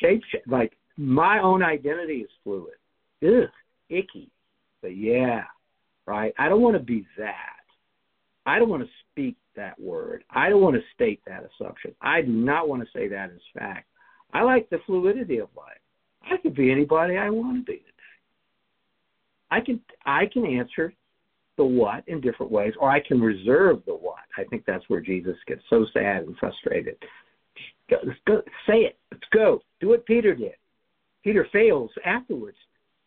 Shape 0.00 0.22
like 0.46 0.72
my 0.96 1.40
own 1.40 1.62
identity 1.62 2.18
is 2.18 2.30
fluid. 2.44 2.74
Ugh, 3.22 3.48
icky. 3.88 4.30
But 4.82 4.96
yeah, 4.96 5.44
right? 6.06 6.32
I 6.38 6.48
don't 6.48 6.62
want 6.62 6.76
to 6.76 6.82
be 6.82 7.06
that. 7.18 7.34
I 8.46 8.58
don't 8.58 8.68
want 8.68 8.82
to 8.82 8.88
speak 9.10 9.36
that 9.56 9.78
word. 9.78 10.24
I 10.30 10.48
don't 10.48 10.62
want 10.62 10.76
to 10.76 10.82
state 10.94 11.20
that 11.26 11.44
assumption. 11.44 11.94
I 12.00 12.22
do 12.22 12.32
not 12.32 12.68
want 12.68 12.82
to 12.82 12.88
say 12.92 13.08
that 13.08 13.30
as 13.30 13.40
fact. 13.58 13.86
I 14.32 14.42
like 14.42 14.70
the 14.70 14.78
fluidity 14.86 15.38
of 15.38 15.48
life. 15.56 15.78
I 16.22 16.36
can 16.36 16.52
be 16.52 16.70
anybody 16.70 17.16
I 17.16 17.30
want 17.30 17.58
to 17.58 17.72
be 17.72 17.78
today. 17.78 17.90
I 19.50 19.60
can 19.60 19.80
I 20.06 20.26
can 20.32 20.46
answer 20.46 20.94
the 21.56 21.64
what 21.64 22.04
in 22.06 22.20
different 22.20 22.52
ways, 22.52 22.72
or 22.80 22.90
I 22.90 23.00
can 23.00 23.20
reserve 23.20 23.82
the 23.86 23.92
what. 23.92 24.20
I 24.38 24.44
think 24.44 24.64
that's 24.66 24.88
where 24.88 25.00
Jesus 25.00 25.36
gets 25.46 25.62
so 25.68 25.84
sad 25.92 26.22
and 26.22 26.36
frustrated. 26.38 26.96
Go, 27.90 27.96
go, 28.26 28.42
say 28.66 28.78
it. 28.82 28.98
Let's 29.10 29.24
go. 29.32 29.60
Do 29.80 29.88
what 29.88 30.06
Peter 30.06 30.34
did. 30.34 30.54
Peter 31.22 31.46
fails 31.52 31.90
afterwards, 32.04 32.56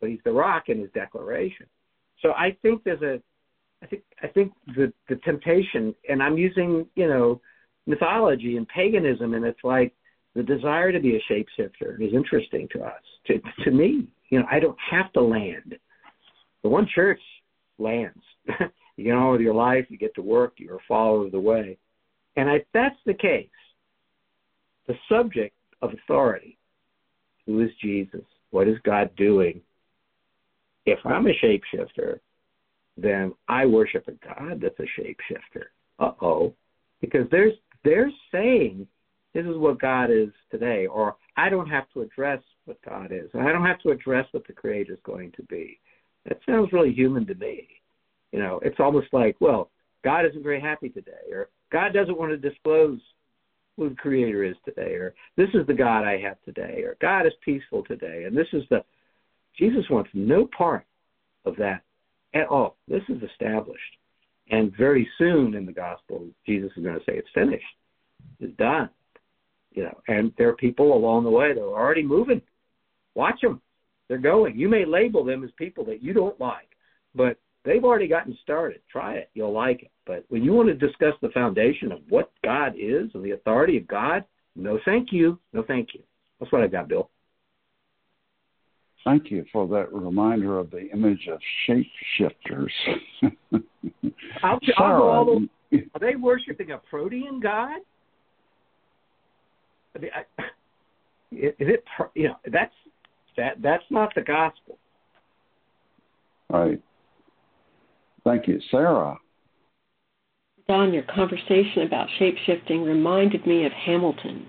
but 0.00 0.10
he's 0.10 0.20
the 0.24 0.32
rock 0.32 0.64
in 0.68 0.80
his 0.80 0.90
declaration. 0.92 1.66
So 2.20 2.30
I 2.30 2.56
think 2.62 2.84
there's 2.84 3.02
a, 3.02 3.20
I 3.82 3.86
think 3.86 4.02
I 4.22 4.28
think 4.28 4.52
the 4.76 4.92
the 5.08 5.16
temptation, 5.16 5.94
and 6.08 6.22
I'm 6.22 6.38
using 6.38 6.86
you 6.94 7.08
know 7.08 7.40
mythology 7.86 8.56
and 8.56 8.66
paganism, 8.68 9.34
and 9.34 9.44
it's 9.44 9.62
like 9.62 9.92
the 10.34 10.42
desire 10.42 10.90
to 10.92 11.00
be 11.00 11.16
a 11.16 11.32
shapeshifter 11.32 12.00
is 12.00 12.12
interesting 12.12 12.68
to 12.72 12.82
us. 12.82 13.02
To 13.26 13.40
to 13.64 13.70
me, 13.70 14.08
you 14.30 14.38
know, 14.38 14.46
I 14.50 14.60
don't 14.60 14.78
have 14.90 15.12
to 15.12 15.20
land. 15.20 15.74
The 16.62 16.68
one 16.68 16.88
church 16.94 17.20
lands. 17.78 18.22
you 18.96 19.04
get 19.04 19.14
on 19.14 19.32
with 19.32 19.40
your 19.40 19.54
life, 19.54 19.86
you 19.88 19.98
get 19.98 20.14
to 20.14 20.22
work, 20.22 20.54
you're 20.56 20.76
a 20.76 20.86
follower 20.88 21.26
of 21.26 21.32
the 21.32 21.40
way. 21.40 21.78
And 22.36 22.48
if 22.48 22.64
that's 22.72 22.96
the 23.06 23.14
case, 23.14 23.48
the 24.86 24.94
subject 25.08 25.56
of 25.82 25.92
authority, 25.92 26.58
who 27.46 27.60
is 27.60 27.70
Jesus? 27.80 28.24
What 28.50 28.68
is 28.68 28.76
God 28.84 29.10
doing? 29.16 29.60
If 30.86 30.98
I'm 31.04 31.26
a 31.26 31.32
shapeshifter, 31.42 32.20
then 32.96 33.32
I 33.48 33.66
worship 33.66 34.06
a 34.08 34.12
God 34.12 34.60
that's 34.60 34.78
a 34.78 35.00
shapeshifter. 35.00 35.64
Uh 35.98 36.12
oh. 36.22 36.54
Because 37.00 37.26
there's 37.30 37.54
they're 37.84 38.10
saying 38.32 38.86
this 39.34 39.44
is 39.44 39.56
what 39.56 39.80
God 39.80 40.10
is 40.10 40.28
today, 40.50 40.86
or 40.86 41.16
I 41.36 41.48
don't 41.48 41.68
have 41.68 41.90
to 41.92 42.02
address 42.02 42.40
what 42.64 42.78
God 42.88 43.10
is. 43.10 43.28
I 43.34 43.50
don't 43.50 43.66
have 43.66 43.80
to 43.80 43.90
address 43.90 44.26
what 44.30 44.46
the 44.46 44.52
Creator 44.52 44.94
is 44.94 44.98
going 45.04 45.32
to 45.32 45.42
be. 45.44 45.80
That 46.26 46.38
sounds 46.46 46.72
really 46.72 46.92
human 46.92 47.26
to 47.26 47.34
me. 47.34 47.68
You 48.32 48.38
know, 48.38 48.60
it's 48.62 48.80
almost 48.80 49.08
like, 49.12 49.36
well, 49.40 49.70
God 50.02 50.24
isn't 50.26 50.42
very 50.42 50.60
happy 50.60 50.88
today, 50.88 51.32
or 51.32 51.48
God 51.72 51.92
doesn't 51.92 52.18
want 52.18 52.30
to 52.30 52.48
disclose 52.48 53.00
who 53.76 53.88
the 53.88 53.94
Creator 53.96 54.44
is 54.44 54.56
today, 54.64 54.94
or 54.94 55.14
this 55.36 55.48
is 55.54 55.66
the 55.66 55.74
God 55.74 56.04
I 56.04 56.18
have 56.18 56.36
today, 56.44 56.82
or 56.82 56.96
God 57.00 57.26
is 57.26 57.32
peaceful 57.44 57.84
today, 57.84 58.24
and 58.26 58.36
this 58.36 58.46
is 58.52 58.62
the. 58.70 58.84
Jesus 59.58 59.84
wants 59.88 60.10
no 60.14 60.48
part 60.56 60.84
of 61.44 61.54
that 61.56 61.82
at 62.34 62.48
all. 62.48 62.76
This 62.88 63.02
is 63.08 63.22
established. 63.22 63.80
And 64.50 64.76
very 64.76 65.08
soon 65.16 65.54
in 65.54 65.64
the 65.64 65.72
gospel, 65.72 66.26
Jesus 66.44 66.70
is 66.76 66.82
going 66.82 66.98
to 66.98 67.04
say, 67.04 67.16
It's 67.16 67.28
finished. 67.34 67.64
It's 68.40 68.56
done. 68.56 68.90
You 69.72 69.84
know, 69.84 70.00
and 70.08 70.32
there 70.38 70.48
are 70.48 70.56
people 70.56 70.94
along 70.94 71.24
the 71.24 71.30
way 71.30 71.54
that 71.54 71.60
are 71.60 71.80
already 71.80 72.02
moving. 72.02 72.42
Watch 73.14 73.40
them. 73.40 73.60
They're 74.08 74.18
going. 74.18 74.56
You 74.56 74.68
may 74.68 74.84
label 74.84 75.24
them 75.24 75.42
as 75.44 75.50
people 75.56 75.84
that 75.86 76.02
you 76.02 76.12
don't 76.12 76.38
like, 76.38 76.68
but 77.14 77.38
they've 77.64 77.84
already 77.84 78.08
gotten 78.08 78.36
started. 78.42 78.80
Try 78.90 79.14
it. 79.14 79.30
You'll 79.34 79.52
like 79.52 79.82
it. 79.82 79.90
But 80.06 80.24
when 80.28 80.42
you 80.42 80.52
want 80.52 80.68
to 80.68 80.74
discuss 80.74 81.14
the 81.22 81.30
foundation 81.30 81.92
of 81.92 82.00
what 82.08 82.30
God 82.44 82.74
is 82.78 83.10
and 83.14 83.24
the 83.24 83.32
authority 83.32 83.76
of 83.78 83.88
God, 83.88 84.24
no 84.56 84.78
thank 84.84 85.12
you. 85.12 85.38
No 85.52 85.64
thank 85.66 85.94
you. 85.94 86.02
That's 86.38 86.52
what 86.52 86.62
I 86.62 86.66
got, 86.66 86.88
Bill. 86.88 87.10
Thank 89.04 89.30
you 89.30 89.44
for 89.52 89.68
that 89.68 89.92
reminder 89.92 90.58
of 90.58 90.70
the 90.70 90.90
image 90.90 91.28
of 91.30 91.38
shapeshifters. 91.68 92.70
I'll, 94.42 94.58
I'll 94.78 94.98
go 94.98 95.10
all 95.10 95.24
the, 95.70 95.78
are 95.94 96.00
they 96.00 96.16
worshiping 96.16 96.70
a 96.70 96.78
protean 96.78 97.40
god? 97.40 97.80
I 99.94 99.98
mean, 99.98 100.10
I, 100.14 100.42
is 101.30 101.54
it 101.58 101.84
you 102.14 102.28
know 102.28 102.36
that's 102.50 102.72
that 103.36 103.60
that's 103.60 103.84
not 103.90 104.14
the 104.14 104.22
gospel. 104.22 104.78
Right. 106.50 106.80
Thank 108.24 108.48
you, 108.48 108.60
Sarah. 108.70 109.18
Don, 110.66 110.94
your 110.94 111.02
conversation 111.02 111.82
about 111.82 112.08
shapeshifting 112.18 112.86
reminded 112.86 113.46
me 113.46 113.66
of 113.66 113.72
Hamilton 113.72 114.46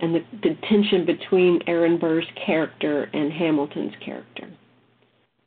and 0.00 0.14
the, 0.14 0.24
the 0.42 0.56
tension 0.68 1.06
between 1.06 1.60
Aaron 1.68 1.96
Burr's 1.96 2.26
character 2.44 3.04
and 3.12 3.32
Hamilton's 3.32 3.94
character. 4.04 4.50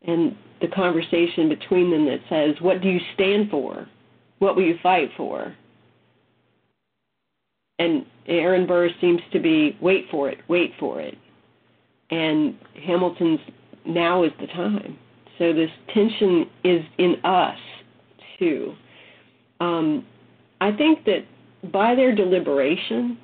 And 0.08 0.38
the 0.62 0.70
conversation 0.70 1.50
between 1.50 1.92
them 1.92 2.06
that 2.06 2.22
says, 2.30 2.56
What 2.62 2.82
do 2.82 2.90
you 2.90 3.02
stand 3.16 3.50
for? 3.50 3.86
What 4.40 4.56
will 4.56 4.64
you 4.64 4.78
fight 4.82 5.10
for? 5.18 5.54
And 7.80 8.06
Aaron 8.28 8.66
Burr 8.66 8.90
seems 9.02 9.22
to 9.34 9.40
be, 9.40 9.78
Wait 9.82 10.06
for 10.10 10.30
it, 10.30 10.38
wait 10.48 10.72
for 10.80 11.02
it. 11.02 11.18
And 12.12 12.58
Hamilton's, 12.86 13.42
Now 13.86 14.24
is 14.24 14.32
the 14.40 14.48
time. 14.48 14.98
So 15.38 15.54
this 15.54 15.70
tension 15.94 16.50
is 16.64 16.82
in 16.98 17.16
us 17.24 17.58
too. 18.40 18.74
Um, 19.60 20.06
I 20.62 20.72
think 20.72 21.06
that 21.06 21.26
by 21.72 21.96
their 21.96 22.16
deliberation, 22.16 23.18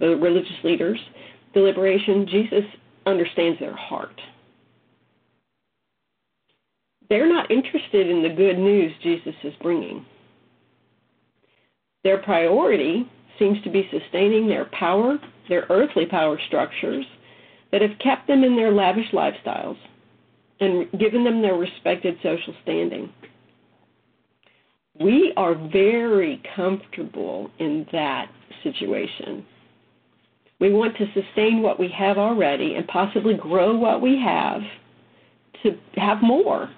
the 0.00 0.16
religious 0.16 0.56
leaders' 0.64 1.00
deliberation, 1.54 2.26
Jesus 2.28 2.64
understands 3.06 3.60
their 3.60 3.76
heart. 3.76 4.20
They're 7.08 7.28
not 7.28 7.50
interested 7.50 8.08
in 8.08 8.22
the 8.22 8.30
good 8.30 8.58
news 8.58 8.92
Jesus 9.02 9.34
is 9.44 9.52
bringing. 9.60 10.04
Their 12.04 12.18
priority 12.18 13.08
seems 13.38 13.62
to 13.62 13.70
be 13.70 13.88
sustaining 13.90 14.48
their 14.48 14.64
power, 14.66 15.18
their 15.48 15.66
earthly 15.68 16.06
power 16.06 16.38
structures 16.48 17.04
that 17.70 17.82
have 17.82 17.98
kept 18.02 18.26
them 18.26 18.44
in 18.44 18.56
their 18.56 18.72
lavish 18.72 19.10
lifestyles 19.12 19.76
and 20.62 20.90
given 20.98 21.24
them 21.24 21.42
their 21.42 21.56
respected 21.56 22.16
social 22.22 22.54
standing. 22.62 23.12
We 25.00 25.32
are 25.36 25.54
very 25.54 26.40
comfortable 26.54 27.50
in 27.58 27.86
that 27.92 28.30
situation. 28.62 29.44
We 30.60 30.72
want 30.72 30.96
to 30.98 31.06
sustain 31.12 31.62
what 31.62 31.80
we 31.80 31.88
have 31.88 32.18
already 32.18 32.76
and 32.76 32.86
possibly 32.86 33.34
grow 33.34 33.76
what 33.76 34.00
we 34.00 34.20
have 34.20 34.60
to 35.64 35.76
have 35.96 36.22
more. 36.22 36.70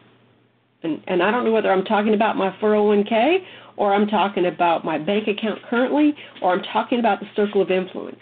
And, 0.82 1.03
and 1.07 1.22
I 1.22 1.30
don't 1.30 1.45
know 1.45 1.53
whether 1.53 1.70
I'm 1.70 1.85
talking 1.85 2.14
about 2.14 2.37
my 2.37 2.51
401k 2.62 3.39
or 3.76 3.93
I'm 3.93 4.07
talking 4.07 4.47
about 4.47 4.85
my 4.85 4.97
bank 4.97 5.28
account 5.28 5.59
currently 5.68 6.14
or 6.41 6.53
I'm 6.53 6.62
talking 6.72 7.01
about 7.01 7.20
the 7.20 7.26
circle 7.37 7.61
of 7.61 7.70
influence. 7.70 8.16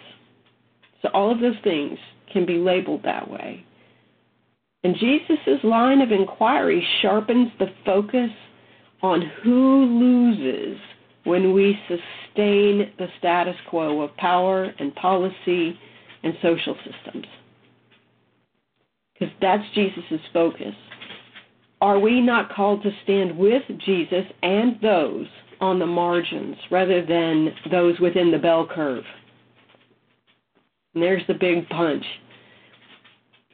So 1.03 1.09
all 1.15 1.31
of 1.31 1.41
those 1.41 1.57
things 1.63 1.99
can 2.33 2.47
be 2.47 2.59
labeled 2.59 3.03
that 3.05 3.29
way. 3.29 3.65
And 4.85 4.97
Jesus' 4.97 5.63
line 5.63 6.01
of 6.01 6.11
inquiry 6.11 6.87
sharpens 7.01 7.53
the 7.59 7.69
focus 7.85 8.31
on 9.03 9.23
who 9.43 9.85
loses 9.85 10.79
when 11.25 11.53
we 11.53 11.79
sustain 11.87 12.91
the 12.99 13.07
status 13.19 13.57
quo 13.69 14.01
of 14.01 14.17
power 14.17 14.73
and 14.79 14.95
policy 14.97 15.79
and 16.25 16.35
social 16.43 16.77
systems. 16.85 17.27
Because 19.15 19.35
that's 19.41 19.65
Jesus' 19.75 20.21
focus. 20.33 20.75
Are 21.81 21.99
we 21.99 22.21
not 22.21 22.53
called 22.53 22.83
to 22.83 22.91
stand 23.05 23.37
with 23.37 23.63
Jesus 23.85 24.25
and 24.43 24.81
those 24.81 25.27
on 25.61 25.79
the 25.79 25.87
margins 25.87 26.57
rather 26.71 27.05
than 27.05 27.53
those 27.71 27.99
within 28.01 28.31
the 28.31 28.39
bell 28.39 28.67
curve? 28.67 29.05
And 30.95 31.03
there's 31.03 31.27
the 31.29 31.35
big 31.35 31.69
punch. 31.69 32.05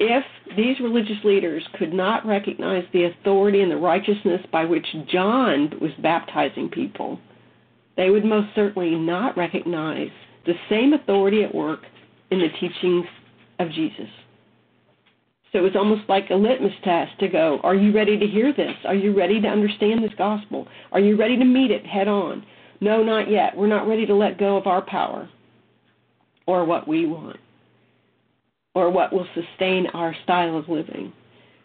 If 0.00 0.24
these 0.56 0.78
religious 0.80 1.16
leaders 1.24 1.66
could 1.76 1.92
not 1.92 2.24
recognize 2.24 2.84
the 2.92 3.04
authority 3.04 3.62
and 3.62 3.70
the 3.70 3.76
righteousness 3.76 4.40
by 4.52 4.64
which 4.64 4.86
John 5.10 5.72
was 5.80 5.90
baptizing 6.00 6.68
people, 6.68 7.18
they 7.96 8.10
would 8.10 8.24
most 8.24 8.54
certainly 8.54 8.94
not 8.94 9.36
recognize 9.36 10.10
the 10.46 10.54
same 10.70 10.92
authority 10.92 11.42
at 11.42 11.54
work 11.54 11.80
in 12.30 12.38
the 12.38 12.48
teachings 12.60 13.06
of 13.58 13.70
Jesus. 13.72 14.08
So 15.52 15.64
it's 15.64 15.76
almost 15.76 16.08
like 16.08 16.30
a 16.30 16.34
litmus 16.34 16.74
test 16.84 17.18
to 17.18 17.28
go, 17.28 17.58
are 17.64 17.74
you 17.74 17.92
ready 17.92 18.16
to 18.18 18.26
hear 18.26 18.52
this? 18.52 18.76
Are 18.84 18.94
you 18.94 19.16
ready 19.16 19.40
to 19.40 19.48
understand 19.48 20.04
this 20.04 20.12
gospel? 20.16 20.68
Are 20.92 21.00
you 21.00 21.16
ready 21.16 21.36
to 21.38 21.44
meet 21.44 21.70
it 21.70 21.84
head 21.86 22.06
on? 22.06 22.44
No, 22.80 23.02
not 23.02 23.30
yet. 23.30 23.56
We're 23.56 23.66
not 23.66 23.88
ready 23.88 24.06
to 24.06 24.14
let 24.14 24.38
go 24.38 24.56
of 24.56 24.66
our 24.66 24.82
power 24.82 25.28
or 26.46 26.64
what 26.64 26.86
we 26.86 27.06
want 27.06 27.38
or 28.74 28.90
what 28.90 29.12
will 29.12 29.26
sustain 29.34 29.86
our 29.94 30.14
style 30.24 30.56
of 30.56 30.68
living. 30.68 31.12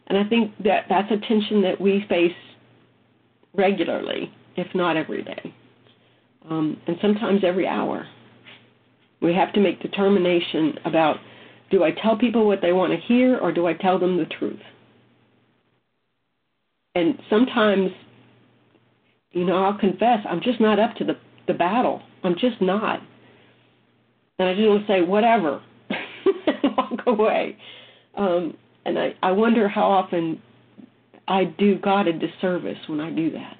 And 0.08 0.18
I 0.18 0.24
think 0.26 0.51
that 0.64 0.86
that's 0.89 1.12
a 1.12 1.18
tension 1.28 1.62
that 1.64 1.80
we 1.80 2.06
face 2.10 2.32
regularly, 3.54 4.32
if 4.58 4.68
not 4.76 4.97
every 4.97 5.24
day. 5.24 5.54
um, 6.49 6.78
and 6.88 6.97
sometimes 7.01 7.41
every 7.43 7.68
hour. 7.68 8.08
We 9.22 9.34
have 9.34 9.54
to 9.54 9.62
make 9.62 9.82
determination 9.82 10.78
about 10.86 11.18
do 11.72 11.84
I 11.84 11.91
tell 11.91 12.18
people 12.18 12.45
what 12.45 12.62
they 12.62 12.74
want 12.74 12.91
to 12.93 12.99
hear 13.08 13.38
or 13.39 13.51
do 13.51 13.66
I 13.68 13.74
tell 13.74 13.97
them 13.97 14.18
the 14.18 14.26
truth? 14.26 14.60
And 16.95 17.20
sometimes, 17.30 17.91
you 19.32 19.45
know, 19.45 19.64
I'll 19.64 19.78
confess, 19.78 20.20
I'm 20.30 20.41
just 20.41 20.60
not 20.62 20.80
up 20.80 20.95
to 20.97 21.04
the, 21.06 21.18
the 21.47 21.54
battle. 21.54 22.01
I'm 22.24 22.36
just 22.36 22.62
not. 22.62 23.01
And 24.38 24.49
I 24.49 24.54
just 24.54 24.68
want 24.68 24.86
to 24.86 24.93
say, 24.93 25.01
whatever, 25.01 25.62
walk 26.78 27.00
away. 27.08 27.58
Um, 28.16 28.58
and 28.86 29.00
I, 29.00 29.14
I 29.22 29.32
wonder 29.32 29.68
how 29.68 29.84
often 29.84 30.42
I 31.28 31.46
do 31.46 31.78
God 31.80 32.08
a 32.08 32.14
disservice 32.14 32.78
when 32.88 33.00
I 33.00 33.12
do 33.12 33.32
that. 33.32 33.58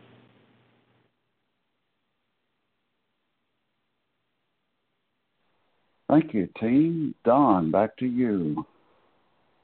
Thank 6.10 6.34
you, 6.34 6.48
team. 6.60 7.16
Don, 7.26 7.72
back 7.72 7.98
to 7.98 8.06
you. 8.06 8.66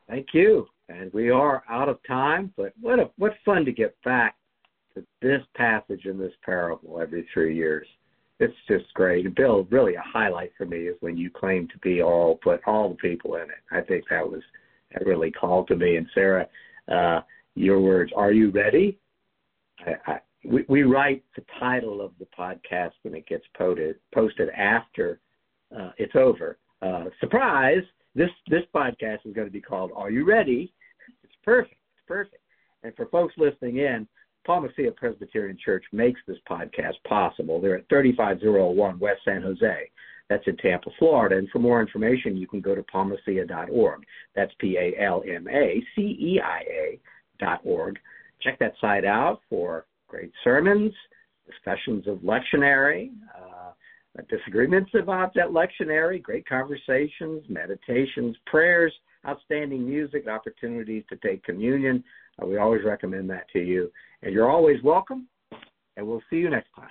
Thank 0.08 0.28
you. 0.34 0.68
And 0.88 1.14
we 1.14 1.30
are 1.30 1.64
out 1.70 1.90
of 1.90 2.00
time, 2.08 2.52
but 2.58 2.74
what 2.82 2.98
a 2.98 3.12
what 3.18 3.34
fun 3.46 3.66
to 3.66 3.72
get 3.72 3.96
back 4.04 4.36
to 4.96 5.06
this 5.22 5.42
passage 5.56 6.06
in 6.06 6.18
this 6.18 6.34
parable 6.44 7.00
every 7.00 7.28
three 7.32 7.56
years. 7.56 7.86
It's 8.40 8.56
just 8.68 8.94
great. 8.94 9.36
Bill, 9.36 9.68
really 9.70 9.96
a 9.96 10.04
highlight 10.04 10.52
for 10.58 10.66
me 10.66 10.78
is 10.78 10.96
when 11.02 11.18
you 11.18 11.30
claim 11.30 11.68
to 11.68 11.78
be 11.80 12.02
all, 12.02 12.40
put 12.42 12.62
all 12.66 12.90
the 12.90 12.96
people 12.96 13.36
in 13.36 13.44
it. 13.44 13.62
I 13.72 13.82
think 13.82 14.06
that 14.10 14.28
was 14.28 14.42
that 14.94 15.06
really 15.06 15.32
called 15.32 15.68
to 15.68 15.76
me. 15.76 15.98
And 15.98 16.08
Sarah, 16.14 16.48
uh, 16.92 17.22
your 17.56 17.80
words, 17.82 18.12
are 18.16 18.32
you 18.32 18.50
ready? 18.50 18.98
I, 19.86 20.12
I, 20.12 20.20
we, 20.46 20.64
we 20.70 20.84
write 20.84 21.24
the 21.36 21.44
title 21.60 22.02
of 22.02 22.12
the 22.18 22.28
podcast 22.38 22.92
when 23.04 23.14
it 23.14 23.28
gets 23.28 23.44
posted, 23.58 23.98
posted 24.14 24.50
after 24.50 25.20
uh, 25.78 25.92
it's 25.98 26.16
over. 26.16 26.58
Uh, 26.82 27.06
surprise! 27.20 27.84
This 28.16 28.30
this 28.48 28.64
podcast 28.74 29.20
is 29.26 29.34
going 29.36 29.48
to 29.48 29.54
be 29.54 29.62
called 29.62 29.92
"Are 29.96 30.10
You 30.10 30.26
Ready?" 30.26 30.74
It's 31.24 31.34
perfect. 31.44 31.76
It's 31.98 32.08
perfect. 32.08 32.42
And 32.84 32.96
for 32.96 33.06
folks 33.08 33.34
listening 33.38 33.78
in, 33.78 34.08
Palma 34.50 34.70
Ceia 34.70 34.96
Presbyterian 34.96 35.60
Church 35.64 35.86
makes 35.92 36.20
this 36.26 36.40
podcast 36.50 36.96
possible. 37.08 37.62
They're 37.62 37.78
at 37.78 37.88
3501 37.88 38.98
West 38.98 39.20
San 39.24 39.44
Jose. 39.44 39.92
That's 40.28 40.48
in 40.48 40.58
Tampa, 40.58 40.90
Florida. 40.98 41.38
And 41.38 41.48
for 41.52 41.60
more 41.60 41.80
information, 41.80 42.36
you 42.36 42.48
can 42.48 42.60
go 42.60 42.74
to 42.74 42.82
palmaceia.org. 42.82 44.04
That's 44.36 44.52
P 44.58 44.76
A 44.76 45.00
L 45.00 45.22
M 45.30 45.48
A 45.50 45.84
C 45.96 46.02
E 46.02 46.42
I 46.44 46.62
A 46.62 47.00
dot 47.40 47.60
org. 47.64 48.00
Check 48.42 48.58
that 48.58 48.74
site 48.82 49.06
out 49.06 49.42
for 49.52 49.86
great 50.08 50.32
sermons, 50.44 50.94
discussions 51.46 52.08
of 52.08 52.18
lectionary, 52.22 53.12
uh, 53.38 53.74
disagreements 54.32 54.90
about 55.00 55.32
that 55.36 55.50
lectionary, 55.50 56.20
great 56.20 56.50
conversations, 56.50 57.44
meditations, 57.50 58.36
prayers, 58.48 58.94
outstanding 59.28 59.88
music, 59.88 60.28
opportunities 60.28 61.04
to 61.10 61.18
take 61.18 61.44
communion. 61.44 62.04
Uh, 62.42 62.48
we 62.48 62.58
always 62.58 62.84
recommend 62.84 63.30
that 63.30 63.48
to 63.54 63.60
you. 63.60 63.92
And 64.22 64.34
you're 64.34 64.50
always 64.50 64.82
welcome, 64.84 65.28
and 65.96 66.06
we'll 66.06 66.22
see 66.30 66.38
you 66.38 66.50
next 66.50 66.70
time. 66.76 66.90